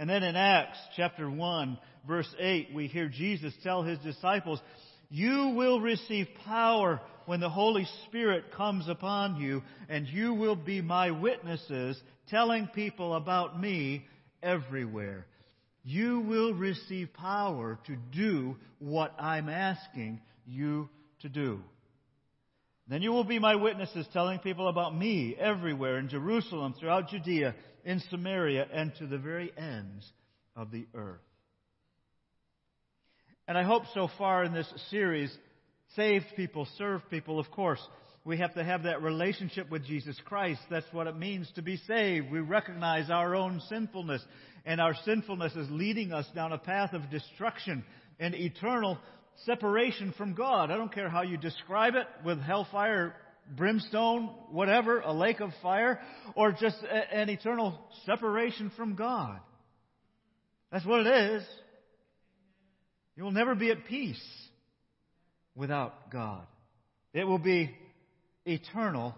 And 0.03 0.11
then 0.11 0.25
in 0.25 0.35
Acts 0.35 0.81
chapter 0.97 1.31
1, 1.31 1.79
verse 2.09 2.35
8, 2.37 2.71
we 2.75 2.89
hear 2.89 3.09
Jesus 3.09 3.55
tell 3.63 3.85
his 3.85 4.01
disciples, 4.01 4.61
You 5.11 5.53
will 5.57 5.81
receive 5.81 6.27
power 6.45 7.01
when 7.27 7.39
the 7.39 7.49
Holy 7.49 7.87
Spirit 8.09 8.51
comes 8.51 8.89
upon 8.89 9.37
you, 9.37 9.63
and 9.89 10.09
you 10.09 10.35
will 10.35 10.57
be 10.57 10.81
my 10.81 11.13
witnesses, 11.13 12.03
telling 12.29 12.67
people 12.67 13.15
about 13.15 13.61
me 13.61 14.05
everywhere. 14.43 15.25
You 15.85 16.19
will 16.19 16.53
receive 16.53 17.15
power 17.15 17.79
to 17.87 17.95
do 18.11 18.57
what 18.81 19.15
I'm 19.21 19.49
asking 19.49 20.21
you 20.45 20.89
to 21.21 21.29
do. 21.29 21.61
Then 22.89 23.03
you 23.03 23.13
will 23.13 23.25
be 23.25 23.39
my 23.39 23.55
witnesses, 23.55 24.07
telling 24.13 24.41
people 24.41 24.69
about 24.69 24.97
me 24.97 25.37
everywhere 25.39 25.99
in 25.99 26.09
Jerusalem, 26.09 26.75
throughout 26.79 27.09
Judea, 27.09 27.55
in 27.85 28.01
Samaria, 28.11 28.67
and 28.73 28.93
to 28.97 29.07
the 29.07 29.19
very 29.19 29.53
ends 29.57 30.11
of 30.57 30.71
the 30.71 30.87
earth. 30.95 31.21
And 33.47 33.57
I 33.57 33.63
hope 33.63 33.85
so 33.95 34.09
far 34.19 34.45
in 34.45 34.53
this 34.53 34.73
series, 34.91 35.37
saved 35.97 36.27
people, 36.37 36.67
serve 36.77 37.03
people, 37.11 37.39
of 37.39 37.51
course, 37.51 37.81
we 38.25 38.39
have 38.39 38.55
to 38.55 38.63
have 38.63 38.85
that 38.85 39.03
relationship 39.03 39.69
with 39.69 39.85
Jesus 39.85 40.17
Christ. 40.25 40.61
That's 40.71 40.87
what 40.93 41.09
it 41.09 41.17
means 41.17 41.51
to 41.57 41.63
be 41.63 41.77
saved. 41.89 42.31
We 42.31 42.39
recognize 42.39 43.11
our 43.11 43.35
own 43.35 43.61
sinfulness, 43.69 44.23
and 44.65 44.81
our 44.81 44.95
sinfulness 45.05 45.55
is 45.57 45.69
leading 45.71 46.13
us 46.13 46.27
down 46.35 46.53
a 46.53 46.59
path 46.59 46.93
of 46.93 47.11
destruction 47.11 47.85
and 48.21 48.35
eternal 48.35 48.99
separation 49.45 50.15
from 50.17 50.35
God. 50.35 50.71
I 50.71 50.77
don't 50.77 50.93
care 50.93 51.09
how 51.09 51.23
you 51.23 51.37
describe 51.37 51.95
it 51.95 52.07
with 52.25 52.41
hellfire, 52.41 53.15
brimstone, 53.57 54.31
whatever, 54.51 55.01
a 55.01 55.13
lake 55.13 55.41
of 55.41 55.51
fire, 55.63 56.01
or 56.35 56.53
just 56.53 56.77
a, 56.83 57.15
an 57.15 57.29
eternal 57.29 57.79
separation 58.07 58.71
from 58.77 58.95
God. 58.95 59.39
That's 60.71 60.87
what 60.87 61.07
it 61.07 61.35
is. 61.35 61.43
You 63.17 63.25
will 63.25 63.33
never 63.33 63.55
be 63.55 63.71
at 63.71 63.85
peace 63.87 64.23
without 65.55 66.11
God. 66.11 66.47
It 67.13 67.25
will 67.25 67.39
be 67.39 67.71
eternal 68.47 69.15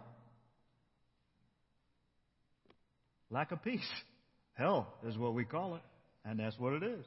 lack 3.30 3.52
of 3.52 3.62
peace. 3.62 3.86
Hell 4.54 4.86
is 5.06 5.18
what 5.18 5.34
we 5.34 5.44
call 5.44 5.74
it, 5.74 5.82
and 6.24 6.38
that's 6.38 6.58
what 6.58 6.72
it 6.74 6.82
is. 6.82 7.04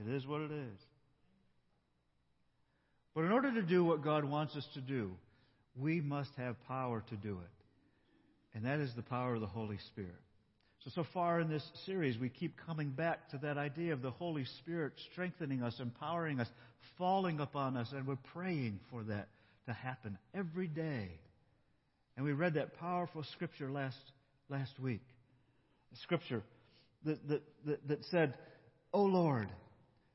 It 0.00 0.12
is 0.12 0.26
what 0.26 0.40
it 0.40 0.50
is. 0.50 0.78
But 3.14 3.24
in 3.24 3.32
order 3.32 3.52
to 3.54 3.62
do 3.62 3.84
what 3.84 4.02
God 4.02 4.24
wants 4.24 4.56
us 4.56 4.66
to 4.74 4.80
do, 4.80 5.12
we 5.76 6.00
must 6.00 6.30
have 6.36 6.56
power 6.66 7.02
to 7.08 7.16
do 7.16 7.32
it. 7.32 8.56
And 8.56 8.64
that 8.64 8.80
is 8.80 8.90
the 8.94 9.02
power 9.02 9.34
of 9.34 9.40
the 9.40 9.46
Holy 9.46 9.78
Spirit. 9.92 10.14
So, 10.84 10.90
so 10.94 11.06
far 11.14 11.40
in 11.40 11.48
this 11.48 11.64
series, 11.86 12.18
we 12.18 12.28
keep 12.28 12.54
coming 12.66 12.90
back 12.90 13.30
to 13.30 13.38
that 13.38 13.56
idea 13.56 13.92
of 13.92 14.02
the 14.02 14.10
Holy 14.10 14.44
Spirit 14.60 14.92
strengthening 15.12 15.62
us, 15.62 15.78
empowering 15.80 16.40
us, 16.40 16.48
falling 16.98 17.40
upon 17.40 17.76
us, 17.76 17.90
and 17.92 18.06
we're 18.06 18.16
praying 18.32 18.80
for 18.90 19.02
that 19.04 19.28
to 19.66 19.72
happen 19.72 20.18
every 20.34 20.68
day. 20.68 21.08
And 22.16 22.24
we 22.24 22.32
read 22.32 22.54
that 22.54 22.78
powerful 22.78 23.24
scripture 23.32 23.70
last, 23.70 23.98
last 24.48 24.78
week. 24.78 25.02
A 25.92 25.96
scripture 25.96 26.42
that, 27.04 27.28
that, 27.28 27.42
that, 27.66 27.88
that 27.88 28.04
said, 28.06 28.34
O 28.92 29.02
Lord, 29.02 29.48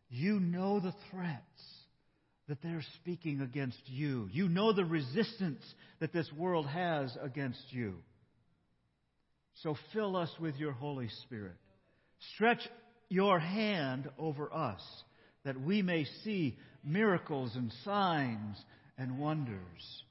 you 0.09 0.39
know 0.39 0.79
the 0.79 0.93
threats 1.11 1.43
that 2.47 2.61
they're 2.63 2.83
speaking 2.95 3.41
against 3.41 3.81
you. 3.85 4.27
You 4.31 4.49
know 4.49 4.73
the 4.73 4.85
resistance 4.85 5.63
that 5.99 6.11
this 6.11 6.29
world 6.35 6.67
has 6.67 7.15
against 7.21 7.63
you. 7.69 7.95
So 9.61 9.75
fill 9.93 10.15
us 10.15 10.31
with 10.39 10.55
your 10.55 10.71
Holy 10.71 11.09
Spirit. 11.23 11.55
Stretch 12.33 12.67
your 13.09 13.39
hand 13.39 14.09
over 14.17 14.51
us 14.53 14.81
that 15.45 15.59
we 15.59 15.81
may 15.81 16.05
see 16.23 16.57
miracles 16.83 17.55
and 17.55 17.71
signs 17.83 18.57
and 18.97 19.19
wonders. 19.19 20.03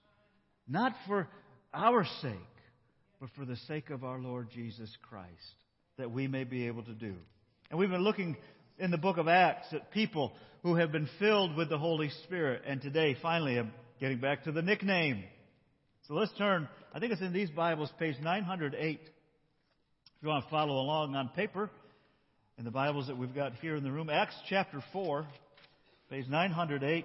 Not 0.67 0.95
for 1.07 1.29
our 1.75 2.05
sake, 2.23 2.33
but 3.21 3.31
for 3.37 3.45
the 3.45 3.57
sake 3.69 3.91
of 3.91 4.05
our 4.05 4.19
Lord 4.19 4.49
Jesus 4.51 4.91
Christ, 5.09 5.29
that 5.97 6.11
we 6.11 6.29
may 6.29 6.45
be 6.45 6.67
able 6.67 6.83
to 6.85 6.95
do. 6.95 7.15
And 7.71 7.79
we've 7.79 7.91
been 7.91 8.05
looking 8.05 8.37
in 8.79 8.91
the 8.91 8.99
book 8.99 9.17
of 9.17 9.29
Acts 9.29 9.67
at 9.73 9.91
people 9.91 10.33
who 10.63 10.77
have 10.77 10.93
been 10.93 11.09
filled 11.19 11.57
with 11.57 11.69
the 11.69 11.79
Holy 11.79 12.11
Spirit. 12.25 12.63
And 12.67 12.81
today, 12.81 13.17
finally, 13.21 13.59
I'm 13.59 13.73
getting 14.01 14.19
back 14.19 14.45
to 14.45 14.53
the 14.53 14.63
nickname. 14.63 15.25
So 16.07 16.15
let's 16.15 16.33
turn, 16.39 16.69
I 16.95 16.99
think 16.99 17.13
it's 17.13 17.21
in 17.21 17.33
these 17.33 17.51
Bibles, 17.51 17.93
page 17.99 18.17
908. 18.23 19.01
If 19.01 19.11
you 20.23 20.29
want 20.29 20.45
to 20.45 20.51
follow 20.51 20.81
along 20.81 21.15
on 21.15 21.29
paper, 21.31 21.71
in 22.59 22.65
the 22.65 22.71
Bibles 22.73 23.07
that 23.07 23.17
we've 23.17 23.35
got 23.35 23.55
here 23.55 23.77
in 23.77 23.85
the 23.85 23.93
room, 23.93 24.11
Acts 24.11 24.35
chapter 24.49 24.83
4, 24.93 25.27
page 26.11 26.27
908, 26.29 27.05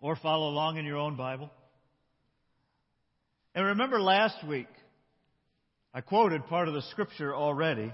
or 0.00 0.16
follow 0.16 0.48
along 0.48 0.78
in 0.78 0.86
your 0.86 0.96
own 0.96 1.16
Bible. 1.16 1.50
And 3.54 3.66
remember 3.66 4.00
last 4.00 4.46
week, 4.46 4.68
I 5.92 6.00
quoted 6.00 6.46
part 6.46 6.68
of 6.68 6.74
the 6.74 6.82
scripture 6.90 7.34
already, 7.34 7.92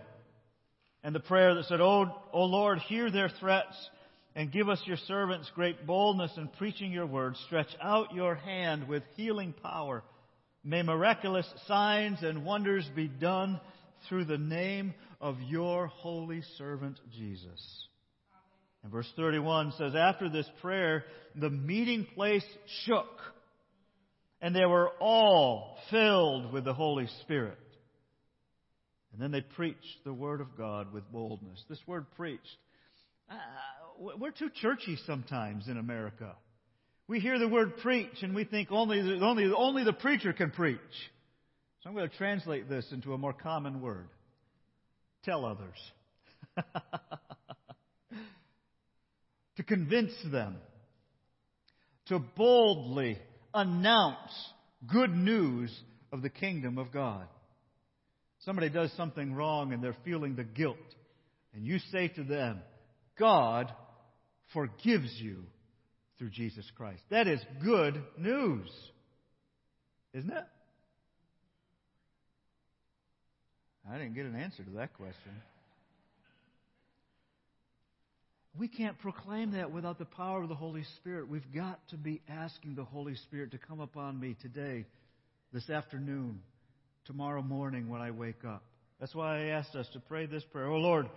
and 1.05 1.15
the 1.15 1.21
prayer 1.21 1.55
that 1.55 1.65
said, 1.65 1.81
"O, 1.81 2.07
o 2.33 2.45
Lord, 2.45 2.79
hear 2.81 3.11
their 3.11 3.29
threats 3.29 3.91
and 4.35 4.53
give 4.53 4.69
us 4.69 4.81
your 4.87 4.97
servants 5.09 5.51
great 5.55 5.87
boldness 5.87 6.33
in 6.37 6.49
preaching 6.49 6.93
your 6.93 7.07
word. 7.07 7.37
Stretch 7.47 7.75
out 7.83 8.15
your 8.15 8.35
hand 8.35 8.89
with 8.89 9.03
healing 9.17 9.53
power. 9.63 10.03
May 10.65 10.83
miraculous 10.83 11.47
signs 11.67 12.23
and 12.23 12.45
wonders 12.45 12.89
be 12.95 13.09
done 13.09 13.61
through 14.09 14.25
the 14.25 14.39
name 14.39 14.95
of 15.21 15.41
your 15.41 15.89
holy 15.89 16.43
servant 16.57 16.99
Jesus. 17.13 17.87
And 18.83 18.91
verse 18.91 19.11
31 19.17 19.75
says, 19.79 19.95
After 19.95 20.29
this 20.29 20.49
prayer, 20.61 21.05
the 21.35 21.51
meeting 21.51 22.07
place 22.15 22.45
shook, 22.85 23.09
and 24.41 24.57
they 24.57 24.67
were 24.67 24.91
all 24.99 25.77
filled 25.91 26.53
with 26.53 26.65
the 26.65 26.75
Holy 26.75 27.07
Spirit. 27.23 27.59
And 29.13 29.21
then 29.21 29.31
they 29.31 29.43
preached 29.43 30.05
the 30.05 30.15
Word 30.15 30.41
of 30.41 30.57
God 30.57 30.93
with 30.93 31.11
boldness. 31.13 31.63
This 31.69 31.81
word 31.87 32.07
preached. 32.17 32.57
Uh, 33.31 33.35
we're 34.19 34.31
too 34.31 34.51
churchy 34.61 34.99
sometimes 35.07 35.69
in 35.69 35.77
America. 35.77 36.35
We 37.09 37.21
hear 37.21 37.39
the 37.39 37.49
word 37.49 37.77
preach 37.79 38.23
and 38.23 38.35
we 38.35 38.45
think 38.45 38.73
only 38.73 39.01
only, 39.21 39.53
only 39.55 39.85
the 39.85 39.93
preacher 39.93 40.33
can 40.33 40.51
preach. 40.51 40.79
So 41.81 41.91
I'm 41.91 41.97
going 41.97 42.09
to 42.09 42.17
translate 42.17 42.69
this 42.69 42.87
into 42.93 43.13
a 43.13 43.19
more 43.19 43.33
common 43.33 43.81
word. 43.81 44.09
Tell 45.25 45.45
others. 45.45 45.77
to 49.57 49.63
convince 49.63 50.13
them. 50.31 50.57
To 52.07 52.19
boldly 52.19 53.19
announce 53.53 54.33
good 54.87 55.15
news 55.15 55.71
of 56.13 56.23
the 56.23 56.31
kingdom 56.31 56.79
of 56.79 56.93
God. 56.93 57.27
Somebody 58.45 58.71
does 58.71 58.93
something 58.97 59.35
wrong 59.35 59.73
and 59.73 59.83
they're 59.83 59.97
feeling 60.05 60.35
the 60.35 60.45
guilt. 60.45 60.77
And 61.55 61.65
you 61.65 61.79
say 61.91 62.09
to 62.09 62.25
them, 62.25 62.61
God 63.19 63.73
forgives 64.53 65.13
you 65.19 65.45
through 66.19 66.31
Jesus 66.31 66.69
Christ. 66.77 67.03
That 67.11 67.29
is 67.29 67.41
good 67.63 68.03
news. 68.19 68.69
Isn't 70.15 70.31
it? 70.31 70.45
I 73.91 73.99
didn't 73.99 74.15
get 74.15 74.27
an 74.27 74.37
answer 74.37 74.63
to 74.63 74.71
that 74.73 74.95
question. 74.95 75.33
We 78.59 78.69
can't 78.69 78.99
proclaim 78.99 79.53
that 79.53 79.73
without 79.73 79.99
the 79.99 80.05
power 80.05 80.43
of 80.43 80.49
the 80.49 80.55
Holy 80.55 80.85
Spirit. 80.97 81.29
We've 81.29 81.53
got 81.55 81.81
to 81.89 81.97
be 81.97 82.21
asking 82.29 82.75
the 82.75 82.85
Holy 82.85 83.17
Spirit 83.17 83.53
to 83.53 83.59
come 83.59 83.81
upon 83.81 84.21
me 84.21 84.37
today, 84.41 84.85
this 85.53 85.71
afternoon, 85.71 86.41
tomorrow 87.07 87.43
morning 87.43 87.89
when 87.89 88.01
I 88.01 88.11
wake 88.11 88.45
up. 88.47 88.63
That's 89.01 89.15
why 89.15 89.39
I 89.39 89.45
asked 89.47 89.75
us 89.75 89.89
to 89.95 90.01
pray 90.01 90.27
this 90.27 90.45
prayer. 90.45 90.69
Oh 90.69 90.79
Lord, 90.79 91.09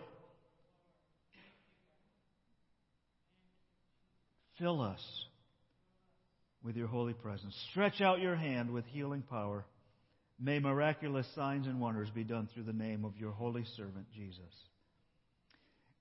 fill 4.57 4.81
us 4.81 5.01
with 6.63 6.75
your 6.75 6.87
holy 6.87 7.13
presence. 7.13 7.55
Stretch 7.71 8.01
out 8.01 8.19
your 8.19 8.35
hand 8.35 8.71
with 8.71 8.85
healing 8.87 9.21
power. 9.21 9.65
May 10.39 10.59
miraculous 10.59 11.27
signs 11.35 11.67
and 11.67 11.79
wonders 11.79 12.09
be 12.09 12.23
done 12.23 12.49
through 12.53 12.63
the 12.63 12.73
name 12.73 13.05
of 13.05 13.15
your 13.17 13.31
holy 13.31 13.63
servant, 13.77 14.07
Jesus. 14.13 14.41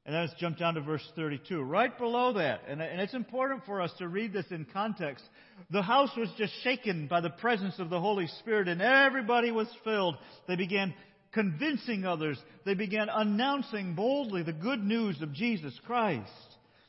And 0.06 0.14
let's 0.14 0.34
jump 0.38 0.58
down 0.58 0.74
to 0.74 0.82
verse 0.82 1.06
32. 1.16 1.62
Right 1.62 1.96
below 1.96 2.34
that, 2.34 2.62
and 2.68 2.82
it's 2.82 3.14
important 3.14 3.64
for 3.64 3.80
us 3.80 3.90
to 3.98 4.08
read 4.08 4.34
this 4.34 4.44
in 4.50 4.66
context. 4.70 5.24
The 5.70 5.80
house 5.80 6.10
was 6.16 6.28
just 6.36 6.52
shaken 6.62 7.06
by 7.06 7.22
the 7.22 7.30
presence 7.30 7.78
of 7.78 7.88
the 7.88 8.00
Holy 8.00 8.26
Spirit, 8.40 8.68
and 8.68 8.82
everybody 8.82 9.50
was 9.50 9.68
filled. 9.82 10.16
They 10.46 10.56
began 10.56 10.92
convincing 11.32 12.04
others. 12.04 12.38
They 12.66 12.74
began 12.74 13.08
announcing 13.08 13.94
boldly 13.94 14.42
the 14.42 14.52
good 14.52 14.84
news 14.84 15.22
of 15.22 15.32
Jesus 15.32 15.72
Christ. 15.86 16.30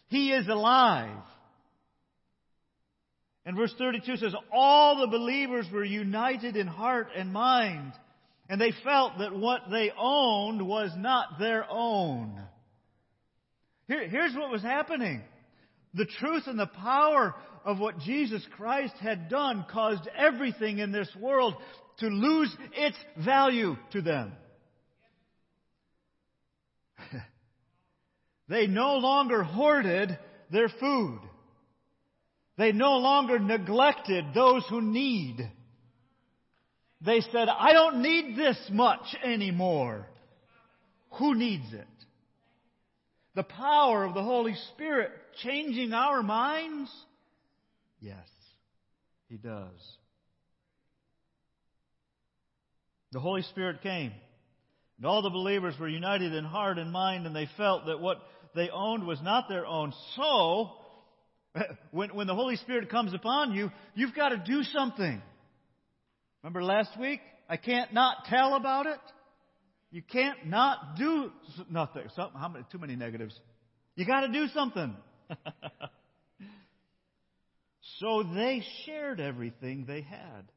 He 0.07 0.31
is 0.33 0.47
alive. 0.49 1.23
And 3.45 3.55
verse 3.55 3.73
32 3.77 4.17
says, 4.17 4.35
All 4.51 4.99
the 4.99 5.07
believers 5.07 5.67
were 5.71 5.85
united 5.85 6.57
in 6.57 6.67
heart 6.67 7.07
and 7.15 7.31
mind, 7.31 7.93
and 8.49 8.59
they 8.59 8.73
felt 8.83 9.19
that 9.19 9.35
what 9.35 9.61
they 9.71 9.91
owned 9.97 10.67
was 10.67 10.91
not 10.97 11.39
their 11.39 11.65
own. 11.69 12.41
Here, 13.87 14.07
here's 14.07 14.33
what 14.35 14.51
was 14.51 14.61
happening. 14.61 15.21
The 15.93 16.05
truth 16.05 16.43
and 16.47 16.59
the 16.59 16.67
power 16.67 17.35
of 17.63 17.79
what 17.79 17.99
Jesus 17.99 18.45
Christ 18.57 18.95
had 18.99 19.29
done 19.29 19.65
caused 19.71 20.07
everything 20.17 20.79
in 20.79 20.91
this 20.91 21.09
world 21.19 21.55
to 21.99 22.07
lose 22.07 22.55
its 22.73 22.97
value 23.23 23.75
to 23.93 24.01
them. 24.01 24.33
they 28.49 28.67
no 28.67 28.95
longer 28.95 29.43
hoarded 29.43 30.17
their 30.51 30.69
food. 30.69 31.19
They 32.57 32.71
no 32.71 32.97
longer 32.97 33.39
neglected 33.39 34.25
those 34.33 34.65
who 34.69 34.81
need. 34.81 35.49
They 37.01 37.21
said, 37.21 37.49
I 37.49 37.73
don't 37.73 38.01
need 38.01 38.37
this 38.37 38.57
much 38.71 39.15
anymore. 39.23 40.07
Who 41.19 41.35
needs 41.35 41.71
it? 41.73 41.87
The 43.35 43.43
power 43.43 44.05
of 44.05 44.13
the 44.13 44.23
Holy 44.23 44.55
Spirit 44.73 45.11
changing 45.43 45.93
our 45.93 46.23
minds? 46.23 46.89
Yes, 47.99 48.27
He 49.27 49.37
does. 49.37 49.71
The 53.11 53.19
Holy 53.19 53.43
Spirit 53.43 53.81
came, 53.81 54.11
and 54.97 55.05
all 55.05 55.21
the 55.21 55.29
believers 55.29 55.75
were 55.79 55.87
united 55.87 56.33
in 56.33 56.43
heart 56.45 56.77
and 56.77 56.91
mind, 56.91 57.25
and 57.25 57.35
they 57.35 57.47
felt 57.57 57.85
that 57.85 57.99
what 57.99 58.17
they 58.55 58.69
owned 58.69 59.05
was 59.05 59.21
not 59.21 59.47
their 59.49 59.65
own. 59.65 59.93
So, 60.15 60.71
when, 61.91 62.15
when 62.15 62.27
the 62.27 62.35
Holy 62.35 62.55
Spirit 62.57 62.89
comes 62.89 63.13
upon 63.13 63.53
you, 63.53 63.71
you've 63.93 64.15
got 64.15 64.29
to 64.29 64.37
do 64.37 64.63
something. 64.63 65.21
Remember 66.43 66.63
last 66.63 66.97
week? 66.99 67.19
I 67.49 67.57
can't 67.57 67.93
not 67.93 68.25
tell 68.29 68.55
about 68.55 68.85
it. 68.85 68.99
You 69.95 70.01
can't 70.01 70.47
not 70.47 70.97
do 70.97 71.31
nothing. 71.69 72.03
how 72.17 72.49
many, 72.49 72.65
too 72.69 72.79
many 72.79 72.97
negatives. 72.97 73.33
You 73.95 74.05
got 74.05 74.21
to 74.21 74.27
do 74.27 74.47
something. 74.53 74.93
so 77.99 78.23
they 78.23 78.61
shared 78.85 79.21
everything 79.21 79.85
they 79.87 80.01
had. 80.01 80.51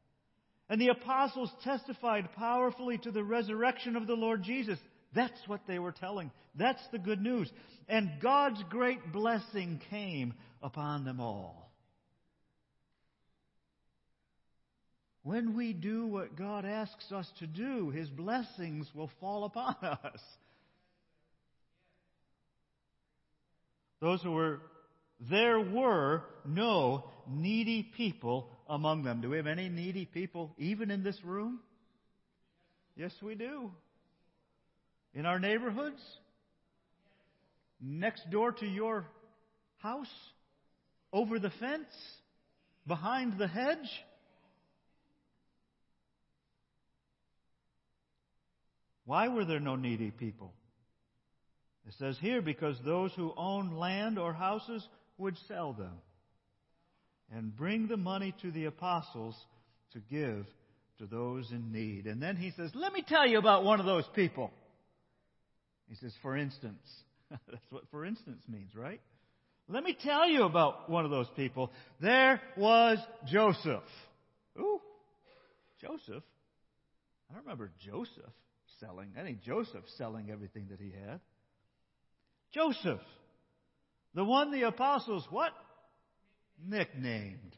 And 0.69 0.81
the 0.81 0.89
apostles 0.89 1.53
testified 1.63 2.33
powerfully 2.35 2.99
to 2.99 3.13
the 3.13 3.23
resurrection 3.23 3.95
of 3.95 4.09
the 4.09 4.15
Lord 4.15 4.43
Jesus. 4.43 4.81
That's 5.15 5.39
what 5.47 5.61
they 5.69 5.79
were 5.79 5.93
telling. 5.93 6.33
That's 6.57 6.83
the 6.91 6.99
good 6.99 7.23
news. 7.23 7.49
And 7.89 8.21
God's 8.21 8.61
great 8.71 9.13
blessing 9.13 9.81
came 9.89 10.35
upon 10.65 11.05
them 11.05 11.21
all. 11.21 11.68
When 15.29 15.55
we 15.55 15.75
do 15.75 16.07
what 16.07 16.37
God 16.37 16.65
asks 16.65 17.13
us 17.13 17.31
to 17.41 17.47
do, 17.47 17.91
His 17.91 18.09
blessings 18.09 18.89
will 18.95 19.11
fall 19.21 19.45
upon 19.45 19.77
us. 19.83 20.21
Those 24.01 24.23
who 24.23 24.31
were, 24.31 24.63
there 25.29 25.61
were 25.61 26.23
no 26.47 27.05
needy 27.29 27.83
people 27.95 28.49
among 28.71 29.03
them. 29.03 29.21
Do 29.21 29.29
we 29.29 29.37
have 29.37 29.47
any 29.47 29.69
needy 29.69 30.07
people 30.07 30.55
even 30.57 30.91
in 30.91 31.03
this 31.03 31.23
room? 31.23 31.61
Yes, 32.97 33.13
we 33.21 33.35
do. 33.35 33.71
In 35.13 35.27
our 35.27 35.39
neighborhoods? 35.39 36.01
Next 37.83 38.23
door 38.31 38.53
to 38.53 38.67
your 38.67 39.05
house? 39.77 40.07
Over 41.13 41.39
the 41.39 41.53
fence? 41.61 41.93
Behind 42.87 43.37
the 43.37 43.47
hedge? 43.47 43.91
Why 49.09 49.29
were 49.29 49.47
there 49.47 49.59
no 49.59 49.75
needy 49.75 50.11
people? 50.11 50.53
It 51.87 51.95
says 51.99 52.19
here, 52.21 52.43
because 52.43 52.77
those 52.85 53.11
who 53.15 53.33
owned 53.37 53.79
land 53.79 54.19
or 54.19 54.35
houses 54.35 54.87
would 55.17 55.37
sell 55.49 55.73
them 55.73 55.95
and 57.35 57.57
bring 57.57 57.89
the 57.89 57.97
money 57.97 58.35
to 58.43 58.51
the 58.51 58.67
apostles 58.67 59.35
to 59.95 60.01
give 60.11 60.47
to 60.99 61.07
those 61.07 61.51
in 61.51 61.73
need. 61.73 62.07
And 62.07 62.23
then 62.23 62.37
he 62.37 62.51
says, 62.51 62.71
Let 62.75 62.93
me 62.93 63.03
tell 63.09 63.27
you 63.27 63.39
about 63.39 63.65
one 63.65 63.81
of 63.81 63.87
those 63.87 64.07
people. 64.15 64.51
He 65.89 65.95
says, 65.97 66.13
For 66.21 66.37
instance, 66.37 66.83
That's 67.31 67.65
what 67.71 67.85
for 67.91 68.05
instance 68.05 68.43
means, 68.49 68.75
right? 68.75 69.01
Let 69.69 69.85
me 69.85 69.97
tell 70.03 70.29
you 70.29 70.45
about 70.45 70.89
one 70.89 71.05
of 71.05 71.11
those 71.11 71.29
people. 71.37 71.71
There 72.01 72.41
was 72.57 72.99
Joseph. 73.27 73.83
Ooh, 74.59 74.81
Joseph. 75.81 76.23
I 77.31 77.35
don't 77.35 77.45
remember 77.45 77.71
Joseph 77.81 78.33
selling. 78.81 79.11
I 79.19 79.23
think 79.23 79.43
Joseph 79.43 79.85
selling 79.97 80.31
everything 80.31 80.69
that 80.71 80.81
he 80.81 80.91
had. 80.91 81.21
Joseph, 82.53 83.01
the 84.15 84.25
one 84.25 84.51
the 84.51 84.63
apostles 84.63 85.27
what? 85.31 85.53
Nicknamed 86.67 87.57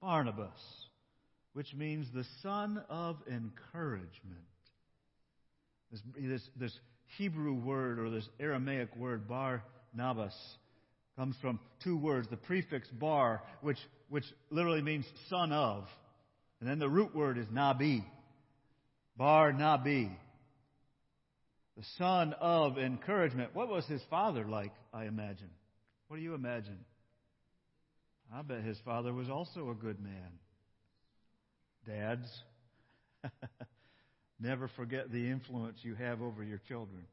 Barnabas, 0.00 0.48
which 1.52 1.74
means 1.74 2.06
the 2.14 2.24
son 2.42 2.82
of 2.88 3.16
encouragement. 3.26 4.46
This, 5.90 6.00
this, 6.16 6.48
this 6.56 6.78
Hebrew 7.18 7.54
word 7.54 7.98
or 7.98 8.10
this 8.10 8.28
Aramaic 8.40 8.96
word, 8.96 9.28
Barnabas, 9.28 10.34
comes 11.16 11.36
from 11.40 11.60
two 11.84 11.96
words, 11.96 12.28
the 12.30 12.36
prefix 12.36 12.88
bar, 12.88 13.42
which, 13.60 13.78
which 14.08 14.24
literally 14.50 14.80
means 14.80 15.04
son 15.28 15.52
of, 15.52 15.84
and 16.60 16.70
then 16.70 16.78
the 16.78 16.88
root 16.88 17.14
word 17.14 17.38
is 17.38 17.46
nabi. 17.46 18.04
Bar 19.16 19.52
nabi. 19.52 20.10
The 21.76 21.84
son 21.98 22.34
of 22.40 22.78
encouragement. 22.78 23.54
What 23.54 23.68
was 23.68 23.86
his 23.86 24.02
father 24.10 24.44
like, 24.44 24.72
I 24.92 25.04
imagine? 25.04 25.50
What 26.08 26.16
do 26.16 26.22
you 26.22 26.34
imagine? 26.34 26.78
I 28.34 28.42
bet 28.42 28.62
his 28.62 28.78
father 28.84 29.12
was 29.12 29.28
also 29.28 29.70
a 29.70 29.74
good 29.74 30.00
man. 30.00 30.38
Dads, 31.86 32.28
never 34.40 34.68
forget 34.76 35.10
the 35.10 35.30
influence 35.30 35.78
you 35.82 35.94
have 35.94 36.22
over 36.22 36.42
your 36.42 36.60
children. 36.68 37.04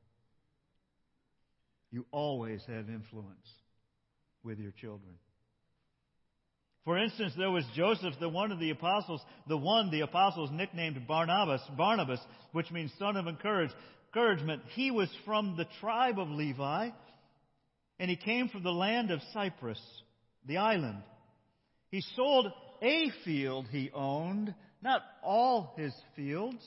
You 1.91 2.05
always 2.11 2.61
have 2.67 2.89
influence 2.89 3.47
with 4.43 4.59
your 4.59 4.71
children. 4.71 5.15
For 6.85 6.97
instance, 6.97 7.33
there 7.37 7.51
was 7.51 7.65
Joseph, 7.75 8.13
the 8.19 8.29
one 8.29 8.51
of 8.51 8.59
the 8.59 8.71
apostles, 8.71 9.21
the 9.47 9.57
one 9.57 9.91
the 9.91 10.01
apostles 10.01 10.49
nicknamed 10.51 11.05
Barnabas, 11.07 11.61
Barnabas, 11.77 12.19
which 12.51 12.71
means 12.71 12.91
son 12.97 13.15
of 13.15 13.27
encouragement. 13.27 14.61
He 14.73 14.89
was 14.89 15.09
from 15.25 15.55
the 15.55 15.67
tribe 15.81 16.17
of 16.17 16.29
Levi, 16.29 16.89
and 17.99 18.09
he 18.09 18.15
came 18.15 18.49
from 18.49 18.63
the 18.63 18.71
land 18.71 19.11
of 19.11 19.19
Cyprus, 19.33 19.79
the 20.47 20.57
island. 20.57 21.03
He 21.91 22.01
sold 22.15 22.47
a 22.81 23.11
field 23.25 23.67
he 23.69 23.91
owned, 23.93 24.55
not 24.81 25.01
all 25.21 25.73
his 25.75 25.93
fields. 26.15 26.63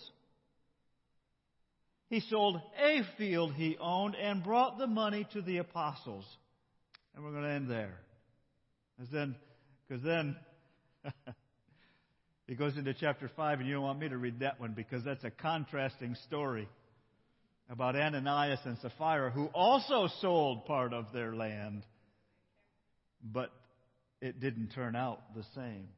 He 2.10 2.20
sold 2.20 2.60
a 2.78 3.00
field 3.16 3.54
he 3.54 3.78
owned 3.80 4.14
and 4.14 4.44
brought 4.44 4.76
the 4.76 4.86
money 4.86 5.26
to 5.32 5.40
the 5.40 5.56
apostles. 5.56 6.26
And 7.14 7.24
we're 7.24 7.30
going 7.30 7.44
to 7.44 7.50
end 7.50 7.70
there. 7.70 7.98
Because 8.96 9.10
then, 9.10 9.34
because 9.93 10.05
then 10.07 10.36
he 12.47 12.55
goes 12.55 12.78
into 12.78 12.95
chapter 12.95 13.30
5, 13.36 13.59
and 13.59 13.68
you 13.68 13.74
don't 13.74 13.82
want 13.82 13.99
me 13.99 14.09
to 14.09 14.16
read 14.16 14.40
that 14.40 14.59
one 14.59 14.72
because 14.72 15.05
that's 15.05 15.22
a 15.22 15.30
contrasting 15.30 16.14
story 16.26 16.66
about 17.68 17.95
Ananias 17.95 18.61
and 18.64 18.78
Sapphira, 18.78 19.30
who 19.30 19.47
also 19.49 20.09
sold 20.22 20.64
part 20.64 20.95
of 20.95 21.12
their 21.12 21.34
land, 21.36 21.84
but 23.22 23.51
it 24.22 24.40
didn't 24.40 24.68
turn 24.68 24.97
out 24.97 25.34
the 25.34 25.45
same. 25.55 25.88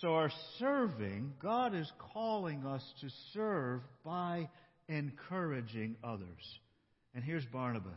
So, 0.00 0.14
our 0.14 0.30
serving, 0.58 1.34
God 1.42 1.74
is 1.74 1.90
calling 2.14 2.64
us 2.64 2.82
to 3.02 3.08
serve 3.34 3.82
by 4.06 4.48
encouraging 4.88 5.96
others. 6.02 6.60
And 7.14 7.22
here's 7.22 7.44
Barnabas. 7.44 7.92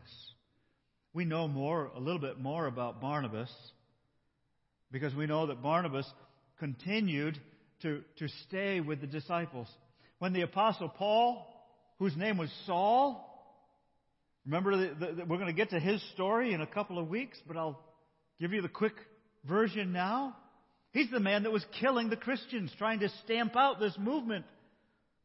We 1.14 1.24
know 1.24 1.48
more, 1.48 1.90
a 1.96 2.00
little 2.00 2.20
bit 2.20 2.38
more 2.38 2.68
about 2.68 3.00
Barnabas 3.00 3.50
because 4.92 5.14
we 5.14 5.26
know 5.26 5.48
that 5.48 5.62
Barnabas 5.62 6.06
continued 6.60 7.40
to, 7.82 8.02
to 8.18 8.28
stay 8.48 8.80
with 8.80 9.02
the 9.02 9.08
disciples. 9.08 9.68
When 10.20 10.34
the 10.34 10.42
Apostle 10.42 10.90
Paul, 10.90 11.46
whose 12.00 12.16
name 12.16 12.38
was 12.38 12.50
Saul, 12.66 13.26
remember, 14.46 14.76
the, 14.76 15.06
the, 15.06 15.26
we're 15.26 15.38
going 15.38 15.48
to 15.48 15.54
get 15.54 15.70
to 15.72 15.80
his 15.80 16.02
story 16.14 16.54
in 16.54 16.62
a 16.62 16.68
couple 16.68 16.98
of 17.00 17.08
weeks, 17.08 17.38
but 17.48 17.56
I'll 17.56 17.80
give 18.40 18.52
you 18.52 18.62
the 18.62 18.70
quick 18.70 18.96
version 19.48 19.94
now. 19.94 20.36
He's 20.92 21.10
the 21.12 21.20
man 21.20 21.44
that 21.44 21.52
was 21.52 21.66
killing 21.80 22.10
the 22.10 22.18
Christians, 22.18 22.72
trying 22.78 23.00
to 23.02 23.10
stamp 23.24 23.56
out 23.56 23.80
this 23.80 23.96
movement 23.98 24.46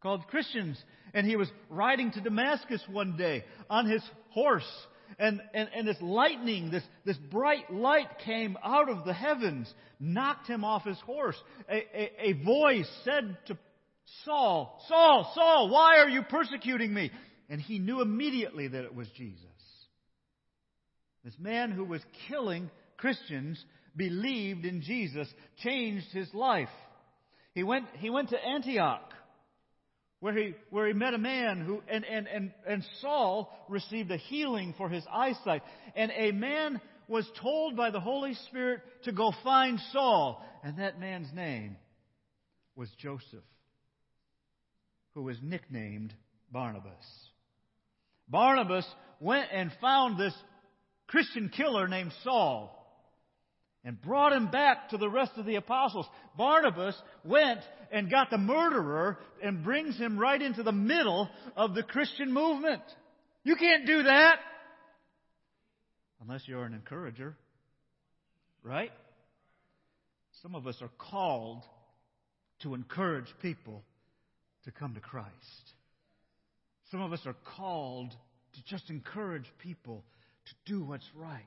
called 0.02 0.26
Christians. 0.28 0.80
And 1.14 1.26
he 1.26 1.36
was 1.36 1.48
riding 1.70 2.12
to 2.12 2.20
Damascus 2.20 2.82
one 2.90 3.16
day 3.16 3.44
on 3.70 3.86
his 3.86 4.02
horse 4.30 4.68
and, 5.18 5.40
and, 5.52 5.68
and 5.74 5.88
this 5.88 6.00
lightning, 6.00 6.70
this, 6.70 6.82
this 7.04 7.16
bright 7.16 7.72
light 7.72 8.18
came 8.24 8.56
out 8.62 8.88
of 8.88 9.04
the 9.04 9.12
heavens, 9.12 9.72
knocked 10.00 10.46
him 10.46 10.64
off 10.64 10.84
his 10.84 10.98
horse. 11.00 11.36
A, 11.68 11.76
a, 11.76 12.30
a 12.30 12.32
voice 12.44 12.88
said 13.04 13.36
to 13.46 13.58
Saul, 14.24 14.80
Saul, 14.88 15.32
Saul, 15.34 15.68
why 15.70 15.98
are 15.98 16.08
you 16.08 16.22
persecuting 16.22 16.92
me? 16.92 17.10
And 17.48 17.60
he 17.60 17.78
knew 17.78 18.00
immediately 18.00 18.68
that 18.68 18.84
it 18.84 18.94
was 18.94 19.08
Jesus. 19.16 19.40
This 21.24 21.34
man 21.38 21.70
who 21.70 21.84
was 21.84 22.02
killing 22.28 22.70
Christians 22.96 23.62
believed 23.96 24.64
in 24.64 24.82
Jesus, 24.82 25.28
changed 25.62 26.06
his 26.12 26.32
life. 26.34 26.68
He 27.54 27.62
went, 27.62 27.86
he 27.98 28.10
went 28.10 28.30
to 28.30 28.44
Antioch 28.44 29.13
where 30.24 30.32
he, 30.32 30.54
where 30.70 30.86
he 30.86 30.94
met 30.94 31.12
a 31.12 31.18
man 31.18 31.60
who, 31.60 31.82
and, 31.86 32.02
and, 32.02 32.26
and, 32.26 32.50
and 32.66 32.82
Saul 33.02 33.52
received 33.68 34.10
a 34.10 34.16
healing 34.16 34.72
for 34.78 34.88
his 34.88 35.04
eyesight. 35.12 35.62
And 35.94 36.10
a 36.16 36.30
man 36.30 36.80
was 37.08 37.30
told 37.42 37.76
by 37.76 37.90
the 37.90 38.00
Holy 38.00 38.32
Spirit 38.48 38.80
to 39.02 39.12
go 39.12 39.34
find 39.44 39.78
Saul. 39.92 40.42
And 40.62 40.78
that 40.78 40.98
man's 40.98 41.30
name 41.34 41.76
was 42.74 42.88
Joseph, 42.96 43.44
who 45.12 45.24
was 45.24 45.36
nicknamed 45.42 46.14
Barnabas. 46.50 47.04
Barnabas 48.26 48.86
went 49.20 49.48
and 49.52 49.70
found 49.78 50.18
this 50.18 50.32
Christian 51.06 51.50
killer 51.54 51.86
named 51.86 52.12
Saul 52.22 52.83
and 53.84 54.00
brought 54.00 54.32
him 54.32 54.50
back 54.50 54.88
to 54.90 54.96
the 54.96 55.08
rest 55.08 55.32
of 55.36 55.44
the 55.44 55.56
apostles. 55.56 56.06
Barnabas 56.36 56.96
went 57.24 57.60
and 57.92 58.10
got 58.10 58.30
the 58.30 58.38
murderer 58.38 59.18
and 59.42 59.62
brings 59.62 59.96
him 59.98 60.18
right 60.18 60.40
into 60.40 60.62
the 60.62 60.72
middle 60.72 61.28
of 61.56 61.74
the 61.74 61.82
Christian 61.82 62.32
movement. 62.32 62.82
You 63.44 63.56
can't 63.56 63.86
do 63.86 64.04
that 64.04 64.38
unless 66.22 66.42
you're 66.46 66.64
an 66.64 66.72
encourager, 66.72 67.36
right? 68.62 68.90
Some 70.42 70.54
of 70.54 70.66
us 70.66 70.76
are 70.80 70.90
called 70.98 71.62
to 72.62 72.74
encourage 72.74 73.26
people 73.42 73.82
to 74.64 74.70
come 74.70 74.94
to 74.94 75.00
Christ. 75.00 75.30
Some 76.90 77.02
of 77.02 77.12
us 77.12 77.20
are 77.26 77.36
called 77.56 78.10
to 78.10 78.64
just 78.64 78.88
encourage 78.88 79.44
people 79.58 80.02
to 80.46 80.72
do 80.72 80.84
what's 80.84 81.08
right. 81.14 81.42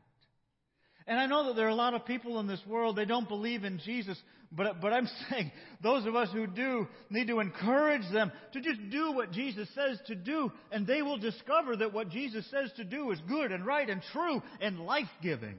And 1.07 1.17
I 1.17 1.25
know 1.25 1.47
that 1.47 1.55
there 1.55 1.67
are 1.67 1.69
a 1.69 1.75
lot 1.75 1.93
of 1.93 2.05
people 2.05 2.39
in 2.39 2.47
this 2.47 2.61
world, 2.67 2.97
they 2.97 3.05
don't 3.05 3.29
believe 3.29 3.63
in 3.63 3.79
Jesus, 3.79 4.21
but, 4.51 4.81
but 4.81 4.91
I'm 4.91 5.07
saying 5.29 5.51
those 5.81 6.05
of 6.05 6.15
us 6.15 6.29
who 6.33 6.47
do 6.47 6.87
need 7.09 7.27
to 7.27 7.39
encourage 7.39 8.09
them 8.11 8.31
to 8.51 8.61
just 8.61 8.89
do 8.91 9.13
what 9.13 9.31
Jesus 9.31 9.69
says 9.73 9.99
to 10.07 10.15
do, 10.15 10.51
and 10.71 10.85
they 10.85 11.01
will 11.01 11.17
discover 11.17 11.77
that 11.77 11.93
what 11.93 12.09
Jesus 12.09 12.45
says 12.51 12.71
to 12.75 12.83
do 12.83 13.11
is 13.11 13.19
good 13.29 13.53
and 13.53 13.65
right 13.65 13.89
and 13.89 14.01
true 14.11 14.41
and 14.59 14.81
life 14.81 15.09
giving. 15.23 15.55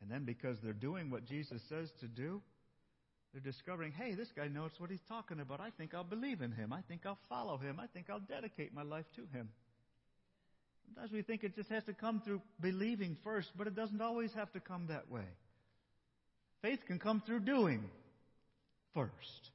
And 0.00 0.10
then 0.10 0.24
because 0.24 0.56
they're 0.62 0.72
doing 0.72 1.10
what 1.10 1.26
Jesus 1.26 1.60
says 1.68 1.88
to 2.00 2.08
do, 2.08 2.40
they're 3.32 3.42
discovering, 3.42 3.92
hey, 3.92 4.14
this 4.14 4.28
guy 4.34 4.48
knows 4.48 4.70
what 4.78 4.90
he's 4.90 5.00
talking 5.08 5.40
about. 5.40 5.60
I 5.60 5.70
think 5.70 5.94
I'll 5.94 6.02
believe 6.02 6.40
in 6.40 6.52
him. 6.52 6.72
I 6.72 6.80
think 6.82 7.06
I'll 7.06 7.18
follow 7.28 7.58
him. 7.58 7.78
I 7.78 7.86
think 7.86 8.10
I'll 8.10 8.20
dedicate 8.20 8.74
my 8.74 8.82
life 8.82 9.06
to 9.16 9.22
him. 9.36 9.48
Sometimes 10.86 11.12
we 11.12 11.22
think 11.22 11.44
it 11.44 11.54
just 11.54 11.70
has 11.70 11.84
to 11.84 11.92
come 11.92 12.20
through 12.20 12.42
believing 12.60 13.16
first, 13.24 13.50
but 13.56 13.66
it 13.66 13.74
doesn't 13.74 14.00
always 14.00 14.32
have 14.34 14.52
to 14.52 14.60
come 14.60 14.86
that 14.88 15.10
way. 15.10 15.26
Faith 16.62 16.80
can 16.86 16.98
come 16.98 17.22
through 17.24 17.40
doing 17.40 17.82
first. 18.94 19.50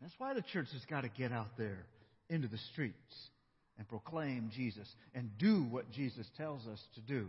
That's 0.00 0.14
why 0.18 0.34
the 0.34 0.42
church 0.42 0.68
has 0.72 0.84
got 0.84 1.02
to 1.02 1.08
get 1.08 1.32
out 1.32 1.56
there 1.56 1.86
into 2.28 2.48
the 2.48 2.58
streets 2.72 3.30
and 3.78 3.88
proclaim 3.88 4.50
Jesus 4.54 4.88
and 5.14 5.30
do 5.38 5.62
what 5.62 5.90
Jesus 5.90 6.26
tells 6.36 6.66
us 6.66 6.82
to 6.94 7.00
do. 7.00 7.28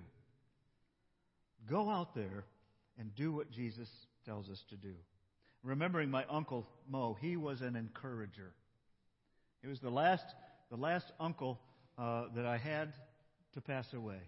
Go 1.69 1.89
out 1.89 2.15
there 2.15 2.45
and 2.99 3.13
do 3.15 3.31
what 3.31 3.51
Jesus 3.51 3.89
tells 4.25 4.49
us 4.49 4.63
to 4.69 4.75
do. 4.75 4.93
Remembering 5.63 6.09
my 6.09 6.25
uncle 6.29 6.65
Mo, 6.89 7.17
he 7.19 7.35
was 7.35 7.61
an 7.61 7.75
encourager. 7.75 8.53
He 9.61 9.67
was 9.67 9.79
the 9.79 9.89
last, 9.89 10.25
the 10.69 10.77
last 10.77 11.05
uncle 11.19 11.59
uh, 11.97 12.25
that 12.35 12.45
I 12.45 12.57
had 12.57 12.93
to 13.53 13.61
pass 13.61 13.85
away. 13.93 14.19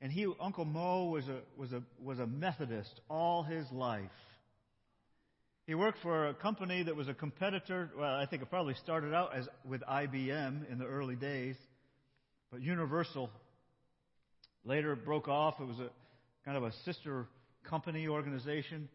And 0.00 0.10
he, 0.10 0.26
Uncle 0.40 0.64
Mo, 0.64 1.06
was 1.06 1.28
a, 1.28 1.40
was, 1.56 1.72
a, 1.72 1.82
was 2.02 2.18
a 2.18 2.26
Methodist 2.26 3.00
all 3.08 3.42
his 3.42 3.70
life. 3.70 4.10
He 5.66 5.74
worked 5.74 5.98
for 6.02 6.28
a 6.28 6.34
company 6.34 6.82
that 6.82 6.96
was 6.96 7.08
a 7.08 7.14
competitor. 7.14 7.90
Well, 7.96 8.14
I 8.14 8.26
think 8.26 8.42
it 8.42 8.50
probably 8.50 8.74
started 8.82 9.14
out 9.14 9.36
as 9.36 9.46
with 9.64 9.82
IBM 9.82 10.70
in 10.70 10.78
the 10.78 10.86
early 10.86 11.16
days. 11.16 11.56
But 12.50 12.62
Universal 12.62 13.30
later 14.64 14.96
broke 14.96 15.28
off. 15.28 15.60
It 15.60 15.68
was 15.68 15.78
a 15.78 15.90
kind 16.44 16.56
of 16.56 16.64
a 16.64 16.72
sister 16.84 17.26
company 17.68 18.08
organization, 18.08 18.88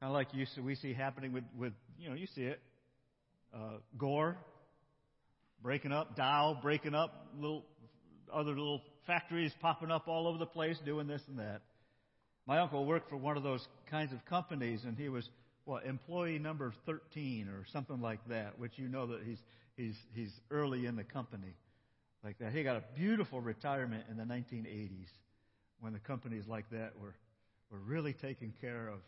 kind 0.00 0.10
of 0.10 0.12
like 0.12 0.28
you 0.34 0.44
see, 0.46 0.60
we 0.60 0.74
see 0.74 0.92
happening 0.92 1.32
with, 1.32 1.44
with 1.56 1.72
you 1.98 2.10
know 2.10 2.14
you 2.14 2.26
see 2.34 2.42
it, 2.42 2.60
uh, 3.54 3.78
Gore 3.96 4.36
breaking 5.62 5.92
up, 5.92 6.16
Dow 6.16 6.58
breaking 6.60 6.94
up, 6.94 7.28
little 7.38 7.64
other 8.32 8.50
little 8.50 8.82
factories 9.06 9.52
popping 9.60 9.90
up 9.90 10.06
all 10.08 10.26
over 10.26 10.38
the 10.38 10.46
place 10.46 10.76
doing 10.84 11.06
this 11.06 11.22
and 11.28 11.38
that. 11.38 11.62
My 12.46 12.58
uncle 12.58 12.84
worked 12.84 13.10
for 13.10 13.16
one 13.16 13.36
of 13.36 13.42
those 13.42 13.66
kinds 13.90 14.12
of 14.12 14.24
companies, 14.26 14.84
and 14.84 14.96
he 14.96 15.08
was 15.08 15.28
what 15.64 15.84
employee 15.84 16.38
number 16.38 16.72
13 16.86 17.48
or 17.48 17.64
something 17.72 18.00
like 18.00 18.20
that, 18.28 18.58
which 18.58 18.72
you 18.76 18.88
know 18.88 19.06
that 19.08 19.20
he's 19.24 19.38
he's 19.76 19.94
he's 20.14 20.32
early 20.50 20.86
in 20.86 20.96
the 20.96 21.04
company 21.04 21.54
like 22.24 22.38
that. 22.38 22.52
He 22.52 22.62
got 22.62 22.76
a 22.76 22.82
beautiful 22.96 23.40
retirement 23.40 24.04
in 24.10 24.16
the 24.16 24.24
1980s 24.24 25.08
when 25.80 25.92
the 25.92 25.98
companies 25.98 26.44
like 26.48 26.68
that 26.70 26.92
were 27.00 27.14
were 27.70 27.80
really 27.80 28.14
taking 28.14 28.52
care 28.60 28.88
of 28.88 29.00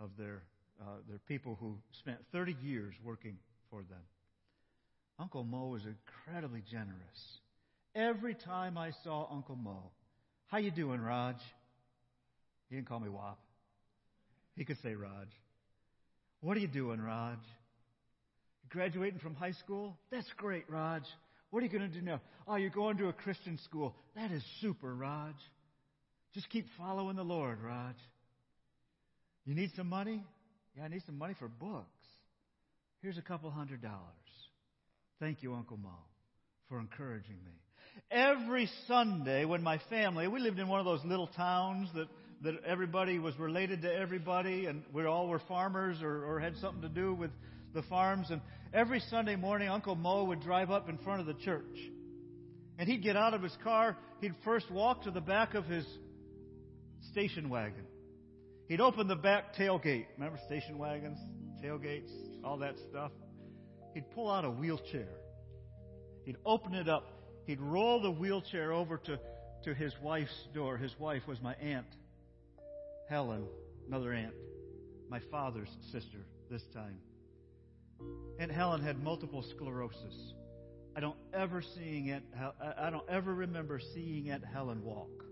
of 0.00 0.10
their 0.18 0.42
uh, 0.80 0.96
their 1.08 1.18
people 1.26 1.56
who 1.60 1.76
spent 1.92 2.18
30 2.32 2.56
years 2.62 2.94
working 3.04 3.36
for 3.70 3.80
them. 3.82 4.00
Uncle 5.18 5.44
Mo 5.44 5.68
was 5.68 5.82
incredibly 5.84 6.62
generous. 6.70 7.38
Every 7.94 8.34
time 8.34 8.78
I 8.78 8.92
saw 9.02 9.28
Uncle 9.32 9.56
Mo, 9.56 9.90
how 10.46 10.58
you 10.58 10.70
doing, 10.70 11.00
Raj? 11.00 11.36
He 12.68 12.76
didn't 12.76 12.88
call 12.88 13.00
me 13.00 13.08
Wop. 13.08 13.38
He 14.54 14.64
could 14.64 14.78
say 14.82 14.94
Raj. 14.94 15.28
What 16.40 16.56
are 16.56 16.60
you 16.60 16.68
doing, 16.68 17.00
Raj? 17.00 17.38
Graduating 18.70 19.18
from 19.18 19.34
high 19.34 19.52
school? 19.52 19.96
That's 20.10 20.30
great, 20.36 20.64
Raj. 20.68 21.02
What 21.50 21.60
are 21.60 21.66
you 21.66 21.72
going 21.72 21.90
to 21.90 21.98
do 21.98 22.04
now? 22.04 22.20
Oh, 22.46 22.56
you're 22.56 22.70
going 22.70 22.98
to 22.98 23.08
a 23.08 23.12
Christian 23.12 23.58
school. 23.64 23.94
That 24.14 24.30
is 24.30 24.42
super, 24.60 24.94
Raj. 24.94 25.34
Just 26.34 26.50
keep 26.50 26.66
following 26.76 27.16
the 27.16 27.24
Lord, 27.24 27.58
Raj. 27.62 27.96
You 29.44 29.54
need 29.54 29.70
some 29.74 29.88
money? 29.88 30.22
Yeah, 30.76 30.84
I 30.84 30.88
need 30.88 31.02
some 31.06 31.16
money 31.16 31.34
for 31.38 31.48
books. 31.48 31.86
Here's 33.02 33.18
a 33.18 33.22
couple 33.22 33.50
hundred 33.50 33.80
dollars. 33.80 34.27
Thank 35.20 35.42
you, 35.42 35.52
Uncle 35.54 35.76
Mo, 35.76 35.94
for 36.68 36.78
encouraging 36.78 37.38
me. 37.44 37.52
Every 38.10 38.70
Sunday 38.86 39.44
when 39.44 39.62
my 39.64 39.80
family, 39.90 40.28
we 40.28 40.38
lived 40.38 40.60
in 40.60 40.68
one 40.68 40.78
of 40.78 40.86
those 40.86 41.04
little 41.04 41.26
towns 41.26 41.88
that, 41.96 42.06
that 42.42 42.54
everybody 42.64 43.18
was 43.18 43.36
related 43.36 43.82
to 43.82 43.92
everybody 43.92 44.66
and 44.66 44.84
we 44.92 45.04
all 45.06 45.26
were 45.26 45.40
farmers 45.40 46.02
or, 46.02 46.24
or 46.24 46.38
had 46.38 46.56
something 46.58 46.82
to 46.82 46.88
do 46.88 47.14
with 47.14 47.32
the 47.74 47.82
farms. 47.82 48.30
And 48.30 48.40
every 48.72 49.00
Sunday 49.10 49.34
morning, 49.34 49.68
Uncle 49.68 49.96
Mo 49.96 50.24
would 50.24 50.40
drive 50.40 50.70
up 50.70 50.88
in 50.88 50.98
front 50.98 51.20
of 51.20 51.26
the 51.26 51.34
church. 51.34 51.76
And 52.78 52.88
he'd 52.88 53.02
get 53.02 53.16
out 53.16 53.34
of 53.34 53.42
his 53.42 53.56
car. 53.64 53.96
He'd 54.20 54.34
first 54.44 54.70
walk 54.70 55.02
to 55.02 55.10
the 55.10 55.20
back 55.20 55.54
of 55.54 55.64
his 55.64 55.84
station 57.10 57.48
wagon. 57.48 57.86
He'd 58.68 58.80
open 58.80 59.08
the 59.08 59.16
back 59.16 59.56
tailgate. 59.56 60.06
Remember 60.16 60.38
station 60.46 60.78
wagons, 60.78 61.18
tailgates, 61.60 62.12
all 62.44 62.58
that 62.58 62.76
stuff? 62.88 63.10
He'd 63.98 64.12
pull 64.12 64.30
out 64.30 64.44
a 64.44 64.50
wheelchair. 64.50 65.08
He'd 66.24 66.36
open 66.46 66.72
it 66.72 66.88
up. 66.88 67.10
He'd 67.46 67.60
roll 67.60 68.00
the 68.00 68.12
wheelchair 68.12 68.70
over 68.70 68.96
to, 68.96 69.18
to 69.64 69.74
his 69.74 69.92
wife's 70.00 70.46
door. 70.54 70.76
His 70.76 70.96
wife 71.00 71.26
was 71.26 71.42
my 71.42 71.54
aunt, 71.54 71.88
Helen, 73.08 73.44
another 73.88 74.12
aunt, 74.12 74.34
my 75.10 75.18
father's 75.32 75.68
sister 75.90 76.18
this 76.48 76.62
time. 76.72 77.00
Aunt 78.38 78.52
Helen 78.52 78.84
had 78.84 79.02
multiple 79.02 79.42
sclerosis. 79.42 80.32
I 80.94 81.00
don't 81.00 81.18
ever 81.34 81.60
seeing 81.60 82.06
it. 82.06 82.22
I 82.78 82.90
don't 82.90 83.08
ever 83.08 83.34
remember 83.34 83.80
seeing 83.80 84.30
Aunt 84.30 84.44
Helen 84.44 84.84
walk. 84.84 85.24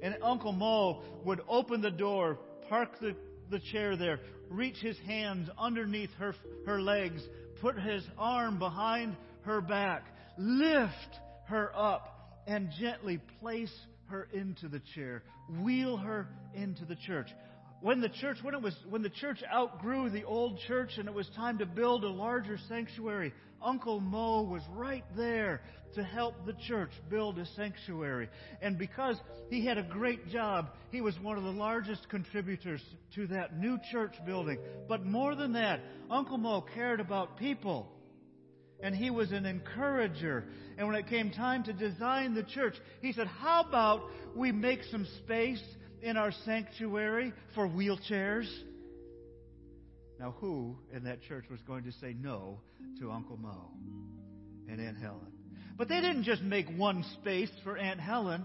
And 0.00 0.16
Uncle 0.22 0.52
Mo 0.52 1.02
would 1.24 1.40
open 1.48 1.80
the 1.80 1.90
door, 1.90 2.38
park 2.68 3.00
the, 3.00 3.16
the 3.50 3.60
chair 3.72 3.96
there, 3.96 4.20
reach 4.48 4.76
his 4.78 4.98
hands 5.06 5.48
underneath 5.58 6.10
her, 6.18 6.34
her 6.66 6.80
legs, 6.80 7.22
put 7.60 7.78
his 7.78 8.02
arm 8.18 8.58
behind 8.58 9.16
her 9.42 9.60
back, 9.60 10.04
lift 10.38 11.18
her 11.46 11.70
up, 11.76 12.42
and 12.46 12.70
gently 12.78 13.20
place 13.40 13.74
her 14.06 14.28
into 14.32 14.68
the 14.68 14.80
chair, 14.94 15.22
wheel 15.62 15.96
her 15.96 16.28
into 16.54 16.84
the 16.84 16.96
church 16.96 17.28
when 17.80 18.00
the 18.00 18.08
church 18.08 18.38
when 18.42 18.54
it 18.54 18.62
was 18.62 18.74
when 18.88 19.02
the 19.02 19.10
church 19.10 19.42
outgrew 19.52 20.10
the 20.10 20.24
old 20.24 20.58
church 20.66 20.92
and 20.98 21.08
it 21.08 21.14
was 21.14 21.28
time 21.36 21.58
to 21.58 21.66
build 21.66 22.04
a 22.04 22.08
larger 22.08 22.58
sanctuary 22.68 23.32
uncle 23.62 24.00
mo 24.00 24.42
was 24.42 24.62
right 24.72 25.04
there 25.16 25.60
to 25.94 26.04
help 26.04 26.46
the 26.46 26.54
church 26.68 26.90
build 27.08 27.38
a 27.38 27.46
sanctuary. 27.56 28.28
And 28.62 28.78
because 28.78 29.16
he 29.48 29.64
had 29.64 29.78
a 29.78 29.82
great 29.82 30.28
job 30.28 30.68
he 30.90 31.00
was 31.00 31.18
one 31.20 31.36
of 31.36 31.44
the 31.44 31.50
largest 31.50 32.08
contributors 32.08 32.82
to 33.14 33.26
that 33.28 33.58
new 33.58 33.78
church 33.90 34.14
building. 34.24 34.58
But 34.88 35.04
more 35.04 35.34
than 35.34 35.52
that 35.54 35.80
uncle 36.10 36.38
mo 36.38 36.64
cared 36.74 37.00
about 37.00 37.38
people. 37.38 37.90
And 38.82 38.94
he 38.94 39.10
was 39.10 39.30
an 39.30 39.44
encourager. 39.44 40.44
And 40.78 40.86
when 40.86 40.96
it 40.96 41.06
came 41.08 41.30
time 41.30 41.64
to 41.64 41.72
design 41.72 42.34
the 42.34 42.44
church, 42.44 42.74
he 43.02 43.12
said, 43.12 43.26
How 43.26 43.62
about 43.62 44.02
we 44.34 44.52
make 44.52 44.80
some 44.90 45.06
space 45.18 45.62
in 46.02 46.16
our 46.16 46.32
sanctuary 46.44 47.32
for 47.54 47.68
wheelchairs? 47.68 48.48
Now, 50.18 50.34
who 50.38 50.76
in 50.92 51.04
that 51.04 51.22
church 51.22 51.44
was 51.50 51.60
going 51.62 51.84
to 51.84 51.92
say 51.92 52.14
no 52.18 52.60
to 53.00 53.10
Uncle 53.10 53.38
Mo 53.38 53.70
and 54.68 54.80
Aunt 54.80 54.98
Helen? 54.98 55.32
But 55.78 55.88
they 55.88 56.00
didn't 56.00 56.24
just 56.24 56.42
make 56.42 56.68
one 56.76 57.04
space 57.20 57.50
for 57.64 57.78
Aunt 57.78 58.00
Helen. 58.00 58.44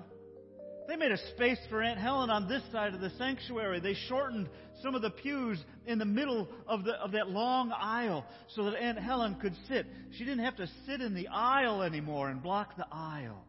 They 0.88 0.95
made 0.95 1.12
a 1.12 1.18
space 1.36 1.58
for 1.70 1.82
Aunt 1.82 1.99
Helen 1.99 2.30
on 2.30 2.47
this 2.47 2.62
side 2.72 2.93
of 2.93 3.01
the 3.01 3.10
sanctuary. 3.18 3.80
They 3.80 3.95
shortened 4.08 4.47
some 4.82 4.95
of 4.95 5.01
the 5.01 5.10
pews 5.10 5.62
in 5.86 5.97
the 5.97 6.06
middle 6.06 6.47
of, 6.68 6.84
the, 6.84 6.93
of 6.93 7.12
that 7.14 7.30
long 7.30 7.72
aisle 7.72 8.26
so 8.56 8.66
that 8.66 8.76
Aunt 8.76 8.99
Helen 8.99 9.36
could 9.41 9.55
sit. 9.67 9.86
She 10.17 10.24
didn't 10.24 10.46
have 10.46 10.55
to 10.58 10.67
sit 10.86 11.01
in 11.01 11.13
the 11.13 11.28
aisle 11.28 11.82
anymore 11.82 12.30
and 12.30 12.42
block 12.42 12.78
the 12.78 12.88
aisle. 12.92 13.43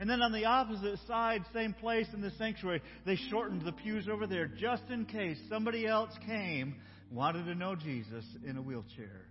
And 0.00 0.08
then 0.08 0.22
on 0.22 0.32
the 0.32 0.44
opposite 0.44 0.98
side, 1.06 1.42
same 1.52 1.72
place 1.72 2.06
in 2.14 2.20
the 2.20 2.30
sanctuary, 2.38 2.82
they 3.04 3.16
shortened 3.30 3.62
the 3.62 3.72
pews 3.72 4.08
over 4.08 4.26
there 4.26 4.46
just 4.46 4.84
in 4.90 5.06
case 5.06 5.38
somebody 5.48 5.86
else 5.86 6.12
came, 6.24 6.76
wanted 7.10 7.46
to 7.46 7.54
know 7.54 7.74
Jesus 7.74 8.24
in 8.46 8.56
a 8.56 8.62
wheelchair. 8.62 9.26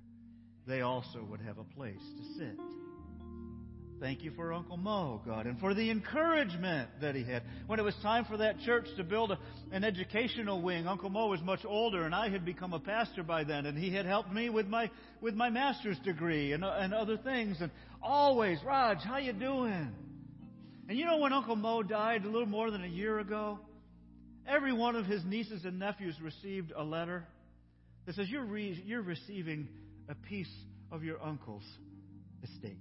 They 0.68 0.82
also 0.82 1.24
would 1.30 1.42
have 1.42 1.58
a 1.58 1.64
place 1.64 1.96
to 1.96 2.38
sit. 2.38 2.58
Thank 4.00 4.24
you 4.24 4.32
for 4.36 4.54
Uncle 4.54 4.78
Mo, 4.78 5.22
God, 5.26 5.48
and 5.48 5.60
for 5.60 5.74
the 5.74 5.90
encouragement 5.90 6.90
that 7.02 7.16
he 7.16 7.24
had. 7.24 7.42
When 7.66 7.80
it 7.80 7.84
was 7.84 7.96
time 8.04 8.26
for 8.26 8.38
that 8.38 8.60
church 8.60 8.86
to 8.98 9.04
build 9.04 9.32
a, 9.32 9.40
an 9.72 9.84
educational 9.84 10.62
wing, 10.62 10.86
Uncle 10.86 11.10
Mo 11.10 11.30
was 11.30 11.42
much 11.42 11.66
older, 11.66 12.06
and 12.06 12.14
I 12.14 12.30
had 12.30 12.46
become 12.46 12.74
a 12.74 12.80
pastor 12.80 13.24
by 13.24 13.44
then, 13.44 13.66
and 13.66 13.76
he 13.76 13.92
had 13.92 14.06
helped 14.06 14.32
me 14.32 14.50
with 14.50 14.68
my 14.68 14.92
with 15.20 15.34
my 15.34 15.50
master's 15.50 15.98
degree 16.00 16.52
and, 16.52 16.64
and 16.64 16.94
other 16.94 17.18
things. 17.18 17.58
And 17.60 17.72
always, 18.04 18.60
Raj, 18.64 19.00
how 19.00 19.18
you 19.18 19.34
doing? 19.34 19.92
And 20.88 20.98
you 20.98 21.06
know 21.06 21.18
when 21.18 21.34
Uncle 21.34 21.56
Mo 21.56 21.84
died 21.84 22.24
a 22.24 22.30
little 22.30 22.48
more 22.48 22.72
than 22.72 22.84
a 22.84 22.88
year 22.88 23.20
ago? 23.20 23.60
Every 24.48 24.72
one 24.72 24.96
of 24.96 25.06
his 25.06 25.24
nieces 25.26 25.66
and 25.66 25.80
nephews 25.80 26.16
received 26.22 26.72
a 26.76 26.84
letter 26.84 27.28
that 28.06 28.16
says, 28.16 28.30
You're, 28.30 28.46
re- 28.46 28.82
you're 28.86 29.02
receiving 29.02 29.68
a 30.08 30.16
piece 30.16 30.54
of 30.92 31.04
your 31.04 31.22
uncle's 31.22 31.66
estate. 32.44 32.78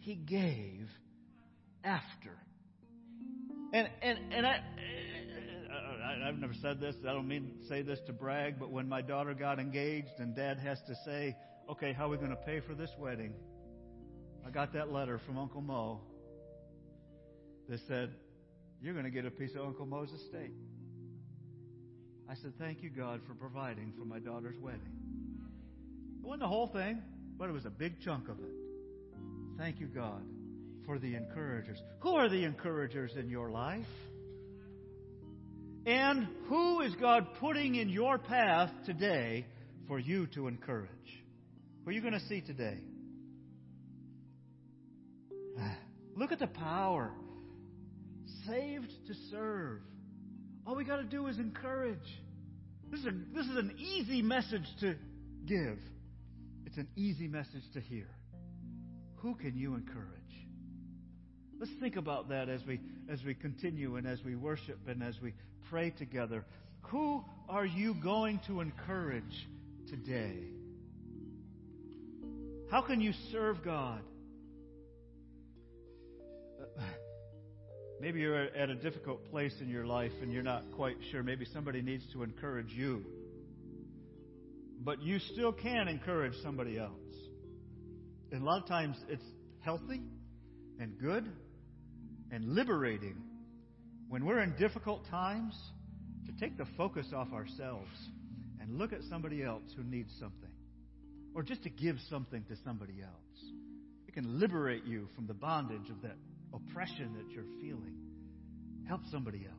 He 0.00 0.14
gave 0.14 0.86
after. 1.82 2.36
And, 3.72 3.88
and, 4.02 4.32
and 4.32 4.46
I, 4.46 4.60
I, 6.04 6.28
I've 6.28 6.38
never 6.38 6.54
said 6.60 6.80
this. 6.80 6.94
I 7.06 7.12
don't 7.12 7.28
mean 7.28 7.52
to 7.60 7.68
say 7.68 7.82
this 7.82 7.98
to 8.06 8.12
brag, 8.12 8.58
but 8.58 8.70
when 8.70 8.88
my 8.88 9.00
daughter 9.00 9.32
got 9.32 9.58
engaged 9.58 10.18
and 10.18 10.36
dad 10.36 10.58
has 10.58 10.78
to 10.86 10.94
say, 11.06 11.36
okay, 11.70 11.94
how 11.94 12.06
are 12.06 12.08
we 12.10 12.16
going 12.18 12.30
to 12.30 12.36
pay 12.36 12.60
for 12.60 12.74
this 12.74 12.90
wedding? 12.98 13.32
I 14.46 14.50
got 14.50 14.74
that 14.74 14.92
letter 14.92 15.20
from 15.26 15.38
Uncle 15.38 15.60
Mo 15.60 16.00
that 17.68 17.80
said, 17.86 18.10
You're 18.80 18.94
going 18.94 19.04
to 19.04 19.10
get 19.10 19.24
a 19.24 19.30
piece 19.30 19.54
of 19.54 19.64
Uncle 19.64 19.86
Mo's 19.86 20.10
estate. 20.10 20.52
I 22.28 22.34
said, 22.42 22.52
Thank 22.58 22.82
you, 22.82 22.90
God, 22.90 23.20
for 23.26 23.34
providing 23.34 23.92
for 23.98 24.04
my 24.04 24.18
daughter's 24.18 24.58
wedding. 24.60 24.80
It 26.22 26.26
wasn't 26.26 26.42
the 26.42 26.48
whole 26.48 26.68
thing, 26.68 27.02
but 27.38 27.48
it 27.48 27.52
was 27.52 27.64
a 27.64 27.70
big 27.70 28.00
chunk 28.04 28.28
of 28.28 28.38
it. 28.38 28.54
Thank 29.56 29.80
you, 29.80 29.86
God, 29.86 30.22
for 30.86 30.98
the 30.98 31.14
encouragers. 31.14 31.78
Who 32.00 32.10
are 32.10 32.28
the 32.28 32.44
encouragers 32.44 33.12
in 33.16 33.28
your 33.30 33.50
life? 33.50 33.86
And 35.86 36.28
who 36.48 36.82
is 36.82 36.94
God 37.00 37.26
putting 37.40 37.74
in 37.74 37.88
your 37.88 38.18
path 38.18 38.70
today 38.84 39.46
for 39.86 39.98
you 39.98 40.26
to 40.34 40.46
encourage? 40.46 40.90
Who 41.82 41.90
are 41.90 41.92
you 41.92 42.02
going 42.02 42.12
to 42.12 42.26
see 42.26 42.42
today? 42.42 42.78
Look 46.16 46.30
at 46.30 46.38
the 46.38 46.46
power 46.46 47.10
saved 48.48 48.90
to 49.06 49.14
serve. 49.30 49.80
All 50.66 50.74
we 50.74 50.84
got 50.84 50.96
to 50.96 51.04
do 51.04 51.26
is 51.26 51.38
encourage. 51.38 51.98
This 52.90 53.00
is, 53.00 53.06
a, 53.06 53.12
this 53.34 53.46
is 53.46 53.56
an 53.56 53.76
easy 53.78 54.22
message 54.22 54.66
to 54.80 54.94
give, 55.46 55.78
it's 56.66 56.76
an 56.76 56.88
easy 56.96 57.28
message 57.28 57.62
to 57.74 57.80
hear. 57.80 58.08
who 59.16 59.34
can 59.34 59.56
you 59.56 59.74
encourage? 59.74 60.08
Let's 61.58 61.72
think 61.80 61.96
about 61.96 62.28
that 62.28 62.48
as 62.48 62.60
we 62.66 62.80
as 63.10 63.22
we 63.24 63.34
continue 63.34 63.96
and 63.96 64.06
as 64.06 64.22
we 64.24 64.36
worship 64.36 64.78
and 64.86 65.02
as 65.02 65.14
we 65.20 65.34
pray 65.70 65.90
together. 65.90 66.44
Who 66.82 67.24
are 67.48 67.66
you 67.66 67.94
going 67.94 68.40
to 68.46 68.60
encourage 68.60 69.48
today? 69.88 70.36
How 72.70 72.82
can 72.82 73.00
you 73.00 73.12
serve 73.32 73.64
God? 73.64 74.02
Maybe 78.00 78.20
you're 78.20 78.44
at 78.44 78.70
a 78.70 78.76
difficult 78.76 79.28
place 79.30 79.54
in 79.60 79.68
your 79.68 79.84
life 79.84 80.12
and 80.22 80.32
you're 80.32 80.44
not 80.44 80.62
quite 80.76 80.96
sure. 81.10 81.24
Maybe 81.24 81.44
somebody 81.52 81.82
needs 81.82 82.04
to 82.12 82.22
encourage 82.22 82.70
you. 82.70 83.04
But 84.84 85.02
you 85.02 85.18
still 85.18 85.52
can 85.52 85.88
encourage 85.88 86.34
somebody 86.42 86.78
else. 86.78 86.92
And 88.30 88.42
a 88.42 88.44
lot 88.44 88.62
of 88.62 88.68
times 88.68 88.96
it's 89.08 89.24
healthy 89.60 90.00
and 90.78 90.96
good 91.00 91.28
and 92.30 92.54
liberating 92.54 93.16
when 94.08 94.24
we're 94.24 94.42
in 94.42 94.54
difficult 94.56 95.04
times 95.10 95.58
to 96.26 96.32
take 96.38 96.56
the 96.56 96.66
focus 96.76 97.06
off 97.12 97.32
ourselves 97.32 97.90
and 98.60 98.78
look 98.78 98.92
at 98.92 99.00
somebody 99.10 99.42
else 99.42 99.64
who 99.76 99.82
needs 99.82 100.12
something. 100.20 100.50
Or 101.34 101.42
just 101.42 101.64
to 101.64 101.70
give 101.70 101.96
something 102.08 102.44
to 102.44 102.54
somebody 102.64 103.02
else. 103.02 103.52
It 104.06 104.14
can 104.14 104.38
liberate 104.38 104.84
you 104.84 105.08
from 105.16 105.26
the 105.26 105.34
bondage 105.34 105.90
of 105.90 106.00
that 106.02 106.16
oppression 106.52 107.14
that 107.16 107.30
you're 107.32 107.44
feeling. 107.60 107.94
Help 108.86 109.02
somebody 109.10 109.46
else. 109.46 109.54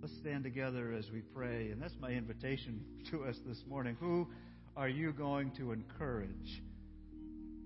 Let's 0.00 0.16
stand 0.18 0.44
together 0.44 0.94
as 0.98 1.04
we 1.12 1.20
pray. 1.20 1.70
And 1.70 1.80
that's 1.80 1.94
my 2.00 2.10
invitation 2.10 2.80
to 3.10 3.24
us 3.24 3.36
this 3.46 3.58
morning. 3.68 3.96
Who 4.00 4.26
are 4.76 4.88
you 4.88 5.12
going 5.12 5.52
to 5.58 5.72
encourage 5.72 6.62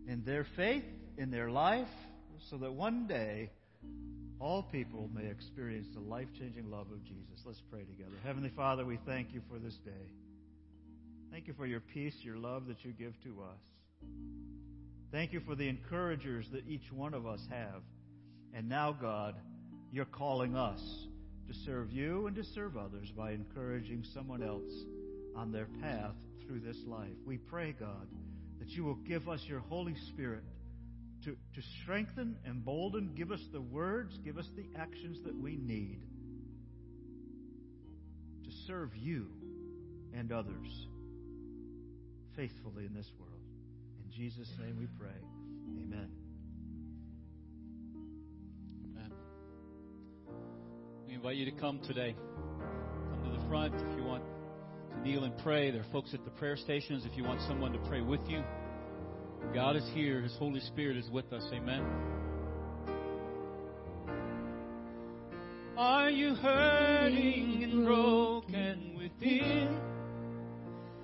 in 0.08 0.22
their 0.26 0.46
faith, 0.56 0.84
in 1.16 1.30
their 1.30 1.50
life, 1.50 1.88
so 2.50 2.56
that 2.58 2.72
one 2.72 3.06
day 3.06 3.50
all 4.40 4.64
people 4.64 5.08
may 5.14 5.26
experience 5.26 5.86
the 5.94 6.00
life 6.00 6.28
changing 6.38 6.70
love 6.70 6.90
of 6.92 7.04
Jesus? 7.04 7.40
Let's 7.46 7.62
pray 7.70 7.84
together. 7.84 8.16
Heavenly 8.24 8.50
Father, 8.56 8.84
we 8.84 8.98
thank 9.06 9.32
you 9.32 9.40
for 9.48 9.58
this 9.58 9.76
day. 9.84 10.10
Thank 11.30 11.46
you 11.46 11.54
for 11.54 11.66
your 11.66 11.80
peace, 11.80 12.14
your 12.22 12.36
love 12.36 12.66
that 12.66 12.84
you 12.84 12.92
give 12.92 13.12
to 13.22 13.42
us. 13.42 13.60
Thank 15.14 15.32
you 15.32 15.38
for 15.38 15.54
the 15.54 15.68
encouragers 15.68 16.44
that 16.50 16.66
each 16.66 16.90
one 16.90 17.14
of 17.14 17.24
us 17.24 17.38
have. 17.48 17.82
And 18.52 18.68
now, 18.68 18.90
God, 18.90 19.36
you're 19.92 20.06
calling 20.06 20.56
us 20.56 20.80
to 21.46 21.54
serve 21.64 21.92
you 21.92 22.26
and 22.26 22.34
to 22.34 22.42
serve 22.42 22.76
others 22.76 23.12
by 23.16 23.30
encouraging 23.30 24.04
someone 24.12 24.42
else 24.42 24.72
on 25.36 25.52
their 25.52 25.68
path 25.80 26.16
through 26.44 26.58
this 26.58 26.78
life. 26.88 27.14
We 27.24 27.38
pray, 27.38 27.76
God, 27.78 28.08
that 28.58 28.70
you 28.70 28.82
will 28.82 28.96
give 28.96 29.28
us 29.28 29.40
your 29.46 29.60
Holy 29.60 29.94
Spirit 30.08 30.42
to, 31.22 31.36
to 31.54 31.62
strengthen, 31.82 32.36
embolden, 32.44 33.12
give 33.14 33.30
us 33.30 33.46
the 33.52 33.60
words, 33.60 34.18
give 34.24 34.36
us 34.36 34.48
the 34.56 34.66
actions 34.76 35.18
that 35.24 35.40
we 35.40 35.54
need 35.54 36.00
to 38.42 38.50
serve 38.66 38.96
you 38.96 39.28
and 40.12 40.32
others 40.32 40.88
faithfully 42.34 42.84
in 42.84 42.94
this 42.94 43.12
world. 43.16 43.33
Jesus' 44.16 44.48
name 44.60 44.76
we 44.78 44.86
pray. 44.96 45.10
Amen. 45.82 46.08
Amen. 48.84 49.10
We 51.08 51.14
invite 51.14 51.34
you 51.34 51.44
to 51.46 51.60
come 51.60 51.80
today. 51.80 52.14
Come 53.10 53.24
to 53.24 53.40
the 53.40 53.48
front 53.48 53.74
if 53.74 53.98
you 53.98 54.04
want 54.04 54.22
to 54.22 55.00
kneel 55.02 55.24
and 55.24 55.36
pray. 55.38 55.72
There 55.72 55.80
are 55.80 55.92
folks 55.92 56.14
at 56.14 56.24
the 56.24 56.30
prayer 56.30 56.56
stations 56.56 57.04
if 57.04 57.16
you 57.16 57.24
want 57.24 57.40
someone 57.48 57.72
to 57.72 57.78
pray 57.88 58.02
with 58.02 58.20
you. 58.28 58.44
God 59.52 59.74
is 59.74 59.84
here. 59.94 60.20
His 60.20 60.36
Holy 60.36 60.60
Spirit 60.60 60.96
is 60.96 61.10
with 61.10 61.32
us. 61.32 61.42
Amen. 61.52 61.84
Are 65.76 66.08
you 66.08 66.36
hurting 66.36 67.64
and 67.64 67.84
broken 67.84 68.96
within? 68.96 69.80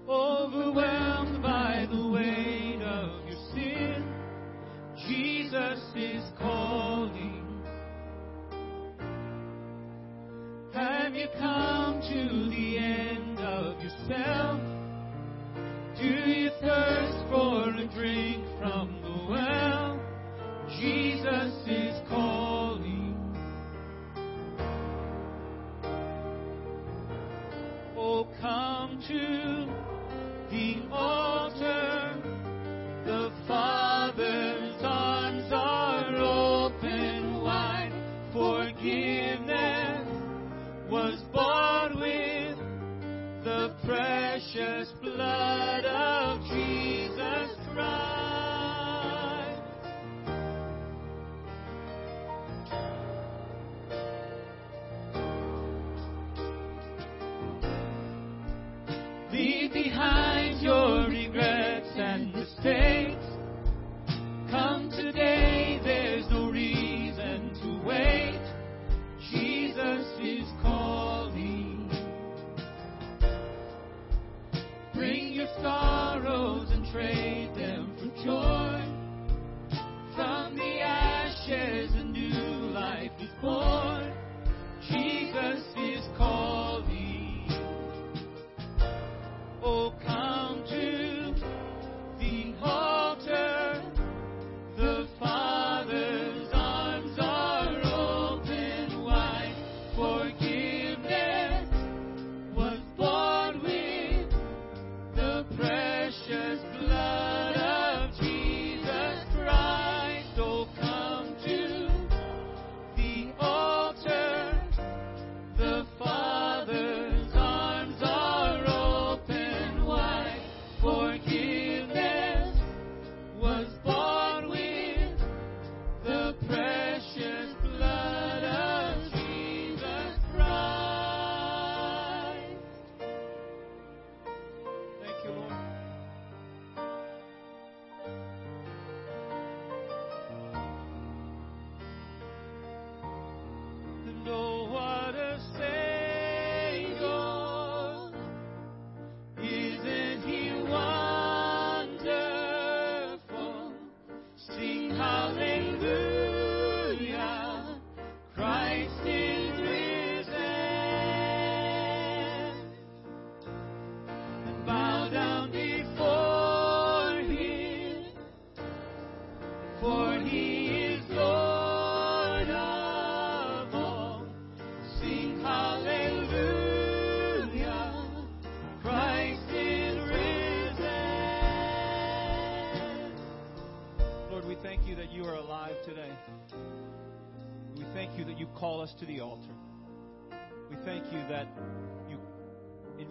Overwhelmed 0.08 1.42
by 1.42 1.88
the 1.90 2.06
weight 2.08 2.69
sin? 3.54 4.04
Jesus 5.08 5.80
is 5.96 6.24
calling. 6.38 7.46
Have 10.72 11.14
you 11.14 11.28
come 11.38 11.89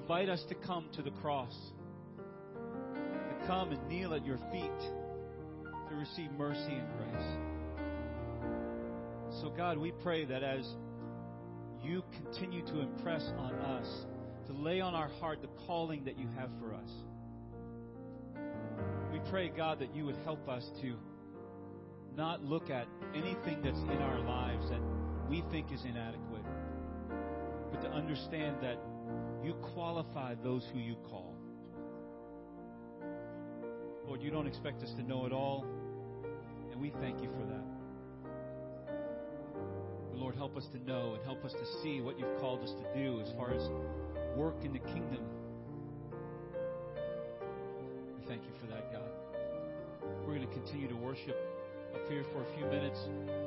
invite 0.10 0.28
us 0.28 0.44
to 0.50 0.56
come 0.56 0.90
to 0.92 1.04
the 1.04 1.12
cross, 1.22 1.56
to 2.56 3.46
come 3.46 3.72
and 3.72 3.88
kneel 3.88 4.16
at 4.16 4.26
your 4.26 4.40
feet, 4.52 4.80
to 5.88 5.96
receive 5.96 6.32
mercy 6.32 6.72
and 6.72 6.88
grace. 6.98 7.28
So, 9.40 9.52
God, 9.56 9.78
we 9.78 9.92
pray 10.02 10.26
that 10.26 10.42
as 10.42 10.68
you 11.84 12.04
continue 12.24 12.66
to 12.66 12.80
impress 12.80 13.22
on 13.38 13.54
us, 13.54 13.88
to 14.48 14.54
lay 14.54 14.82
on 14.82 14.96
our 14.96 15.10
heart 15.20 15.44
the 15.44 15.50
calling 15.68 16.04
that 16.06 16.18
you 16.18 16.28
have 16.40 16.50
for 16.60 16.74
us, 16.74 16.90
we 19.14 19.20
pray, 19.30 19.50
God, 19.56 19.78
that 19.78 19.94
you 19.94 20.06
would 20.06 20.18
help 20.26 20.50
us 20.50 20.68
to 20.82 20.96
not 22.18 22.44
look 22.44 22.72
at 22.72 22.88
anything 23.14 23.62
that's 23.62 23.78
in 23.78 24.02
our 24.02 24.20
lives 24.22 24.68
that 24.72 24.82
we 25.30 25.44
think 25.52 25.72
is 25.72 25.86
inadequate, 25.86 26.46
but 27.72 27.82
to 27.82 27.90
understand 27.90 28.56
that 28.64 28.80
you 29.44 29.54
qualify 29.74 30.36
those 30.44 30.66
who 30.74 30.80
you 30.80 30.96
call. 31.10 31.36
Lord, 34.06 34.22
you 34.22 34.32
don't 34.32 34.48
expect 34.48 34.82
us 34.82 34.92
to 34.98 35.04
know 35.04 35.26
it 35.26 35.32
all, 35.32 35.66
and 36.72 36.82
we 36.82 36.92
thank 37.00 37.22
you 37.22 37.30
for 37.30 37.46
that. 37.46 37.80
Lord, 40.14 40.36
help 40.36 40.58
us 40.58 40.66
to 40.74 40.80
know 40.86 41.14
and 41.14 41.24
help 41.24 41.46
us 41.46 41.54
to 41.54 41.82
see 41.82 42.02
what 42.02 42.20
you've 42.20 42.40
called 42.40 42.62
us 42.62 42.72
to 42.72 43.00
do 43.00 43.22
as 43.22 43.32
far 43.38 43.54
as 43.54 43.62
work 44.36 44.56
in 44.64 44.74
the 44.74 44.80
kingdom. 44.80 45.24
We 48.18 48.28
thank 48.28 48.44
you 48.44 48.52
for 48.60 48.68
that, 48.68 48.92
God. 48.92 49.10
We're 50.26 50.36
going 50.36 50.48
to 50.48 50.54
continue 50.54 50.88
to 50.90 50.96
worship 50.96 51.38
up 51.96 52.02
here 52.10 52.26
for 52.34 52.42
a 52.44 52.56
few 52.58 52.66
minutes. 52.66 53.00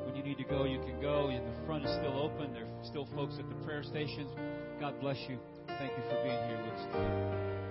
When 0.07 0.17
you 0.17 0.23
need 0.23 0.39
to 0.39 0.45
go, 0.45 0.65
you 0.65 0.79
can 0.81 1.01
go. 1.01 1.29
The 1.29 1.67
front 1.67 1.85
is 1.85 1.91
still 1.97 2.19
open. 2.19 2.55
There 2.55 2.65
are 2.65 2.85
still 2.85 3.07
folks 3.15 3.35
at 3.39 3.49
the 3.49 3.55
prayer 3.67 3.83
stations. 3.83 4.31
God 4.81 4.99
bless 5.01 5.19
you. 5.29 5.39
Thank 5.69 5.93
you 5.97 6.03
for 6.09 6.23
being 6.23 6.39
here 6.49 6.59
with 6.65 6.75
us 6.75 6.87
today. 6.93 7.62